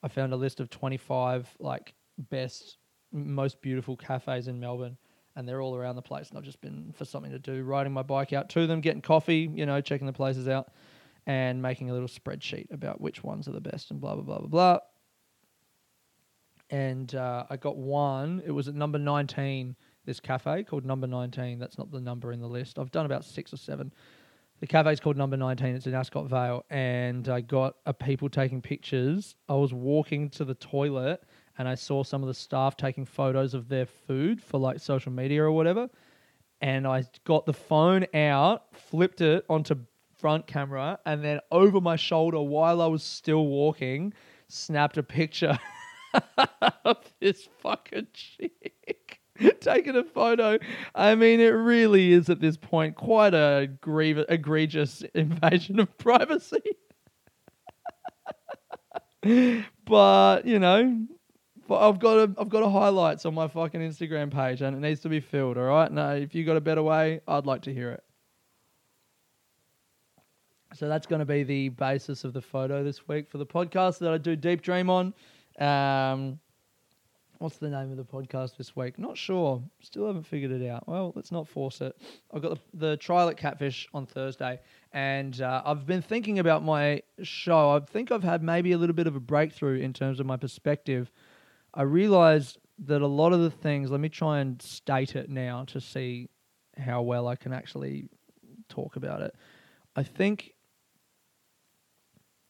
I 0.00 0.06
found 0.06 0.32
a 0.32 0.36
list 0.36 0.60
of 0.60 0.70
25 0.70 1.56
like 1.58 1.92
best, 2.30 2.76
most 3.12 3.60
beautiful 3.60 3.96
cafes 3.96 4.48
in 4.48 4.58
Melbourne, 4.58 4.96
and 5.36 5.48
they're 5.48 5.60
all 5.60 5.76
around 5.76 5.96
the 5.96 6.02
place. 6.02 6.28
And 6.28 6.38
I've 6.38 6.44
just 6.44 6.60
been 6.60 6.92
for 6.96 7.04
something 7.04 7.32
to 7.32 7.38
do, 7.38 7.62
riding 7.62 7.92
my 7.92 8.02
bike 8.02 8.32
out 8.32 8.48
to 8.50 8.66
them, 8.66 8.80
getting 8.80 9.02
coffee, 9.02 9.50
you 9.54 9.66
know, 9.66 9.80
checking 9.80 10.06
the 10.06 10.12
places 10.12 10.48
out, 10.48 10.72
and 11.26 11.60
making 11.62 11.90
a 11.90 11.92
little 11.92 12.08
spreadsheet 12.08 12.72
about 12.72 13.00
which 13.00 13.22
ones 13.22 13.48
are 13.48 13.52
the 13.52 13.60
best 13.60 13.90
and 13.90 14.00
blah 14.00 14.14
blah 14.14 14.24
blah 14.24 14.38
blah 14.38 14.48
blah. 14.48 14.78
And 16.70 17.14
uh, 17.14 17.44
I 17.50 17.56
got 17.56 17.76
one. 17.76 18.42
It 18.46 18.50
was 18.50 18.68
at 18.68 18.74
number 18.74 18.98
19. 18.98 19.76
This 20.04 20.18
cafe 20.18 20.64
called 20.64 20.84
Number 20.84 21.06
19. 21.06 21.58
That's 21.58 21.78
not 21.78 21.92
the 21.92 22.00
number 22.00 22.32
in 22.32 22.40
the 22.40 22.48
list. 22.48 22.78
I've 22.78 22.90
done 22.90 23.06
about 23.06 23.24
six 23.24 23.52
or 23.52 23.56
seven 23.56 23.92
the 24.62 24.68
cafe's 24.68 25.00
called 25.00 25.16
Number 25.16 25.36
19. 25.36 25.74
It's 25.74 25.88
in 25.88 25.94
Ascot 25.94 26.30
Vale. 26.30 26.64
And 26.70 27.28
I 27.28 27.40
got 27.40 27.74
a 27.84 27.92
people 27.92 28.28
taking 28.28 28.62
pictures. 28.62 29.34
I 29.48 29.54
was 29.54 29.74
walking 29.74 30.30
to 30.30 30.44
the 30.44 30.54
toilet 30.54 31.20
and 31.58 31.68
I 31.68 31.74
saw 31.74 32.02
some 32.02 32.22
of 32.22 32.28
the 32.28 32.34
staff 32.34 32.76
taking 32.76 33.04
photos 33.04 33.54
of 33.54 33.68
their 33.68 33.86
food 33.86 34.42
for 34.42 34.58
like 34.58 34.80
social 34.80 35.12
media 35.12 35.42
or 35.42 35.52
whatever. 35.52 35.88
And 36.60 36.86
I 36.86 37.04
got 37.24 37.46
the 37.46 37.52
phone 37.52 38.06
out, 38.14 38.74
flipped 38.74 39.20
it 39.20 39.44
onto 39.48 39.76
front 40.16 40.46
camera, 40.46 40.98
and 41.04 41.24
then 41.24 41.40
over 41.50 41.80
my 41.80 41.96
shoulder 41.96 42.40
while 42.40 42.80
I 42.80 42.86
was 42.86 43.02
still 43.02 43.46
walking, 43.46 44.12
snapped 44.48 44.96
a 44.96 45.02
picture 45.02 45.58
of 46.84 46.98
this 47.20 47.48
fucking 47.60 48.06
chick. 48.12 49.20
taking 49.60 49.96
a 49.96 50.04
photo. 50.04 50.58
I 50.94 51.14
mean, 51.14 51.40
it 51.40 51.48
really 51.48 52.12
is 52.12 52.28
at 52.28 52.40
this 52.40 52.56
point 52.56 52.96
quite 52.96 53.34
a 53.34 53.70
grievous, 53.80 54.26
egregious 54.28 55.02
invasion 55.14 55.80
of 55.80 55.96
privacy. 55.98 56.62
but 59.84 60.46
you 60.46 60.58
know, 60.58 61.06
I've 61.80 61.98
got 61.98 62.18
a, 62.18 62.34
I've 62.38 62.48
got 62.48 62.62
a 62.62 62.68
highlights 62.68 63.26
on 63.26 63.34
my 63.34 63.48
fucking 63.48 63.80
Instagram 63.80 64.30
page, 64.30 64.62
and 64.62 64.76
it 64.76 64.80
needs 64.80 65.00
to 65.00 65.08
be 65.08 65.20
filled. 65.20 65.56
All 65.58 65.64
right, 65.64 65.90
now 65.90 66.12
if 66.12 66.34
you 66.34 66.44
got 66.44 66.56
a 66.56 66.60
better 66.60 66.82
way, 66.82 67.20
I'd 67.26 67.46
like 67.46 67.62
to 67.62 67.74
hear 67.74 67.90
it. 67.90 68.02
So 70.74 70.88
that's 70.88 71.06
going 71.06 71.20
to 71.20 71.26
be 71.26 71.42
the 71.42 71.68
basis 71.68 72.24
of 72.24 72.32
the 72.32 72.40
photo 72.40 72.82
this 72.82 73.06
week 73.06 73.28
for 73.28 73.38
the 73.38 73.46
podcast 73.46 73.98
that 73.98 74.12
I 74.12 74.18
do 74.18 74.36
Deep 74.36 74.62
Dream 74.62 74.88
on. 74.88 75.12
Um, 75.58 76.38
What's 77.42 77.56
the 77.56 77.68
name 77.68 77.90
of 77.90 77.96
the 77.96 78.04
podcast 78.04 78.56
this 78.56 78.76
week? 78.76 79.00
Not 79.00 79.18
sure. 79.18 79.60
Still 79.80 80.06
haven't 80.06 80.28
figured 80.28 80.52
it 80.52 80.64
out. 80.70 80.86
Well, 80.86 81.12
let's 81.16 81.32
not 81.32 81.48
force 81.48 81.80
it. 81.80 82.00
I've 82.32 82.40
got 82.40 82.50
the, 82.50 82.78
the 82.90 82.96
trial 82.98 83.28
at 83.28 83.36
Catfish 83.36 83.88
on 83.92 84.06
Thursday, 84.06 84.60
and 84.92 85.40
uh, 85.40 85.60
I've 85.66 85.84
been 85.84 86.02
thinking 86.02 86.38
about 86.38 86.62
my 86.62 87.02
show. 87.24 87.70
I 87.70 87.80
think 87.80 88.12
I've 88.12 88.22
had 88.22 88.44
maybe 88.44 88.70
a 88.70 88.78
little 88.78 88.94
bit 88.94 89.08
of 89.08 89.16
a 89.16 89.20
breakthrough 89.20 89.80
in 89.80 89.92
terms 89.92 90.20
of 90.20 90.26
my 90.26 90.36
perspective. 90.36 91.10
I 91.74 91.82
realized 91.82 92.58
that 92.86 93.02
a 93.02 93.06
lot 93.06 93.32
of 93.32 93.40
the 93.40 93.50
things, 93.50 93.90
let 93.90 94.00
me 94.00 94.08
try 94.08 94.40
and 94.40 94.60
state 94.60 95.16
it 95.16 95.30
now 95.30 95.64
to 95.68 95.80
see 95.80 96.28
how 96.76 97.02
well 97.02 97.28
I 97.28 97.36
can 97.36 97.52
actually 97.52 98.08
talk 98.68 98.96
about 98.96 99.22
it. 99.22 99.34
I 99.94 100.02
think 100.02 100.54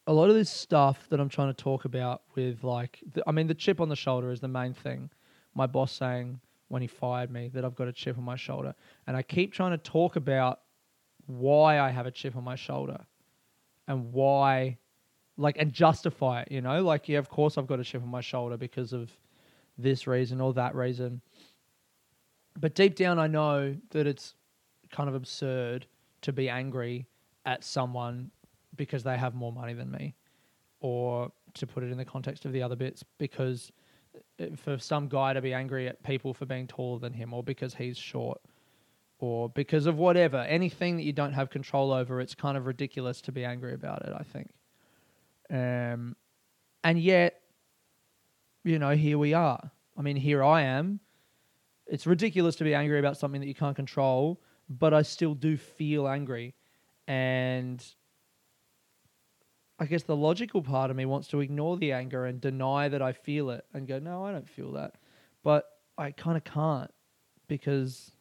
a 0.07 0.13
lot 0.13 0.29
of 0.29 0.35
this 0.35 0.51
stuff 0.51 1.07
that 1.11 1.21
I'm 1.21 1.29
trying 1.29 1.55
to 1.55 1.63
talk 1.63 1.85
about 1.85 2.23
with 2.35 2.65
like, 2.65 3.01
the, 3.13 3.23
I 3.27 3.33
mean, 3.33 3.47
the 3.47 3.55
chip 3.55 3.81
on 3.81 3.89
the 3.89 3.97
shoulder 3.97 4.31
is 4.31 4.41
the 4.41 4.49
main 4.49 4.75
thing. 4.75 5.11
My 5.55 5.67
boss 5.67 5.93
saying, 5.93 6.41
when 6.73 6.81
he 6.81 6.89
fired 6.89 7.31
me 7.31 7.51
that 7.53 7.67
I've 7.67 7.75
got 7.75 7.89
a 7.89 7.93
chip 7.93 8.17
on 8.17 8.25
my 8.25 8.37
shoulder. 8.37 8.75
And 9.07 9.15
I 9.15 9.23
keep 9.23 9.53
trying 9.53 9.73
to 9.73 9.79
talk 9.79 10.17
about 10.17 10.61
why 11.27 11.79
I 11.79 11.91
have 11.91 12.07
a 12.07 12.11
chip 12.11 12.35
on 12.35 12.45
my 12.45 12.57
shoulder 12.57 13.05
and 13.87 14.11
why, 14.13 14.79
like, 15.43 15.57
and 15.59 15.73
justify 15.73 16.43
it, 16.43 16.53
you 16.53 16.61
know? 16.61 16.83
Like, 16.83 17.09
yeah, 17.09 17.19
of 17.19 17.29
course 17.29 17.59
I've 17.59 17.67
got 17.67 17.81
a 17.81 17.85
chip 17.85 18.03
on 18.03 18.09
my 18.09 18.21
shoulder 18.21 18.57
because 18.57 18.93
of 18.93 19.11
this 19.77 20.07
reason 20.07 20.41
or 20.41 20.53
that 20.55 20.75
reason. 20.75 21.21
But 22.59 22.75
deep 22.75 22.95
down, 22.95 23.19
I 23.19 23.27
know 23.27 23.77
that 23.91 24.07
it's 24.07 24.35
kind 24.91 25.09
of 25.09 25.15
absurd 25.15 25.87
to 26.23 26.33
be 26.33 26.49
angry 26.49 27.07
at 27.45 27.65
someone 27.65 28.31
because 28.77 29.03
they 29.03 29.17
have 29.17 29.35
more 29.35 29.53
money 29.53 29.75
than 29.75 29.91
me, 29.91 30.15
or 30.81 31.31
to 31.55 31.67
put 31.67 31.83
it 31.83 31.91
in 31.91 31.99
the 31.99 32.05
context 32.05 32.45
of 32.45 32.53
the 32.53 32.63
other 32.63 32.77
bits, 32.77 33.05
because 33.19 33.73
uh, 34.41 34.47
for 34.57 34.79
some 34.79 35.09
guy 35.09 35.33
to 35.33 35.43
be 35.43 35.53
angry 35.53 35.89
at 35.89 36.03
people 36.03 36.33
for 36.33 36.47
being 36.47 36.67
taller 36.67 36.99
than 36.99 37.13
him, 37.13 37.35
or 37.35 37.43
because 37.43 37.75
he's 37.75 37.99
short, 37.99 38.41
or 39.19 39.49
because 39.49 39.87
of 39.87 39.97
whatever, 39.97 40.39
anything 40.39 40.97
that 40.97 41.03
you 41.03 41.13
don't 41.13 41.33
have 41.33 41.51
control 41.51 41.93
over, 41.93 42.21
it's 42.21 42.35
kind 42.35 42.57
of 42.57 42.67
ridiculous 42.67 43.21
to 43.23 43.33
be 43.33 43.45
angry 43.45 43.75
about 43.75 44.03
it, 44.03 44.13
I 44.17 44.23
think. 44.23 44.51
Um, 45.53 46.17
and 46.83 46.99
yet, 46.99 47.43
you 48.65 48.79
know, 48.79 48.91
here 48.91 49.19
we 49.19 49.35
are. 49.35 49.71
I 49.97 50.03
mean, 50.03 50.17
here 50.17 50.43
I 50.43 50.63
am. 50.63 51.01
It's 51.87 52.07
ridiculous 52.07 52.57
to 52.57 52.65
be 52.65 52.75
angry 52.75 52.99
about 52.99 53.19
something 53.19 53.41
that 53.41 53.47
you 53.47 53.55
can't 53.55 53.77
control, 53.77 54.41
but 54.69 54.95
I 54.95 55.03
still 55.03 55.35
do 55.35 55.57
feel 55.57 56.09
angry. 56.09 56.55
And 57.07 57.85
I 59.79 59.85
guess 59.85 60.05
the 60.05 60.17
logical 60.17 60.63
part 60.63 60.91
of 60.91 60.97
me 60.97 61.05
wants 61.05 61.29
to 61.29 61.41
ignore 61.41 61.77
the 61.77 61.93
anger 61.93 62.25
and 62.27 62.41
deny 62.41 62.89
that 62.89 63.03
I 63.03 63.13
feel 63.13 63.51
it 63.51 63.67
and 63.75 63.87
go, 63.87 63.99
no, 63.99 64.25
I 64.25 64.33
don't 64.33 64.49
feel 64.49 64.73
that. 64.73 64.95
But 65.43 65.67
I 65.99 66.13
kind 66.13 66.37
of 66.37 66.45
can't 66.45 66.91
because 67.49 68.13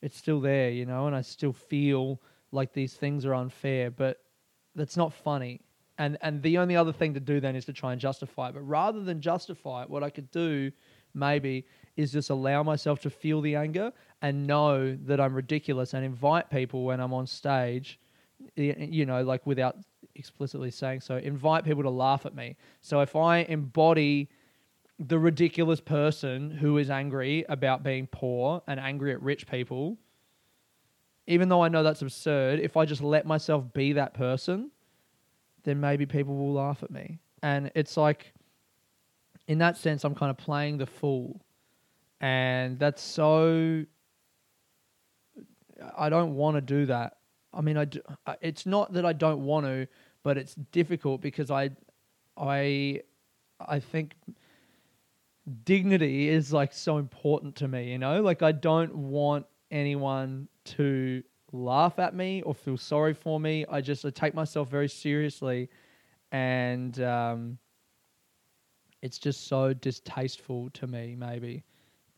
it's 0.00 0.16
still 0.16 0.40
there, 0.40 0.70
you 0.70 0.86
know, 0.86 1.06
and 1.06 1.14
I 1.14 1.20
still 1.20 1.52
feel 1.52 2.22
like 2.52 2.72
these 2.72 2.94
things 2.94 3.26
are 3.26 3.34
unfair, 3.34 3.90
but 3.90 4.20
that's 4.74 4.96
not 4.96 5.12
funny. 5.12 5.60
And 6.02 6.18
and 6.20 6.42
the 6.42 6.58
only 6.58 6.74
other 6.74 6.92
thing 6.92 7.14
to 7.14 7.20
do 7.20 7.38
then 7.38 7.54
is 7.54 7.64
to 7.66 7.72
try 7.72 7.92
and 7.92 8.00
justify 8.00 8.48
it. 8.48 8.54
But 8.54 8.62
rather 8.62 9.00
than 9.04 9.20
justify 9.20 9.82
it, 9.82 9.90
what 9.90 10.02
I 10.02 10.10
could 10.10 10.32
do 10.32 10.72
maybe 11.14 11.64
is 11.96 12.10
just 12.10 12.28
allow 12.30 12.64
myself 12.64 13.00
to 13.02 13.10
feel 13.10 13.40
the 13.40 13.54
anger 13.54 13.92
and 14.20 14.44
know 14.44 14.96
that 15.04 15.20
I'm 15.20 15.32
ridiculous 15.32 15.94
and 15.94 16.04
invite 16.04 16.50
people 16.50 16.84
when 16.84 16.98
I'm 16.98 17.12
on 17.12 17.28
stage, 17.28 18.00
you 18.56 19.06
know, 19.06 19.22
like 19.22 19.46
without 19.46 19.76
explicitly 20.16 20.72
saying 20.72 21.02
so, 21.02 21.18
invite 21.18 21.64
people 21.64 21.84
to 21.84 21.90
laugh 21.90 22.26
at 22.26 22.34
me. 22.34 22.56
So 22.80 23.00
if 23.00 23.14
I 23.14 23.38
embody 23.38 24.28
the 24.98 25.20
ridiculous 25.20 25.80
person 25.80 26.50
who 26.50 26.78
is 26.78 26.90
angry 26.90 27.44
about 27.48 27.84
being 27.84 28.08
poor 28.08 28.60
and 28.66 28.80
angry 28.80 29.12
at 29.12 29.22
rich 29.22 29.46
people, 29.46 29.98
even 31.28 31.48
though 31.48 31.62
I 31.62 31.68
know 31.68 31.84
that's 31.84 32.02
absurd, 32.02 32.58
if 32.58 32.76
I 32.76 32.86
just 32.86 33.02
let 33.02 33.24
myself 33.24 33.72
be 33.72 33.92
that 33.92 34.14
person, 34.14 34.72
then 35.64 35.80
maybe 35.80 36.06
people 36.06 36.36
will 36.36 36.52
laugh 36.52 36.82
at 36.82 36.90
me. 36.90 37.18
And 37.42 37.70
it's 37.74 37.96
like, 37.96 38.32
in 39.48 39.58
that 39.58 39.76
sense, 39.76 40.04
I'm 40.04 40.14
kind 40.14 40.30
of 40.30 40.36
playing 40.36 40.78
the 40.78 40.86
fool. 40.86 41.40
And 42.20 42.78
that's 42.78 43.02
so. 43.02 43.84
I 45.98 46.08
don't 46.08 46.36
want 46.36 46.56
to 46.56 46.60
do 46.60 46.86
that. 46.86 47.16
I 47.52 47.60
mean, 47.60 47.76
I 47.76 47.84
do, 47.86 48.00
it's 48.40 48.66
not 48.66 48.92
that 48.92 49.04
I 49.04 49.12
don't 49.12 49.44
want 49.44 49.66
to, 49.66 49.88
but 50.22 50.38
it's 50.38 50.54
difficult 50.54 51.20
because 51.20 51.50
I, 51.50 51.70
I, 52.36 53.02
I 53.60 53.80
think 53.80 54.14
dignity 55.64 56.28
is 56.28 56.52
like 56.52 56.72
so 56.72 56.98
important 56.98 57.56
to 57.56 57.68
me, 57.68 57.90
you 57.90 57.98
know? 57.98 58.22
Like 58.22 58.42
I 58.42 58.52
don't 58.52 58.94
want 58.94 59.46
anyone 59.70 60.48
to 60.64 61.22
laugh 61.52 61.98
at 61.98 62.14
me 62.14 62.42
or 62.42 62.54
feel 62.54 62.76
sorry 62.76 63.14
for 63.14 63.38
me. 63.38 63.64
I 63.70 63.80
just 63.80 64.04
I 64.04 64.10
take 64.10 64.34
myself 64.34 64.68
very 64.70 64.88
seriously 64.88 65.68
and 66.32 66.98
um, 67.00 67.58
it's 69.02 69.18
just 69.18 69.46
so 69.48 69.72
distasteful 69.74 70.70
to 70.70 70.86
me 70.86 71.14
maybe 71.16 71.64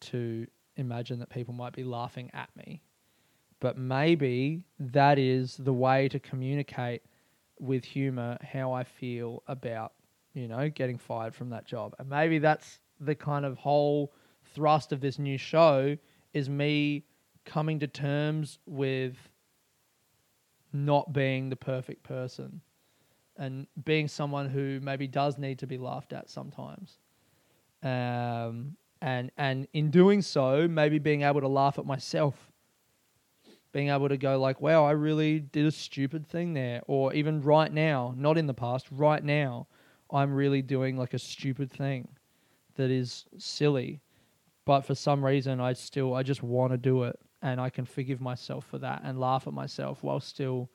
to 0.01 0.47
imagine 0.77 1.19
that 1.19 1.31
people 1.31 1.55
might 1.55 1.73
be 1.73 1.85
laughing 1.85 2.31
at 2.33 2.49
me. 2.57 2.83
But 3.61 3.79
maybe 3.79 4.63
that 4.79 5.19
is 5.19 5.57
the 5.57 5.73
way 5.73 6.09
to 6.09 6.19
communicate 6.21 7.03
with 7.59 7.85
humor 7.85 8.37
how 8.43 8.73
I 8.73 8.85
feel 8.85 9.43
about, 9.47 9.93
you 10.35 10.49
know, 10.49 10.69
getting 10.69 10.99
fired 10.99 11.35
from 11.35 11.51
that 11.51 11.65
job. 11.65 11.95
And 11.99 12.09
maybe 12.09 12.39
that's 12.39 12.81
the 13.01 13.15
kind 13.15 13.45
of 13.45 13.57
whole 13.57 14.13
thrust 14.55 14.93
of 14.93 15.01
this 15.01 15.19
new 15.19 15.39
show 15.39 15.97
is 16.33 16.49
me 16.49 17.05
coming 17.45 17.79
to 17.81 17.87
terms 17.87 18.59
with 18.67 19.17
not 20.73 21.13
being 21.13 21.49
the 21.49 21.57
perfect 21.57 22.03
person 22.03 22.61
and 23.37 23.67
being 23.85 24.09
someone 24.09 24.49
who 24.49 24.81
maybe 24.81 25.07
does 25.07 25.39
need 25.39 25.59
to 25.59 25.67
be 25.67 25.79
laughed 25.79 26.13
at 26.13 26.29
sometimes. 26.29 26.99
Um, 27.83 28.77
and 29.01 29.31
and 29.37 29.69
in 29.73 29.91
doing 29.91 30.23
so, 30.23 30.67
maybe 30.67 30.99
being 30.99 31.23
able 31.23 31.41
to 31.41 31.49
laugh 31.49 31.79
at 31.79 31.85
myself, 31.85 32.51
being 33.73 33.89
able 33.89 34.09
to 34.09 34.17
go 34.17 34.39
like, 34.41 34.61
"Wow, 34.61 34.85
I 34.85 34.93
really 34.93 35.41
did 35.41 35.67
a 35.67 35.71
stupid 35.71 36.27
thing 36.27 36.55
there," 36.55 36.83
or 36.87 37.13
even 37.13 37.43
right 37.43 37.73
now, 37.73 38.15
not 38.17 38.39
in 38.39 38.47
the 38.47 38.55
past, 38.55 38.87
right 38.91 39.23
now, 39.23 39.67
I'm 40.11 40.33
really 40.33 40.63
doing 40.63 40.97
like 40.97 41.13
a 41.13 41.19
stupid 41.19 41.71
thing 41.71 42.09
that 42.77 42.91
is 42.91 43.27
silly, 43.37 44.01
but 44.65 44.83
for 44.83 44.95
some 44.95 45.25
reason 45.25 45.61
I 45.61 45.75
still 45.75 46.15
I 46.15 46.23
just 46.23 46.43
want 46.43 46.73
to 46.73 46.79
do 46.79 47.03
it 47.05 47.19
and 47.45 47.61
I 47.61 47.69
can 47.69 47.85
forgive 47.85 48.21
myself 48.21 48.65
for 48.65 48.79
that 48.79 49.03
and 49.05 49.21
laugh 49.21 49.47
at 49.47 49.53
myself 49.53 50.03
while 50.03 50.19
still 50.19 50.71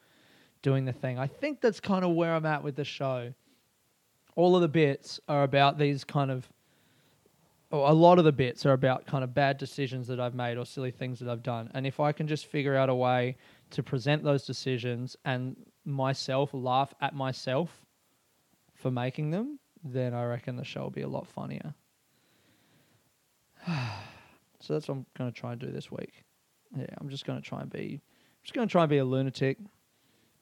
doing 0.62 0.86
the 0.86 0.94
thing. 0.94 1.18
I 1.18 1.26
think 1.26 1.62
that's 1.62 1.80
kind 1.80 2.06
of 2.06 2.12
where 2.12 2.34
I'm 2.34 2.46
at 2.46 2.64
with 2.64 2.76
the 2.76 2.86
show. 2.86 3.34
All 4.36 4.56
of 4.56 4.62
the 4.62 4.68
bits 4.68 5.20
are 5.28 5.44
about 5.44 5.80
these 5.80 6.04
kind 6.04 6.32
of 6.32 6.48
or 7.72 7.88
a 7.88 7.94
lot 7.94 8.18
of 8.18 8.26
the 8.26 8.32
bits 8.32 8.66
are 8.66 8.74
about 8.74 9.06
kind 9.06 9.24
of 9.24 9.34
bad 9.34 9.58
decisions 9.58 10.08
that 10.08 10.20
I've 10.20 10.34
made 10.34 10.58
or 10.58 10.66
silly 10.66 10.90
things 10.90 11.20
that 11.20 11.30
I've 11.30 11.44
done. 11.44 11.70
And 11.76 11.86
if 11.86 12.00
I 12.00 12.12
can 12.12 12.28
just 12.28 12.48
figure 12.48 12.76
out 12.76 12.90
a 12.90 12.96
way 12.96 13.36
to 13.72 13.84
present 13.84 14.24
those 14.24 14.44
decisions 14.44 15.16
and 15.24 15.56
myself 15.86 16.50
laugh 16.52 16.96
at 17.00 17.14
myself 17.14 17.86
for 18.74 18.90
making 18.90 19.30
them, 19.30 19.60
then 19.84 20.16
I 20.16 20.26
reckon 20.26 20.56
the 20.56 20.64
show 20.64 20.82
will 20.82 20.90
be 20.90 21.04
a 21.04 21.08
lot 21.08 21.28
funnier. 21.28 21.76
so 23.68 24.74
that's 24.74 24.88
what 24.88 24.96
I'm 24.96 25.06
going 25.16 25.32
to 25.32 25.40
try 25.40 25.52
and 25.52 25.62
do 25.62 25.70
this 25.70 25.92
week. 25.92 26.24
Yeah, 26.78 26.86
I'm 27.00 27.10
just 27.10 27.26
going 27.26 27.42
to 27.42 27.48
try 27.48 27.62
and 27.62 27.70
be, 27.70 28.02
I'm 28.02 28.44
just 28.44 28.54
going 28.54 28.68
to 28.68 28.72
try 28.72 28.84
and 28.84 28.90
be 28.90 28.98
a 28.98 29.06
lunatic 29.06 29.58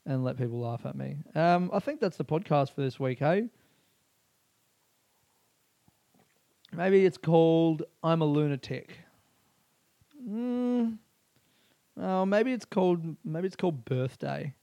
and 0.06 0.24
let 0.24 0.38
people 0.38 0.60
laugh 0.60 0.86
at 0.86 0.96
me. 0.96 1.18
Um, 1.36 1.70
I 1.74 1.80
think 1.80 2.00
that's 2.00 2.18
the 2.18 2.26
podcast 2.26 2.74
for 2.74 2.82
this 2.82 3.00
week, 3.00 3.20
hey? 3.20 3.50
Maybe 6.74 7.06
it's 7.06 7.18
called 7.18 7.84
I'm 8.04 8.22
a 8.22 8.26
Lunatic. 8.26 9.00
Mm, 10.30 10.98
oh, 12.00 12.26
maybe 12.26 12.52
it's 12.52 12.66
called 12.66 13.16
maybe 13.24 13.48
it's 13.48 13.56
called 13.56 13.86
Birthday. 13.86 14.54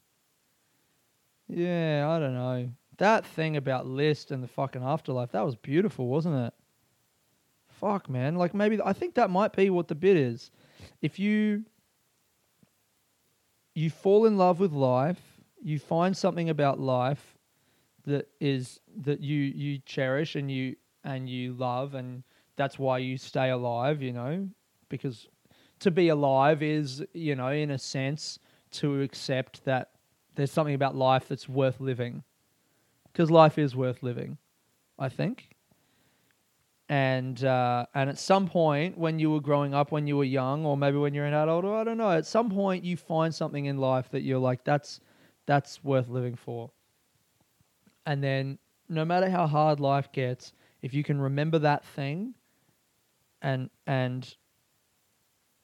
Yeah, 1.49 2.07
I 2.09 2.19
don't 2.19 2.35
know. 2.35 2.71
That 2.99 3.27
thing 3.27 3.57
about 3.57 3.87
Liszt 3.87 4.31
and 4.31 4.43
the 4.43 4.49
fucking 4.49 4.83
afterlife, 4.83 5.33
that 5.33 5.45
was 5.45 5.57
beautiful, 5.57 6.07
wasn't 6.07 6.37
it? 6.37 6.55
Fuck, 7.69 8.09
man. 8.09 8.37
Like 8.37 8.55
maybe 8.55 8.79
I 8.85 8.93
think 8.93 9.15
that 9.15 9.31
might 9.31 9.55
be 9.55 9.71
what 9.71 9.89
the 9.89 9.95
bit 9.95 10.17
is. 10.17 10.51
If 11.03 11.19
you 11.19 11.65
you 13.75 13.91
fall 13.91 14.27
in 14.27 14.37
love 14.37 14.61
with 14.61 14.73
life, 14.73 15.21
you 15.63 15.79
find 15.79 16.17
something 16.17 16.51
about 16.51 16.79
life 16.79 17.37
that 18.07 18.29
is 18.41 18.81
that 19.03 19.21
you 19.21 19.39
you 19.39 19.79
cherish 19.87 20.37
and 20.37 20.51
you 20.51 20.77
and 21.05 21.29
you 21.29 21.53
love 21.55 21.95
and 21.95 22.23
that's 22.57 22.79
why 22.79 22.99
you 22.99 23.19
stay 23.19 23.51
alive, 23.51 24.03
you 24.03 24.13
know, 24.13 24.49
because 24.89 25.29
to 25.81 25.91
be 25.91 26.09
alive 26.09 26.63
is, 26.63 27.05
you 27.13 27.35
know, 27.35 27.49
in 27.49 27.71
a 27.73 27.79
sense 27.79 28.39
to 28.71 29.03
accept 29.03 29.65
that 29.65 29.91
there's 30.35 30.53
something 30.53 30.75
about 30.75 30.95
life 30.95 31.29
that's 31.29 31.49
worth 31.49 31.81
living. 31.81 32.23
Because 33.13 33.31
life 33.31 33.59
is 33.59 33.77
worth 33.77 34.03
living, 34.03 34.39
I 34.99 35.09
think 35.09 35.54
and 36.89 37.43
uh, 37.45 37.87
and 37.95 38.11
at 38.11 38.19
some 38.19 38.47
point 38.47 38.99
when 38.99 39.19
you 39.19 39.31
were 39.31 39.41
growing 39.41 39.75
up, 39.75 39.91
when 39.91 40.07
you 40.07 40.17
were 40.17 40.25
young, 40.25 40.67
or 40.67 40.77
maybe 40.77 40.99
when 40.99 41.15
you're 41.15 41.25
an 41.25 41.35
adult, 41.35 41.65
or 41.65 41.77
I 41.77 41.85
don't 41.85 41.99
know, 41.99 42.11
at 42.11 42.27
some 42.27 42.51
point 42.51 42.85
you 42.85 42.97
find 42.97 43.35
something 43.35 43.67
in 43.67 43.79
life 43.79 44.11
that 44.11 44.23
you're 44.23 44.39
like, 44.39 44.65
that's 44.65 45.01
that's 45.47 45.83
worth 45.83 46.09
living 46.09 46.37
for. 46.37 46.71
And 48.07 48.23
then, 48.23 48.59
no 48.89 49.05
matter 49.05 49.31
how 49.31 49.47
hard 49.47 49.81
life 49.81 50.13
gets, 50.13 50.53
if 50.83 50.93
you 50.93 51.03
can 51.03 51.21
remember 51.21 51.59
that 51.61 51.85
thing, 51.85 52.35
and 53.41 53.71
and 53.87 54.35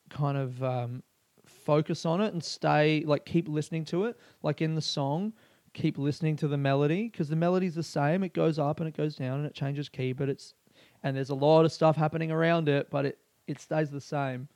kind 0.09 0.39
of 0.39 0.63
um, 0.63 1.03
focus 1.47 2.07
on 2.07 2.21
it 2.21 2.33
and 2.33 2.43
stay 2.43 3.05
like 3.07 3.27
keep 3.27 3.47
listening 3.47 3.85
to 3.87 4.07
it, 4.07 4.19
like 4.43 4.63
in 4.63 4.75
the 4.75 4.81
song, 4.81 5.35
keep 5.75 5.99
listening 5.99 6.37
to 6.37 6.49
the 6.49 6.57
melody 6.57 7.09
because 7.09 7.29
the 7.29 7.37
melody's 7.37 7.75
the 7.75 7.83
same. 7.83 8.23
It 8.23 8.33
goes 8.33 8.59
up 8.59 8.81
and 8.81 8.89
it 8.89 8.97
goes 8.97 9.17
down 9.17 9.39
and 9.39 9.47
it 9.47 9.55
changes 9.55 9.91
key, 9.91 10.13
but 10.13 10.31
it's 10.31 10.55
and 11.03 11.17
there's 11.17 11.31
a 11.31 11.35
lot 11.35 11.65
of 11.65 11.73
stuff 11.73 11.97
happening 11.97 12.31
around 12.31 12.69
it, 12.69 12.91
but 12.91 13.07
it 13.07 13.19
it 13.47 13.61
stays 13.61 13.91
the 13.91 14.01
same. 14.01 14.49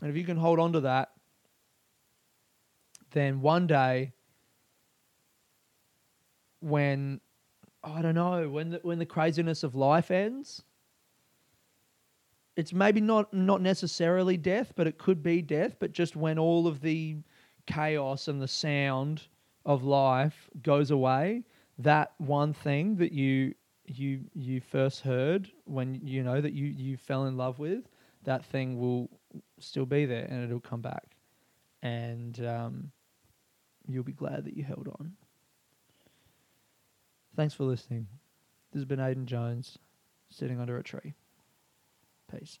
And 0.00 0.10
if 0.10 0.16
you 0.16 0.24
can 0.24 0.36
hold 0.36 0.60
on 0.60 0.72
to 0.74 0.80
that, 0.80 1.12
then 3.12 3.40
one 3.40 3.66
day 3.66 4.12
when 6.60 7.20
I 7.82 8.00
don't 8.00 8.14
know, 8.14 8.48
when 8.48 8.70
the, 8.70 8.80
when 8.82 8.98
the 8.98 9.06
craziness 9.06 9.62
of 9.62 9.74
life 9.74 10.10
ends, 10.10 10.62
it's 12.56 12.72
maybe 12.72 13.00
not 13.00 13.32
not 13.34 13.60
necessarily 13.60 14.36
death, 14.36 14.72
but 14.76 14.86
it 14.86 14.98
could 14.98 15.22
be 15.22 15.42
death, 15.42 15.76
but 15.78 15.92
just 15.92 16.16
when 16.16 16.38
all 16.38 16.66
of 16.66 16.80
the 16.80 17.16
chaos 17.66 18.28
and 18.28 18.40
the 18.40 18.48
sound 18.48 19.22
of 19.66 19.84
life 19.84 20.48
goes 20.62 20.90
away, 20.90 21.42
that 21.78 22.12
one 22.18 22.52
thing 22.52 22.96
that 22.96 23.12
you 23.12 23.54
you 23.86 24.20
you 24.34 24.60
first 24.60 25.00
heard 25.00 25.50
when 25.64 26.00
you 26.02 26.22
know 26.22 26.40
that 26.40 26.52
you 26.52 26.66
you 26.66 26.96
fell 26.96 27.26
in 27.26 27.36
love 27.36 27.58
with, 27.58 27.84
that 28.24 28.44
thing 28.44 28.78
will 28.78 29.10
still 29.58 29.86
be 29.86 30.06
there 30.06 30.24
and 30.24 30.44
it'll 30.44 30.60
come 30.60 30.80
back, 30.80 31.16
and 31.82 32.44
um, 32.44 32.90
you'll 33.86 34.04
be 34.04 34.12
glad 34.12 34.44
that 34.44 34.56
you 34.56 34.64
held 34.64 34.88
on. 34.98 35.12
Thanks 37.36 37.54
for 37.54 37.64
listening. 37.64 38.06
This 38.72 38.80
has 38.80 38.84
been 38.84 39.00
aiden 39.00 39.26
Jones, 39.26 39.78
sitting 40.30 40.60
under 40.60 40.78
a 40.78 40.82
tree. 40.82 41.14
Peace. 42.30 42.58